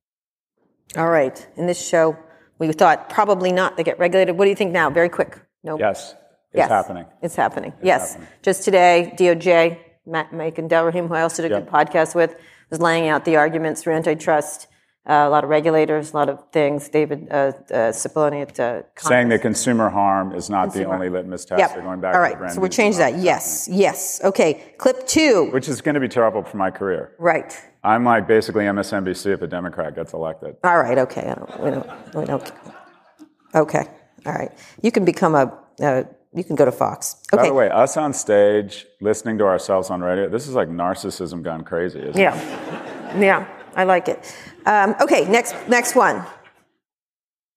All 0.96 1.08
right. 1.08 1.46
In 1.56 1.66
this 1.66 1.80
show, 1.80 2.16
we 2.58 2.72
thought 2.72 3.08
probably 3.10 3.52
not. 3.52 3.76
They 3.76 3.84
get 3.84 3.98
regulated. 4.00 4.36
What 4.36 4.46
do 4.46 4.50
you 4.50 4.56
think 4.56 4.72
now? 4.72 4.90
Very 4.90 5.08
quick. 5.08 5.38
No. 5.62 5.78
Yes, 5.78 6.14
it's 6.52 6.58
Yes. 6.58 6.68
happening. 6.68 7.06
It's 7.22 7.36
happening. 7.36 7.72
yes. 7.82 8.16
Just 8.42 8.64
today, 8.64 9.12
DOJ 9.16 9.78
Matt 10.04 10.32
Makan 10.32 10.68
Delrahim, 10.68 11.06
who 11.06 11.14
I 11.14 11.22
also 11.22 11.42
did 11.42 11.52
a 11.52 11.60
good 11.60 11.70
podcast 11.70 12.14
with, 12.16 12.34
was 12.70 12.80
laying 12.80 13.08
out 13.08 13.24
the 13.24 13.36
arguments 13.36 13.84
for 13.84 13.92
antitrust. 13.92 14.66
Uh, 15.08 15.24
a 15.26 15.30
lot 15.30 15.44
of 15.44 15.50
regulators, 15.50 16.12
a 16.12 16.16
lot 16.16 16.28
of 16.28 16.44
things. 16.52 16.88
David 16.90 17.26
uh, 17.30 17.34
uh, 17.34 17.52
Cicilline 17.90 18.42
at 18.42 18.60
uh, 18.60 18.82
Saying 18.98 19.30
that 19.30 19.40
consumer 19.40 19.88
harm 19.88 20.34
is 20.34 20.50
not 20.50 20.64
Consumer- 20.64 20.84
the 20.84 20.92
only 20.92 21.08
litmus 21.08 21.46
test. 21.46 21.58
Yep. 21.58 21.74
They're 21.74 21.82
going 21.82 22.00
back 22.00 22.14
All 22.14 22.22
to 22.22 22.34
the 22.36 22.40
right, 22.42 22.52
so 22.52 22.60
we're 22.60 22.66
new 22.66 22.72
changing 22.72 22.98
that. 22.98 23.18
Yes, 23.18 23.66
yes. 23.70 24.20
Okay, 24.22 24.74
clip 24.76 25.06
two. 25.06 25.48
Which 25.52 25.68
is 25.68 25.80
going 25.80 25.94
to 25.94 26.00
be 26.00 26.08
terrible 26.08 26.42
for 26.44 26.58
my 26.58 26.70
career. 26.70 27.14
Right. 27.18 27.58
I'm 27.82 28.04
like 28.04 28.28
basically 28.28 28.64
MSNBC 28.64 29.32
if 29.32 29.40
a 29.40 29.46
Democrat 29.46 29.94
gets 29.94 30.12
elected. 30.12 30.56
All 30.64 30.78
right. 30.78 30.98
Okay. 30.98 31.22
I 31.22 31.34
don't, 31.34 31.60
we 31.60 31.70
don't. 31.70 32.14
We 32.14 32.24
don't. 32.26 32.52
Okay. 33.54 33.86
All 34.26 34.32
right. 34.34 34.52
You 34.82 34.92
can 34.92 35.06
become 35.06 35.34
a. 35.34 35.58
Uh, 35.80 36.04
you 36.34 36.44
can 36.44 36.56
go 36.56 36.66
to 36.66 36.72
Fox. 36.72 37.16
Okay. 37.32 37.42
By 37.42 37.48
the 37.48 37.54
way, 37.54 37.70
us 37.70 37.96
on 37.96 38.12
stage 38.12 38.86
listening 39.00 39.38
to 39.38 39.44
ourselves 39.44 39.88
on 39.90 40.02
radio, 40.02 40.28
this 40.28 40.46
is 40.46 40.54
like 40.54 40.68
narcissism 40.68 41.42
gone 41.42 41.64
crazy, 41.64 42.00
isn't 42.00 42.16
it? 42.16 42.20
Yeah. 42.20 43.18
Yeah. 43.18 43.59
I 43.76 43.84
like 43.84 44.08
it. 44.08 44.34
Um, 44.66 44.94
okay. 45.00 45.24
Next. 45.28 45.54
Next 45.68 45.94
one. 45.94 46.24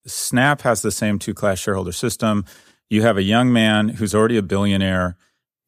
Snap 0.06 0.62
has 0.62 0.82
the 0.82 0.90
same 0.90 1.18
two 1.18 1.34
class 1.34 1.58
shareholder 1.58 1.92
system. 1.92 2.44
You 2.90 3.02
have 3.02 3.16
a 3.16 3.22
young 3.22 3.52
man 3.52 3.88
who's 3.88 4.14
already 4.14 4.36
a 4.36 4.42
billionaire. 4.42 5.16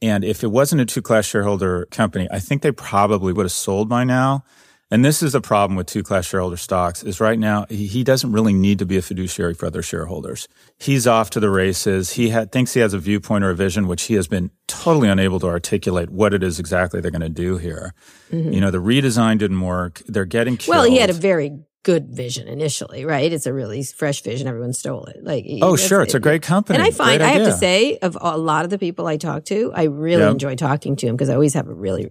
And 0.02 0.24
if 0.24 0.44
it 0.44 0.48
wasn't 0.48 0.82
a 0.82 0.86
two 0.86 1.02
class 1.02 1.24
shareholder 1.24 1.86
company, 1.86 2.28
I 2.30 2.38
think 2.38 2.62
they 2.62 2.72
probably 2.72 3.32
would 3.32 3.44
have 3.44 3.52
sold 3.52 3.88
by 3.88 4.04
now. 4.04 4.44
And 4.90 5.04
this 5.04 5.20
is 5.20 5.32
the 5.32 5.40
problem 5.40 5.76
with 5.76 5.88
two 5.88 6.04
class 6.04 6.26
shareholder 6.26 6.56
stocks 6.56 7.02
is 7.02 7.18
right 7.20 7.38
now 7.38 7.66
he 7.68 8.04
doesn't 8.04 8.30
really 8.30 8.52
need 8.52 8.78
to 8.78 8.86
be 8.86 8.96
a 8.96 9.02
fiduciary 9.02 9.52
for 9.54 9.66
other 9.66 9.82
shareholders. 9.82 10.46
He's 10.78 11.08
off 11.08 11.28
to 11.30 11.40
the 11.40 11.50
races. 11.50 12.12
He 12.12 12.30
ha- 12.30 12.44
thinks 12.44 12.74
he 12.74 12.80
has 12.80 12.94
a 12.94 12.98
viewpoint 12.98 13.42
or 13.42 13.50
a 13.50 13.54
vision, 13.56 13.88
which 13.88 14.04
he 14.04 14.14
has 14.14 14.28
been 14.28 14.52
totally 14.68 15.08
unable 15.08 15.40
to 15.40 15.48
articulate 15.48 16.10
what 16.10 16.32
it 16.32 16.44
is 16.44 16.60
exactly 16.60 17.00
they're 17.00 17.10
going 17.10 17.20
to 17.20 17.28
do 17.28 17.56
here. 17.58 17.94
Mm-hmm. 18.30 18.52
You 18.52 18.60
know, 18.60 18.70
the 18.70 18.78
redesign 18.78 19.38
didn't 19.38 19.60
work. 19.60 20.02
They're 20.06 20.24
getting 20.24 20.56
killed. 20.56 20.76
Well, 20.76 20.84
he 20.88 20.98
had 20.98 21.10
a 21.10 21.14
very 21.14 21.58
good 21.82 22.08
vision 22.08 22.46
initially, 22.48 23.04
right? 23.04 23.32
It's 23.32 23.46
a 23.46 23.52
really 23.52 23.82
fresh 23.84 24.20
vision. 24.22 24.46
Everyone 24.48 24.72
stole 24.72 25.04
it. 25.06 25.18
Like, 25.22 25.46
Oh, 25.62 25.76
sure. 25.76 26.02
It's 26.02 26.14
a 26.14 26.20
great 26.20 26.42
company. 26.42 26.78
And 26.78 26.86
I 26.86 26.90
find, 26.90 27.22
I 27.22 27.28
have 27.28 27.44
to 27.46 27.52
say, 27.52 27.96
of 27.98 28.16
a 28.20 28.36
lot 28.36 28.64
of 28.64 28.70
the 28.70 28.78
people 28.78 29.06
I 29.06 29.16
talk 29.16 29.44
to, 29.46 29.72
I 29.74 29.84
really 29.84 30.22
Yeah. 30.22 30.30
enjoy 30.32 30.56
talking 30.56 30.96
to 30.96 31.06
him 31.06 31.14
because 31.16 31.28
I 31.28 31.34
always 31.34 31.54
have 31.54 31.68
a 31.68 31.74
really, 31.74 32.08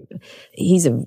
he's 0.54 0.86
a, 0.86 1.04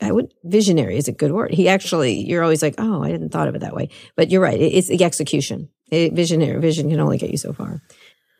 I 0.00 0.12
would, 0.12 0.34
visionary 0.44 0.96
is 0.96 1.08
a 1.08 1.12
good 1.12 1.32
word. 1.32 1.52
He 1.52 1.68
actually, 1.68 2.26
you're 2.28 2.42
always 2.42 2.62
like, 2.62 2.74
oh, 2.78 3.02
I 3.02 3.10
didn't 3.10 3.30
thought 3.30 3.48
of 3.48 3.54
it 3.54 3.60
that 3.60 3.74
way. 3.74 3.88
But 4.16 4.30
you're 4.30 4.42
right. 4.42 4.60
It- 4.60 4.74
It's 4.74 4.88
the 4.88 5.02
execution. 5.02 5.68
It, 5.90 6.12
visionary, 6.12 6.60
vision 6.60 6.90
can 6.90 7.00
only 7.00 7.18
get 7.18 7.30
you 7.30 7.38
so 7.38 7.52
far. 7.52 7.80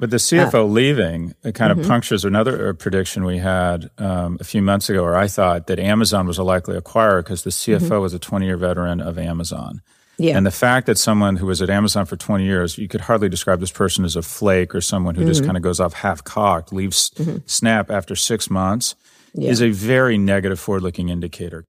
But 0.01 0.11
the 0.11 0.17
CFO 0.17 0.55
Uh, 0.55 0.65
leaving 0.65 1.35
it 1.45 1.55
kind 1.55 1.71
mm-hmm. 1.71 1.81
of 1.83 1.87
punctures 1.87 2.25
another 2.25 2.71
uh, 2.71 2.73
prediction 2.73 3.25
we 3.25 3.39
had 3.39 3.89
um, 3.99 4.37
a 4.41 4.45
few 4.45 4.61
months 4.61 4.91
ago, 4.91 5.05
where 5.05 5.17
I 5.17 5.29
thought 5.29 5.69
that 5.69 5.79
Amazon 5.79 6.27
was 6.27 6.39
a 6.39 6.43
likely 6.43 6.77
acquirer 6.77 7.23
because 7.23 7.45
the 7.45 7.51
CFO 7.51 8.01
was 8.01 8.13
a 8.13 8.19
20 8.19 8.45
year 8.47 8.57
veteran 8.57 9.01
of 9.01 9.17
Amazon. 9.17 9.81
Mm-hmm. 10.23 10.29
Yeah. 10.29 10.37
And 10.37 10.47
the 10.47 10.51
fact 10.53 10.87
that 10.87 10.99
someone 10.99 11.37
who 11.37 11.47
was 11.47 11.61
at 11.63 11.69
Amazon 11.71 12.07
for 12.07 12.17
20 12.17 12.45
years, 12.45 12.79
you 12.79 12.87
could 12.89 13.01
hardly 13.03 13.29
describe 13.29 13.61
this 13.61 13.73
person 13.73 14.05
as 14.05 14.15
a 14.17 14.23
flake 14.23 14.75
or 14.75 14.81
someone 14.81 15.15
who 15.17 15.23
Mm-hmm. 15.23 15.29
just 15.29 15.45
kind 15.45 15.57
of 15.57 15.63
goes 15.63 15.81
off 15.81 15.93
half 15.95 16.23
cocked, 16.25 16.73
leaves 16.73 17.11
Snap 17.47 17.91
after 17.91 18.15
six 18.15 18.49
months, 18.51 18.95
Yeah. 19.35 19.51
is 19.51 19.61
a 19.63 19.71
very 19.71 20.19
negative 20.19 20.61
forward 20.61 20.83
looking 20.83 21.09
indicator. 21.09 21.65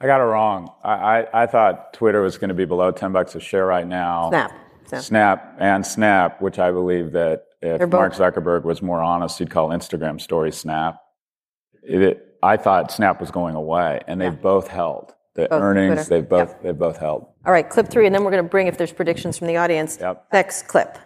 I 0.00 0.06
got 0.06 0.20
it 0.20 0.24
wrong. 0.24 0.70
I, 0.84 0.92
I, 1.32 1.42
I 1.42 1.46
thought 1.46 1.92
Twitter 1.94 2.20
was 2.20 2.36
going 2.38 2.48
to 2.48 2.54
be 2.54 2.66
below 2.66 2.90
10 2.90 3.12
bucks 3.12 3.34
a 3.34 3.40
share 3.40 3.64
right 3.66 3.86
now. 3.86 4.28
Snap. 4.30 4.52
Snap. 4.88 5.02
Snap 5.02 5.56
and 5.58 5.86
Snap, 5.86 6.40
which 6.42 6.58
I 6.58 6.70
believe 6.70 7.12
that 7.12 7.44
if 7.62 7.88
Mark 7.90 8.12
Zuckerberg 8.14 8.62
was 8.64 8.82
more 8.82 9.00
honest, 9.02 9.38
he'd 9.38 9.50
call 9.50 9.70
Instagram 9.70 10.20
stories 10.20 10.56
Snap. 10.56 11.00
It, 11.82 12.02
it- 12.02 12.22
I 12.42 12.58
thought 12.58 12.92
Snap 12.92 13.18
was 13.20 13.30
going 13.30 13.54
away, 13.56 14.02
and 14.06 14.20
they've 14.20 14.40
both 14.40 14.68
held. 14.68 15.14
The 15.36 15.48
Both 15.48 15.62
earnings, 15.62 15.94
Twitter. 15.94 16.08
they've 16.08 16.28
both 16.28 16.48
Yep. 16.48 16.62
they've 16.62 16.78
both 16.78 16.96
held. 16.98 17.26
All 17.44 17.52
right. 17.52 17.68
Clip 17.68 17.88
three, 17.88 18.06
and 18.06 18.14
then 18.14 18.24
we're 18.24 18.30
going 18.30 18.42
to 18.42 18.48
bring 18.48 18.66
if 18.66 18.78
there's 18.78 18.92
predictions 18.92 19.36
from 19.38 19.46
the 19.48 19.56
audience. 19.58 19.98
Yep. 20.00 20.26
Next 20.32 20.62
clip. 20.66 20.98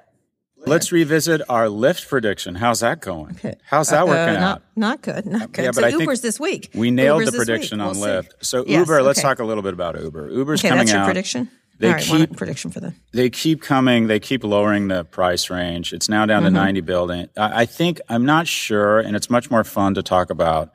Let's 0.66 0.92
revisit 0.92 1.40
our 1.48 1.66
Lyft 1.66 2.06
prediction. 2.08 2.54
How's 2.56 2.80
that 2.80 3.00
going? 3.00 3.38
How's 3.64 3.88
that 3.88 4.02
Uh, 4.02 4.06
working 4.06 4.34
not, 4.34 4.42
out? 4.58 4.62
Not 4.76 5.00
good. 5.02 5.24
Not 5.26 5.52
good. 5.52 5.64
Yeah, 5.64 5.70
so 5.70 5.80
but 5.80 5.86
I 5.86 5.90
think 5.90 6.02
Uber's 6.02 6.20
this 6.20 6.38
week. 6.38 6.70
We 6.74 6.90
nailed 6.90 7.20
Uber's 7.20 7.32
the 7.32 7.38
prediction 7.38 7.80
on 7.80 7.86
We'll 7.92 7.94
see. 7.94 8.28
Lyft. 8.28 8.28
So 8.42 8.64
Yes, 8.66 8.80
Uber, 8.80 9.02
let's 9.02 9.22
talk 9.22 9.38
a 9.38 9.44
little 9.44 9.62
bit 9.62 9.72
about 9.72 9.98
Uber. 10.00 10.30
Uber's 10.30 10.60
Okay, 10.60 10.68
coming 10.68 10.82
that's 10.82 10.92
your 10.92 11.00
out. 11.00 11.06
prediction. 11.06 11.50
They 11.78 11.86
All 11.88 11.94
right, 11.94 12.08
one 12.10 12.18
keep- 12.26 12.36
prediction 12.36 12.70
for 12.70 12.78
them. 12.80 12.94
They 13.12 13.30
keep 13.30 13.62
coming. 13.62 14.06
They 14.06 14.20
keep 14.20 14.44
lowering 14.44 14.88
the 14.88 15.02
price 15.04 15.48
range. 15.48 15.94
It's 15.94 16.10
now 16.10 16.26
down 16.26 16.42
Mm-hmm. 16.42 16.54
to 16.54 16.60
90 16.60 16.80
building. 16.82 17.28
I, 17.38 17.62
I 17.62 17.64
think 17.64 18.02
I'm 18.10 18.26
not 18.26 18.46
sure, 18.46 19.00
and 19.00 19.16
it's 19.16 19.30
much 19.30 19.50
more 19.50 19.64
fun 19.64 19.94
to 19.94 20.02
talk 20.02 20.28
about 20.28 20.72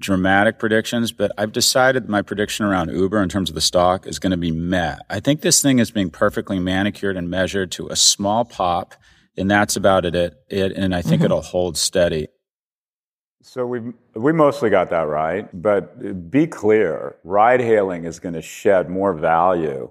dramatic 0.00 0.58
predictions, 0.58 1.12
but 1.12 1.30
I've 1.38 1.52
decided 1.52 2.08
my 2.08 2.22
prediction 2.22 2.66
around 2.66 2.90
Uber 2.90 3.22
in 3.22 3.28
terms 3.28 3.48
of 3.48 3.54
the 3.54 3.60
stock 3.60 4.06
is 4.06 4.18
going 4.18 4.32
to 4.32 4.36
be 4.36 4.50
meh. 4.50 4.96
I 5.08 5.20
think 5.20 5.40
this 5.40 5.62
thing 5.62 5.78
is 5.78 5.90
being 5.90 6.10
perfectly 6.10 6.58
manicured 6.58 7.16
and 7.16 7.30
measured 7.30 7.70
to 7.72 7.88
a 7.88 7.96
small 7.96 8.44
pop, 8.44 8.94
and 9.36 9.50
that's 9.50 9.76
about 9.76 10.04
it. 10.04 10.14
it, 10.14 10.34
it 10.48 10.72
and 10.72 10.94
I 10.94 11.02
think 11.02 11.14
Mm-hmm. 11.20 11.24
it'll 11.26 11.42
hold 11.42 11.76
steady. 11.76 12.28
So 13.42 13.66
we 13.66 13.92
we 14.14 14.32
mostly 14.32 14.70
got 14.70 14.90
that 14.90 15.06
right, 15.06 15.48
but 15.52 16.30
be 16.30 16.46
clear: 16.46 17.16
ride-hailing 17.24 18.04
is 18.04 18.18
going 18.18 18.34
to 18.34 18.42
shed 18.42 18.88
more 18.88 19.12
value 19.12 19.90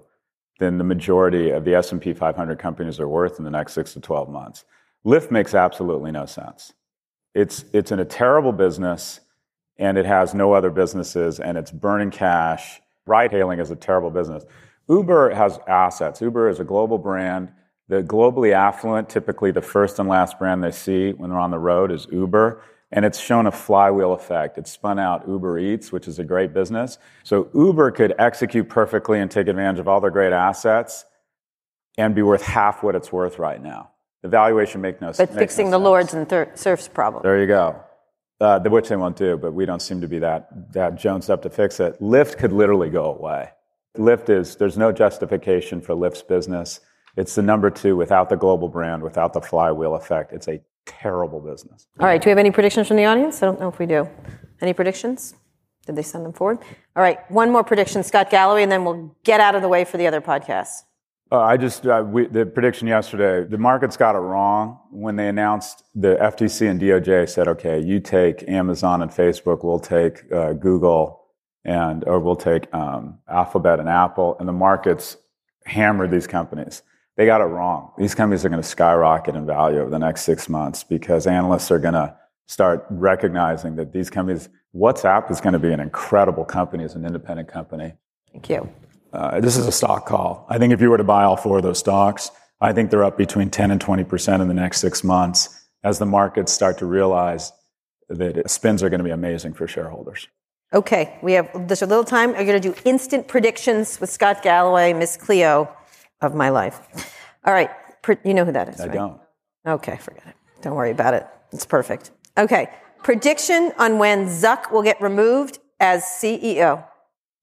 than 0.58 0.78
the 0.78 0.84
majority 0.84 1.50
of 1.50 1.64
the 1.64 1.74
S 1.74 1.92
and 1.92 2.00
P 2.00 2.12
500 2.12 2.58
companies 2.58 3.00
are 3.00 3.08
worth 3.08 3.38
in 3.38 3.44
the 3.44 3.50
next 3.50 3.72
six 3.72 3.92
to 3.94 4.00
12 4.00 4.28
months. 4.28 4.64
Lyft 5.04 5.30
makes 5.30 5.54
absolutely 5.54 6.10
no 6.12 6.26
sense. 6.26 6.72
It's 7.34 7.64
it's 7.72 7.92
in 7.92 7.98
a 8.00 8.04
terrible 8.04 8.52
business, 8.52 9.20
and 9.78 9.98
it 9.98 10.06
has 10.06 10.34
no 10.34 10.52
other 10.52 10.70
businesses, 10.70 11.40
and 11.40 11.58
it's 11.58 11.70
burning 11.70 12.10
cash. 12.10 12.80
Ride-hailing 13.06 13.58
is 13.58 13.70
a 13.70 13.76
terrible 13.76 14.10
business. 14.10 14.44
Uber 14.88 15.30
has 15.34 15.58
assets. 15.66 16.20
Uber 16.20 16.48
is 16.48 16.60
a 16.60 16.64
global 16.64 16.98
brand. 16.98 17.50
The 17.88 18.02
globally 18.02 18.52
affluent, 18.52 19.08
typically 19.08 19.50
the 19.50 19.62
first 19.62 19.98
and 19.98 20.08
last 20.08 20.38
brand 20.38 20.62
they 20.62 20.70
see 20.70 21.12
when 21.12 21.30
they're 21.30 21.38
on 21.38 21.50
the 21.50 21.58
road 21.58 21.90
is 21.90 22.06
Uber. 22.10 22.62
And 22.92 23.04
it's 23.04 23.18
shown 23.18 23.46
a 23.46 23.52
flywheel 23.52 24.12
effect. 24.12 24.56
It 24.56 24.68
spun 24.68 24.98
out 24.98 25.26
Uber 25.26 25.58
Eats, 25.58 25.90
which 25.90 26.06
is 26.06 26.18
a 26.18 26.24
great 26.24 26.54
business. 26.54 26.98
So 27.24 27.50
Uber 27.52 27.90
could 27.90 28.14
execute 28.18 28.68
perfectly 28.68 29.18
and 29.18 29.30
take 29.30 29.48
advantage 29.48 29.80
of 29.80 29.88
all 29.88 30.00
their 30.00 30.10
great 30.12 30.32
assets 30.32 31.04
and 31.98 32.14
be 32.14 32.22
worth 32.22 32.42
half 32.42 32.82
what 32.82 32.94
it's 32.94 33.10
worth 33.12 33.38
right 33.38 33.60
now. 33.60 33.90
The 34.22 34.28
valuation 34.28 34.80
make 34.80 35.00
no 35.00 35.08
sense. 35.08 35.18
But 35.18 35.28
makes 35.30 35.34
no 35.34 35.40
fixing 35.40 35.66
the 35.70 35.76
sense. 35.76 35.84
lords 35.84 36.14
and 36.14 36.28
thir- 36.28 36.52
serfs 36.54 36.88
problem. 36.88 37.22
There 37.22 37.40
you 37.40 37.46
go. 37.46 37.80
Uh, 38.40 38.58
the- 38.58 38.68
which 38.70 38.88
they 38.88 38.96
won't 38.96 39.16
do, 39.16 39.36
but 39.36 39.52
we 39.54 39.64
don't 39.64 39.80
seem 39.80 40.00
to 40.00 40.08
be 40.08 40.18
that, 40.18 40.72
that 40.72 40.96
jonesed 40.96 41.30
up 41.30 41.42
to 41.42 41.50
fix 41.50 41.78
it. 41.80 41.98
Lyft 42.00 42.36
could 42.36 42.52
literally 42.52 42.90
go 42.90 43.14
away. 43.14 43.50
Lyft 43.96 44.28
is, 44.28 44.56
there's 44.56 44.76
no 44.76 44.90
justification 44.90 45.80
for 45.80 45.94
Lyft's 45.94 46.22
business. 46.22 46.80
It's 47.16 47.36
the 47.36 47.42
number 47.42 47.70
two 47.70 47.96
without 47.96 48.28
the 48.28 48.36
global 48.36 48.68
brand, 48.68 49.02
without 49.04 49.32
the 49.34 49.40
flywheel 49.40 49.94
effect. 49.94 50.32
It's 50.32 50.48
a 50.48 50.60
terrible 50.84 51.40
business. 51.40 51.86
All 52.00 52.06
right. 52.06 52.20
Do 52.20 52.26
we 52.26 52.30
have 52.30 52.38
any 52.38 52.50
predictions 52.50 52.88
from 52.88 52.96
the 52.96 53.04
audience? 53.04 53.40
I 53.42 53.46
don't 53.46 53.60
know 53.60 53.68
if 53.68 53.78
we 53.78 53.86
do. 53.86 54.08
Any 54.60 54.72
predictions? 54.72 55.34
Did 55.86 55.94
they 55.94 56.02
send 56.02 56.24
them 56.24 56.32
forward? 56.32 56.58
All 56.96 57.02
right. 57.02 57.18
One 57.30 57.52
more 57.52 57.62
prediction, 57.62 58.02
Scott 58.02 58.30
Galloway, 58.30 58.64
and 58.64 58.72
then 58.72 58.84
we'll 58.84 59.14
get 59.22 59.38
out 59.38 59.54
of 59.54 59.62
the 59.62 59.68
way 59.68 59.84
for 59.84 59.96
the 59.96 60.06
other 60.08 60.20
podcasts. 60.20 60.82
Uh, 61.34 61.40
I 61.40 61.56
just, 61.56 61.84
uh, 61.84 62.04
we, 62.06 62.28
the 62.28 62.46
prediction 62.46 62.86
yesterday, 62.86 63.44
the 63.44 63.58
markets 63.58 63.96
got 63.96 64.14
it 64.14 64.18
wrong 64.18 64.78
when 64.92 65.16
they 65.16 65.26
announced 65.26 65.82
the 65.92 66.14
FTC 66.14 66.70
and 66.70 66.80
DOJ 66.80 67.28
said, 67.28 67.48
okay, 67.48 67.80
you 67.80 67.98
take 67.98 68.48
Amazon 68.48 69.02
and 69.02 69.10
Facebook, 69.10 69.64
we'll 69.64 69.80
take 69.80 70.32
uh, 70.32 70.52
Google 70.52 71.24
and, 71.64 72.04
or 72.04 72.20
we'll 72.20 72.36
take 72.36 72.72
um, 72.72 73.18
Alphabet 73.28 73.80
and 73.80 73.88
Apple, 73.88 74.36
and 74.38 74.46
the 74.46 74.52
markets 74.52 75.16
hammered 75.66 76.12
these 76.12 76.28
companies. 76.28 76.82
They 77.16 77.26
got 77.26 77.40
it 77.40 77.46
wrong. 77.46 77.90
These 77.98 78.14
companies 78.14 78.44
are 78.44 78.48
going 78.48 78.62
to 78.62 78.68
skyrocket 78.68 79.34
in 79.34 79.44
value 79.44 79.80
over 79.80 79.90
the 79.90 79.98
next 79.98 80.22
six 80.22 80.48
months 80.48 80.84
because 80.84 81.26
analysts 81.26 81.72
are 81.72 81.80
going 81.80 81.94
to 81.94 82.14
start 82.46 82.86
recognizing 82.90 83.74
that 83.74 83.92
these 83.92 84.08
companies, 84.08 84.50
WhatsApp 84.72 85.32
is 85.32 85.40
going 85.40 85.54
to 85.54 85.58
be 85.58 85.72
an 85.72 85.80
incredible 85.80 86.44
company 86.44 86.84
as 86.84 86.94
an 86.94 87.04
independent 87.04 87.48
company. 87.48 87.94
Thank 88.30 88.48
you. 88.50 88.72
Uh, 89.14 89.38
this 89.38 89.56
is 89.56 89.64
a 89.66 89.72
stock 89.72 90.06
call. 90.06 90.44
I 90.48 90.58
think 90.58 90.72
if 90.72 90.80
you 90.80 90.90
were 90.90 90.98
to 90.98 91.04
buy 91.04 91.22
all 91.22 91.36
four 91.36 91.58
of 91.58 91.62
those 91.62 91.78
stocks, 91.78 92.32
I 92.60 92.72
think 92.72 92.90
they're 92.90 93.04
up 93.04 93.16
between 93.16 93.48
10 93.48 93.70
and 93.70 93.80
20% 93.80 94.40
in 94.40 94.48
the 94.48 94.54
next 94.54 94.80
six 94.80 95.04
months 95.04 95.66
as 95.84 96.00
the 96.00 96.06
markets 96.06 96.52
start 96.52 96.78
to 96.78 96.86
realize 96.86 97.52
that 98.08 98.50
spins 98.50 98.82
are 98.82 98.90
going 98.90 98.98
to 98.98 99.04
be 99.04 99.10
amazing 99.10 99.54
for 99.54 99.68
shareholders. 99.68 100.26
Okay. 100.72 101.16
We 101.22 101.34
have 101.34 101.68
just 101.68 101.82
a 101.82 101.86
little 101.86 102.02
time. 102.02 102.30
I'm 102.30 102.44
going 102.44 102.60
to 102.60 102.72
do 102.72 102.74
instant 102.84 103.28
predictions 103.28 104.00
with 104.00 104.10
Scott 104.10 104.42
Galloway, 104.42 104.92
Miss 104.92 105.16
Cleo 105.16 105.72
of 106.20 106.34
my 106.34 106.48
life. 106.48 106.80
All 107.44 107.52
right. 107.54 107.70
You 108.24 108.34
know 108.34 108.44
who 108.44 108.52
that 108.52 108.68
is, 108.68 108.80
I 108.80 108.86
right? 108.86 108.94
don't. 108.94 109.20
Okay, 109.66 109.96
forget 109.96 110.26
it. 110.26 110.34
Don't 110.60 110.74
worry 110.74 110.90
about 110.90 111.14
it. 111.14 111.26
It's 111.52 111.64
perfect. 111.64 112.10
Okay. 112.36 112.68
Prediction 113.04 113.72
on 113.78 113.98
when 113.98 114.26
Zuck 114.26 114.72
will 114.72 114.82
get 114.82 115.00
removed 115.00 115.60
as 115.78 116.02
CEO. 116.02 116.84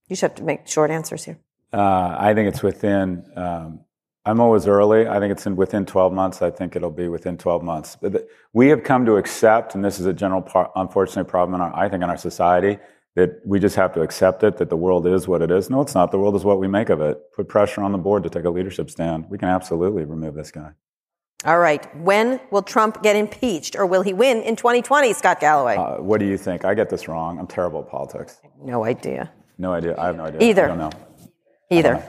You 0.09 0.15
should 0.17 0.31
have 0.31 0.35
to 0.35 0.43
make 0.43 0.67
short 0.67 0.91
answers 0.91 1.23
here. 1.23 1.37
Uh, 1.73 2.15
I 2.19 2.33
think 2.33 2.49
it's 2.49 2.61
within 2.61 3.25
um, 3.35 3.81
I'm 4.23 4.39
always 4.39 4.67
early. 4.67 5.07
I 5.07 5.19
think 5.19 5.31
it's 5.31 5.47
in 5.47 5.55
within 5.55 5.85
12 5.85 6.13
months. 6.13 6.41
I 6.41 6.51
think 6.51 6.75
it'll 6.75 6.91
be 6.91 7.07
within 7.07 7.37
12 7.37 7.63
months. 7.63 7.97
We 8.53 8.67
have 8.67 8.83
come 8.83 9.05
to 9.05 9.15
accept, 9.15 9.73
and 9.73 9.83
this 9.83 9.99
is 9.99 10.05
a 10.05 10.13
general, 10.13 10.41
par- 10.43 10.71
unfortunate 10.75 11.25
problem 11.25 11.55
in 11.55 11.61
our, 11.61 11.75
I 11.75 11.89
think, 11.89 12.03
in 12.03 12.09
our 12.09 12.17
society, 12.17 12.77
that 13.15 13.41
we 13.45 13.59
just 13.59 13.75
have 13.75 13.93
to 13.93 14.01
accept 14.01 14.43
it, 14.43 14.57
that 14.57 14.69
the 14.69 14.77
world 14.77 15.07
is 15.07 15.27
what 15.27 15.41
it 15.41 15.49
is. 15.49 15.69
No, 15.69 15.81
it's 15.81 15.95
not. 15.95 16.11
The 16.11 16.19
world 16.19 16.35
is 16.35 16.43
what 16.43 16.59
we 16.59 16.67
make 16.67 16.89
of 16.89 17.01
it. 17.01 17.19
Put 17.35 17.49
pressure 17.49 17.81
on 17.81 17.91
the 17.91 17.97
board 17.97 18.23
to 18.23 18.29
take 18.29 18.45
a 18.45 18.49
leadership 18.49 18.91
stand. 18.91 19.25
We 19.29 19.39
can 19.39 19.49
absolutely 19.49 20.05
remove 20.05 20.35
this 20.35 20.51
guy. 20.51 20.71
All 21.43 21.57
right. 21.57 21.83
When 21.97 22.39
will 22.51 22.61
Trump 22.61 23.01
get 23.01 23.15
impeached, 23.15 23.75
or 23.75 23.87
will 23.87 24.03
he 24.03 24.13
win 24.13 24.43
in 24.43 24.55
2020, 24.55 25.13
Scott 25.13 25.39
Galloway? 25.39 25.77
Uh, 25.77 25.95
what 25.99 26.19
do 26.19 26.27
you 26.27 26.37
think? 26.37 26.63
I 26.63 26.75
get 26.75 26.91
this 26.91 27.07
wrong. 27.07 27.39
I'm 27.39 27.47
terrible 27.47 27.81
at 27.81 27.89
politics. 27.89 28.39
No 28.61 28.85
idea. 28.85 29.31
No 29.57 29.73
idea. 29.73 29.95
I 29.97 30.05
have 30.05 30.15
no 30.15 30.25
idea. 30.25 30.41
Either. 30.41 30.65
I 30.65 30.67
don't 30.67 30.77
know. 30.77 30.91
Either. 31.71 32.03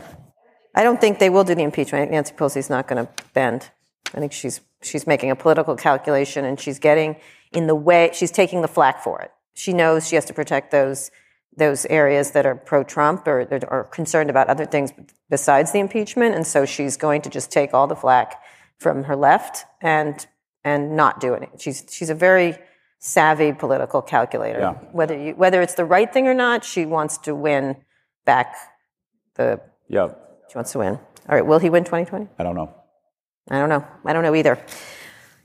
I 0.75 0.83
don't, 0.83 1.01
think 1.01 1.19
they 1.19 1.31
will 1.31 1.45
do 1.45 1.55
the 1.55 1.63
impeachment. 1.63 2.01
I 2.01 2.05
think 2.05 2.13
Nancy 2.13 2.35
Pelosi's 2.35 2.71
not 2.71 2.89
going 2.89 3.07
to 3.07 3.13
bend. 3.35 3.71
I 4.15 4.21
think 4.21 4.33
she's 4.33 4.61
she's 4.83 5.07
making 5.07 5.31
a 5.31 5.37
political 5.37 5.77
calculation, 5.77 6.45
and 6.45 6.59
she's 6.59 6.79
getting 6.79 7.17
in 7.53 7.67
the 7.67 7.75
way. 7.75 8.11
She's 8.13 8.31
taking 8.31 8.63
the 8.63 8.69
flack 8.69 9.03
for 9.03 9.21
it. 9.21 9.31
She 9.55 9.73
knows 9.73 10.09
she 10.09 10.17
has 10.17 10.25
to 10.27 10.35
protect 10.35 10.71
those 10.71 11.11
those 11.57 11.85
areas 11.87 12.31
that 12.31 12.47
are 12.47 12.55
pro-Trump 12.55 13.27
or 13.27 13.47
are 13.69 13.85
concerned 13.85 14.31
about 14.31 14.49
other 14.49 14.65
things 14.65 14.91
besides 15.29 15.73
the 15.73 15.79
impeachment, 15.79 16.35
and 16.35 16.47
so 16.47 16.65
she's 16.65 16.97
going 16.97 17.23
to 17.23 17.31
just 17.31 17.51
take 17.51 17.75
all 17.75 17.87
the 17.87 17.97
flack 17.97 18.41
from 18.79 19.05
her 19.05 19.17
left 19.17 19.65
and 19.81 20.27
and 20.65 20.97
not 20.97 21.21
do 21.21 21.35
it. 21.35 21.49
She's 21.59 21.85
she's 21.91 22.11
a 22.11 22.15
very 22.15 22.57
savvy 22.99 23.53
political 23.53 24.01
calculator. 24.01 24.61
Yeah. 24.61 24.73
Whether 24.93 25.19
you, 25.19 25.33
whether 25.35 25.61
it's 25.61 25.75
the 25.75 25.85
right 25.85 26.13
thing 26.13 26.27
or 26.29 26.35
not, 26.35 26.65
she 26.65 26.87
wants 26.87 27.19
to 27.19 27.35
win 27.35 27.77
back 28.25 28.55
the. 29.35 29.61
Yeah. 29.89 30.09
She 30.51 30.57
wants 30.57 30.73
to 30.73 30.79
win. 30.79 30.95
All 30.95 31.01
right. 31.29 31.45
Will 31.47 31.59
he 31.59 31.71
win 31.71 31.85
2020? 31.85 32.29
I 32.39 32.43
don't 32.43 32.55
know. 32.57 32.75
I 33.51 33.59
don't 33.59 33.69
know. 33.69 33.87
I 34.05 34.13
don't 34.13 34.23
know 34.23 34.35
either. 34.35 34.59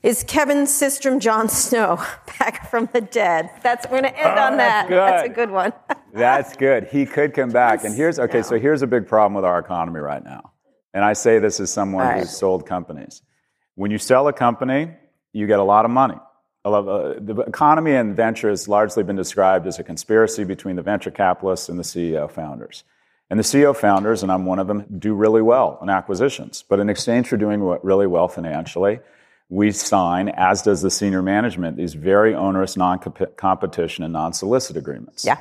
Is 0.02 0.22
Kevin 0.24 0.58
Systrom 0.58 1.18
Jon 1.20 1.48
Snow 1.48 1.96
back 2.38 2.70
from 2.70 2.88
the 2.92 3.00
dead? 3.00 3.50
That's 3.62 3.84
we're 3.86 4.00
going 4.00 4.12
to 4.12 4.18
end 4.18 4.38
Oh, 4.38 4.42
on 4.42 4.56
that. 4.58 4.88
that's 4.88 5.22
That's 5.22 5.28
a 5.28 5.32
good. 5.34 5.50
one. 5.50 5.72
That's 6.14 6.56
good. 6.56 6.84
He 6.84 7.04
could 7.04 7.34
come 7.34 7.50
back. 7.50 7.84
And 7.84 7.94
here's 7.94 8.18
okay. 8.18 8.42
So 8.42 8.58
here's 8.58 8.80
a 8.82 8.86
big 8.86 9.06
problem 9.06 9.34
with 9.34 9.44
our 9.44 9.58
economy 9.58 10.00
right 10.00 10.24
now. 10.24 10.52
And 10.94 11.04
I 11.04 11.12
say 11.12 11.38
this 11.38 11.60
as 11.60 11.70
someone 11.70 12.06
right. 12.06 12.20
who's 12.20 12.30
sold 12.30 12.64
companies. 12.66 13.22
When 13.74 13.90
you 13.90 13.98
sell 13.98 14.26
a 14.26 14.32
company, 14.32 14.90
you 15.32 15.46
get 15.46 15.58
a 15.58 15.62
lot 15.64 15.84
of 15.84 15.90
money. 15.90 16.16
Of- 16.64 16.88
uh, 16.88 17.14
the 17.20 17.42
economy 17.46 17.92
and 17.92 18.16
venture 18.16 18.48
has 18.48 18.68
largely 18.68 19.02
been 19.02 19.16
described 19.16 19.66
as 19.66 19.78
a 19.78 19.84
conspiracy 19.84 20.44
between 20.44 20.76
the 20.76 20.82
venture 20.82 21.10
capitalists 21.10 21.68
and 21.68 21.78
the 21.78 21.82
CEO 21.84 22.30
founders. 22.30 22.84
And 23.30 23.38
the 23.38 23.44
CEO 23.44 23.76
founders, 23.76 24.22
and 24.22 24.32
I'm 24.32 24.46
one 24.46 24.58
of 24.58 24.66
them, 24.66 24.86
do 24.98 25.14
really 25.14 25.42
well 25.42 25.78
in 25.82 25.90
acquisitions. 25.90 26.64
But 26.66 26.80
in 26.80 26.88
exchange 26.88 27.28
for 27.28 27.36
doing 27.36 27.62
what- 27.62 27.84
really 27.84 28.06
well 28.06 28.28
financially, 28.28 29.00
we 29.50 29.70
sign, 29.70 30.28
as 30.30 30.62
does 30.62 30.82
the 30.82 30.90
senior 30.90 31.22
management, 31.22 31.76
these 31.76 31.94
very 31.94 32.34
onerous 32.34 32.76
non-competition 32.76 34.04
and 34.04 34.12
non-solicit 34.12 34.76
agreements. 34.76 35.24
Yeah. 35.24 35.38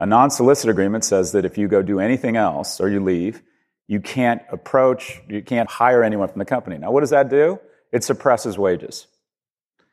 A 0.00 0.06
non-solicit 0.06 0.70
agreement 0.70 1.04
says 1.04 1.32
that 1.32 1.44
if 1.44 1.58
you 1.58 1.66
go 1.66 1.82
do 1.82 1.98
anything 1.98 2.36
else 2.36 2.80
or 2.80 2.88
you 2.88 3.00
leave, 3.02 3.42
you 3.88 4.00
can't 4.00 4.42
approach, 4.52 5.20
you 5.28 5.42
can't 5.42 5.68
hire 5.68 6.04
anyone 6.04 6.28
from 6.28 6.38
the 6.38 6.44
company. 6.44 6.78
Now, 6.78 6.92
what 6.92 7.00
does 7.00 7.10
that 7.10 7.28
do? 7.28 7.58
It 7.90 8.04
suppresses 8.04 8.58
wages. 8.58 9.06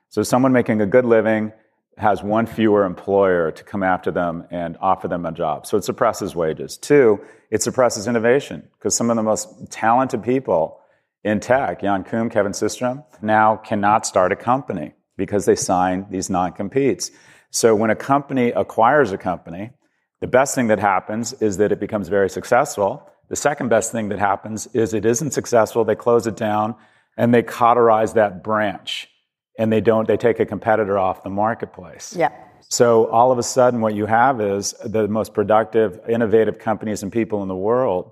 So 0.09 0.21
someone 0.21 0.51
making 0.51 0.81
a 0.81 0.85
good 0.85 1.05
living 1.05 1.53
has 1.97 2.21
one 2.21 2.45
fewer 2.45 2.85
employer 2.85 3.51
to 3.51 3.63
come 3.63 3.83
after 3.83 4.11
them 4.11 4.45
and 4.51 4.77
offer 4.81 5.07
them 5.07 5.25
a 5.25 5.31
job. 5.31 5.65
So 5.65 5.77
it 5.77 5.83
suppresses 5.83 6.35
wages. 6.35 6.77
Two, 6.77 7.21
it 7.51 7.61
suppresses 7.61 8.07
innovation 8.07 8.67
because 8.77 8.95
some 8.95 9.09
of 9.09 9.15
the 9.15 9.23
most 9.23 9.71
talented 9.71 10.23
people 10.23 10.79
in 11.23 11.39
tech, 11.39 11.81
Jan 11.81 12.03
Koum, 12.03 12.29
Kevin 12.29 12.51
Systrom, 12.51 13.03
now 13.21 13.55
cannot 13.55 14.05
start 14.05 14.31
a 14.31 14.35
company 14.35 14.93
because 15.17 15.45
they 15.45 15.55
sign 15.55 16.05
these 16.09 16.29
non-competes. 16.29 17.11
So 17.49 17.73
when 17.75 17.89
a 17.89 17.95
company 17.95 18.49
acquires 18.49 19.13
a 19.13 19.17
company, 19.17 19.71
the 20.19 20.27
best 20.27 20.53
thing 20.53 20.67
that 20.67 20.79
happens 20.79 21.33
is 21.33 21.57
that 21.57 21.71
it 21.71 21.79
becomes 21.79 22.09
very 22.09 22.29
successful. 22.29 23.09
The 23.29 23.35
second 23.35 23.69
best 23.69 23.91
thing 23.91 24.09
that 24.09 24.19
happens 24.19 24.67
is 24.73 24.93
it 24.93 25.05
isn't 25.05 25.31
successful, 25.31 25.85
they 25.85 25.95
close 25.95 26.27
it 26.27 26.35
down 26.35 26.75
and 27.17 27.33
they 27.33 27.41
cauterize 27.41 28.13
that 28.13 28.43
branch 28.43 29.09
and 29.57 29.71
they 29.71 29.81
don't 29.81 30.07
they 30.07 30.17
take 30.17 30.39
a 30.39 30.45
competitor 30.45 30.97
off 30.97 31.23
the 31.23 31.29
marketplace. 31.29 32.15
Yeah. 32.17 32.31
So 32.67 33.07
all 33.07 33.31
of 33.31 33.37
a 33.37 33.43
sudden 33.43 33.81
what 33.81 33.93
you 33.93 34.05
have 34.05 34.41
is 34.41 34.73
the 34.83 35.07
most 35.07 35.33
productive, 35.33 35.99
innovative 36.09 36.57
companies 36.59 37.03
and 37.03 37.11
people 37.11 37.41
in 37.41 37.47
the 37.47 37.55
world 37.55 38.11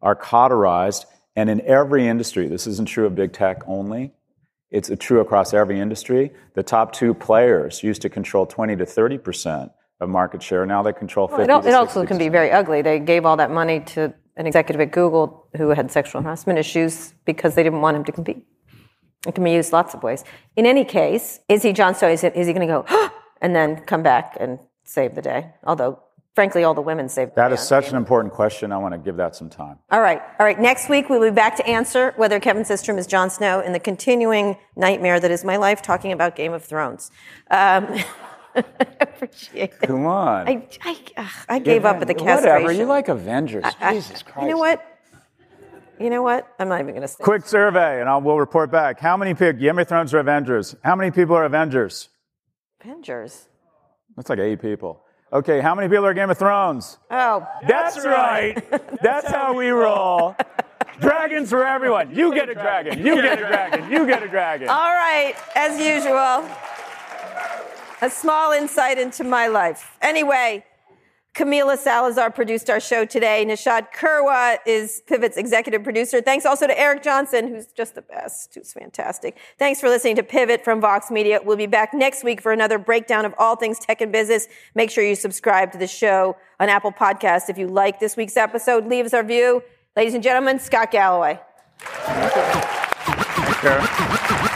are 0.00 0.14
cauterized 0.14 1.04
and 1.36 1.48
in 1.48 1.60
every 1.62 2.08
industry, 2.08 2.48
this 2.48 2.66
isn't 2.66 2.88
true 2.88 3.06
of 3.06 3.14
big 3.14 3.32
tech 3.32 3.62
only, 3.66 4.12
it's 4.70 4.90
true 4.98 5.20
across 5.20 5.52
every 5.52 5.80
industry. 5.80 6.32
The 6.54 6.62
top 6.62 6.92
two 6.92 7.14
players 7.14 7.82
used 7.82 8.02
to 8.02 8.08
control 8.08 8.46
20 8.46 8.76
to 8.76 8.86
30 8.86 9.18
percent 9.18 9.72
of 10.00 10.08
market 10.08 10.42
share. 10.42 10.64
Now 10.64 10.82
they 10.82 10.92
control 10.92 11.28
50 11.28 11.42
It, 11.42 11.50
al- 11.50 11.62
to 11.62 11.68
it 11.68 11.74
also 11.74 12.06
can 12.06 12.18
be 12.18 12.28
very 12.28 12.50
ugly. 12.50 12.82
They 12.82 12.98
gave 12.98 13.26
all 13.26 13.36
that 13.36 13.50
money 13.50 13.80
to 13.80 14.14
an 14.36 14.46
executive 14.46 14.80
at 14.80 14.92
Google 14.92 15.48
who 15.56 15.68
had 15.70 15.90
sexual 15.90 16.22
harassment 16.22 16.58
issues 16.58 17.12
because 17.26 17.54
they 17.54 17.62
didn't 17.62 17.80
want 17.82 17.96
him 17.96 18.04
to 18.04 18.12
compete. 18.12 18.46
It 19.26 19.34
can 19.34 19.44
be 19.44 19.52
used 19.52 19.72
lots 19.72 19.94
of 19.94 20.02
ways. 20.02 20.24
In 20.56 20.64
any 20.66 20.84
case, 20.84 21.40
is 21.48 21.62
he 21.62 21.72
Jon 21.72 21.94
Snow? 21.94 22.08
Is, 22.08 22.24
it, 22.24 22.34
is 22.34 22.46
he 22.46 22.52
going 22.52 22.66
to 22.66 22.72
go 22.84 23.10
and 23.42 23.54
then 23.54 23.80
come 23.84 24.02
back 24.02 24.36
and 24.40 24.58
save 24.84 25.14
the 25.14 25.20
day? 25.22 25.52
Although, 25.64 26.00
frankly, 26.34 26.64
all 26.64 26.72
the 26.72 26.80
women 26.80 27.08
saved 27.08 27.32
the 27.32 27.36
That 27.36 27.52
is 27.52 27.60
such 27.60 27.90
an 27.90 27.96
important 27.96 28.32
question. 28.32 28.72
I 28.72 28.78
want 28.78 28.94
to 28.94 28.98
give 28.98 29.16
that 29.16 29.36
some 29.36 29.50
time. 29.50 29.78
All 29.90 30.00
right. 30.00 30.22
All 30.38 30.46
right. 30.46 30.58
Next 30.58 30.88
week, 30.88 31.10
we'll 31.10 31.20
be 31.20 31.30
back 31.34 31.54
to 31.56 31.66
answer 31.66 32.14
whether 32.16 32.40
Kevin 32.40 32.62
Systrom 32.62 32.96
is 32.96 33.06
Jon 33.06 33.28
Snow 33.28 33.60
in 33.60 33.72
the 33.74 33.80
continuing 33.80 34.56
nightmare 34.74 35.20
that 35.20 35.30
is 35.30 35.44
my 35.44 35.56
life 35.56 35.82
talking 35.82 36.12
about 36.12 36.34
Game 36.34 36.54
of 36.54 36.64
Thrones. 36.64 37.10
Um, 37.50 37.88
I 38.54 38.64
appreciate 39.00 39.74
it. 39.74 39.80
Come 39.82 40.06
on. 40.06 40.48
I, 40.48 40.66
I, 40.82 40.96
ugh, 41.18 41.30
I 41.48 41.58
gave 41.58 41.84
up 41.84 42.00
at 42.00 42.08
the 42.08 42.14
castration. 42.14 42.62
Whatever. 42.62 42.72
You 42.72 42.86
like 42.86 43.08
Avengers. 43.08 43.64
I- 43.80 43.94
Jesus 43.94 44.22
Christ. 44.22 44.46
You 44.46 44.52
know 44.54 44.58
what? 44.58 44.82
You 46.00 46.08
know 46.08 46.22
what? 46.22 46.48
I'm 46.58 46.68
not 46.68 46.80
even 46.80 46.94
going 46.94 47.02
to 47.02 47.08
say. 47.08 47.22
Quick 47.22 47.46
survey, 47.46 48.00
and 48.00 48.08
I'll, 48.08 48.22
we'll 48.22 48.38
report 48.38 48.70
back. 48.70 48.98
How 48.98 49.18
many 49.18 49.34
people, 49.34 49.52
Game 49.52 49.78
of 49.78 49.86
Thrones 49.86 50.14
or 50.14 50.18
Avengers? 50.18 50.74
How 50.82 50.96
many 50.96 51.10
people 51.10 51.36
are 51.36 51.44
Avengers? 51.44 52.08
Avengers. 52.82 53.48
That's 54.16 54.30
like 54.30 54.38
eight 54.38 54.62
people. 54.62 55.02
Okay, 55.32 55.60
how 55.60 55.74
many 55.74 55.88
people 55.88 56.06
are 56.06 56.14
Game 56.14 56.30
of 56.30 56.38
Thrones? 56.38 56.96
Oh, 57.10 57.46
That's 57.68 58.02
right. 58.04 58.56
That's 59.02 59.28
how 59.30 59.52
we 59.54 59.68
roll. 59.68 60.34
Dragons 61.00 61.50
for 61.50 61.66
everyone. 61.66 62.14
You 62.14 62.34
get 62.34 62.48
a 62.48 62.54
dragon. 62.54 62.98
You 63.06 63.20
get 63.20 63.38
a 63.38 63.42
dragon. 63.46 63.92
You 63.92 64.06
get 64.06 64.22
a 64.22 64.28
dragon. 64.28 64.68
all 64.68 64.76
right. 64.92 65.34
As 65.54 65.78
usual, 65.78 66.48
a 68.02 68.10
small 68.10 68.52
insight 68.52 68.98
into 68.98 69.22
my 69.22 69.46
life. 69.48 69.96
Anyway, 70.00 70.64
Camila 71.34 71.78
Salazar 71.78 72.30
produced 72.30 72.68
our 72.68 72.80
show 72.80 73.04
today. 73.04 73.44
Nishad 73.46 73.92
Kurwa 73.94 74.58
is 74.66 75.00
Pivot's 75.06 75.36
executive 75.36 75.84
producer. 75.84 76.20
Thanks 76.20 76.44
also 76.44 76.66
to 76.66 76.78
Eric 76.78 77.04
Johnson, 77.04 77.46
who's 77.48 77.66
just 77.66 77.94
the 77.94 78.02
best, 78.02 78.52
who's 78.54 78.72
fantastic. 78.72 79.38
Thanks 79.58 79.80
for 79.80 79.88
listening 79.88 80.16
to 80.16 80.24
Pivot 80.24 80.64
from 80.64 80.80
Vox 80.80 81.10
Media. 81.10 81.38
We'll 81.42 81.56
be 81.56 81.66
back 81.66 81.94
next 81.94 82.24
week 82.24 82.40
for 82.40 82.50
another 82.50 82.78
breakdown 82.78 83.24
of 83.24 83.34
all 83.38 83.54
things 83.54 83.78
tech 83.78 84.00
and 84.00 84.10
business. 84.10 84.48
Make 84.74 84.90
sure 84.90 85.04
you 85.04 85.14
subscribe 85.14 85.70
to 85.72 85.78
the 85.78 85.86
show 85.86 86.36
on 86.58 86.68
Apple 86.68 86.92
Podcasts. 86.92 87.48
If 87.48 87.58
you 87.58 87.68
like 87.68 88.00
this 88.00 88.16
week's 88.16 88.36
episode, 88.36 88.86
leave 88.86 89.06
us 89.06 89.12
a 89.12 89.22
review. 89.22 89.62
Ladies 89.96 90.14
and 90.14 90.22
gentlemen, 90.22 90.58
Scott 90.58 90.90
Galloway. 90.90 91.38
Kara. 93.60 94.49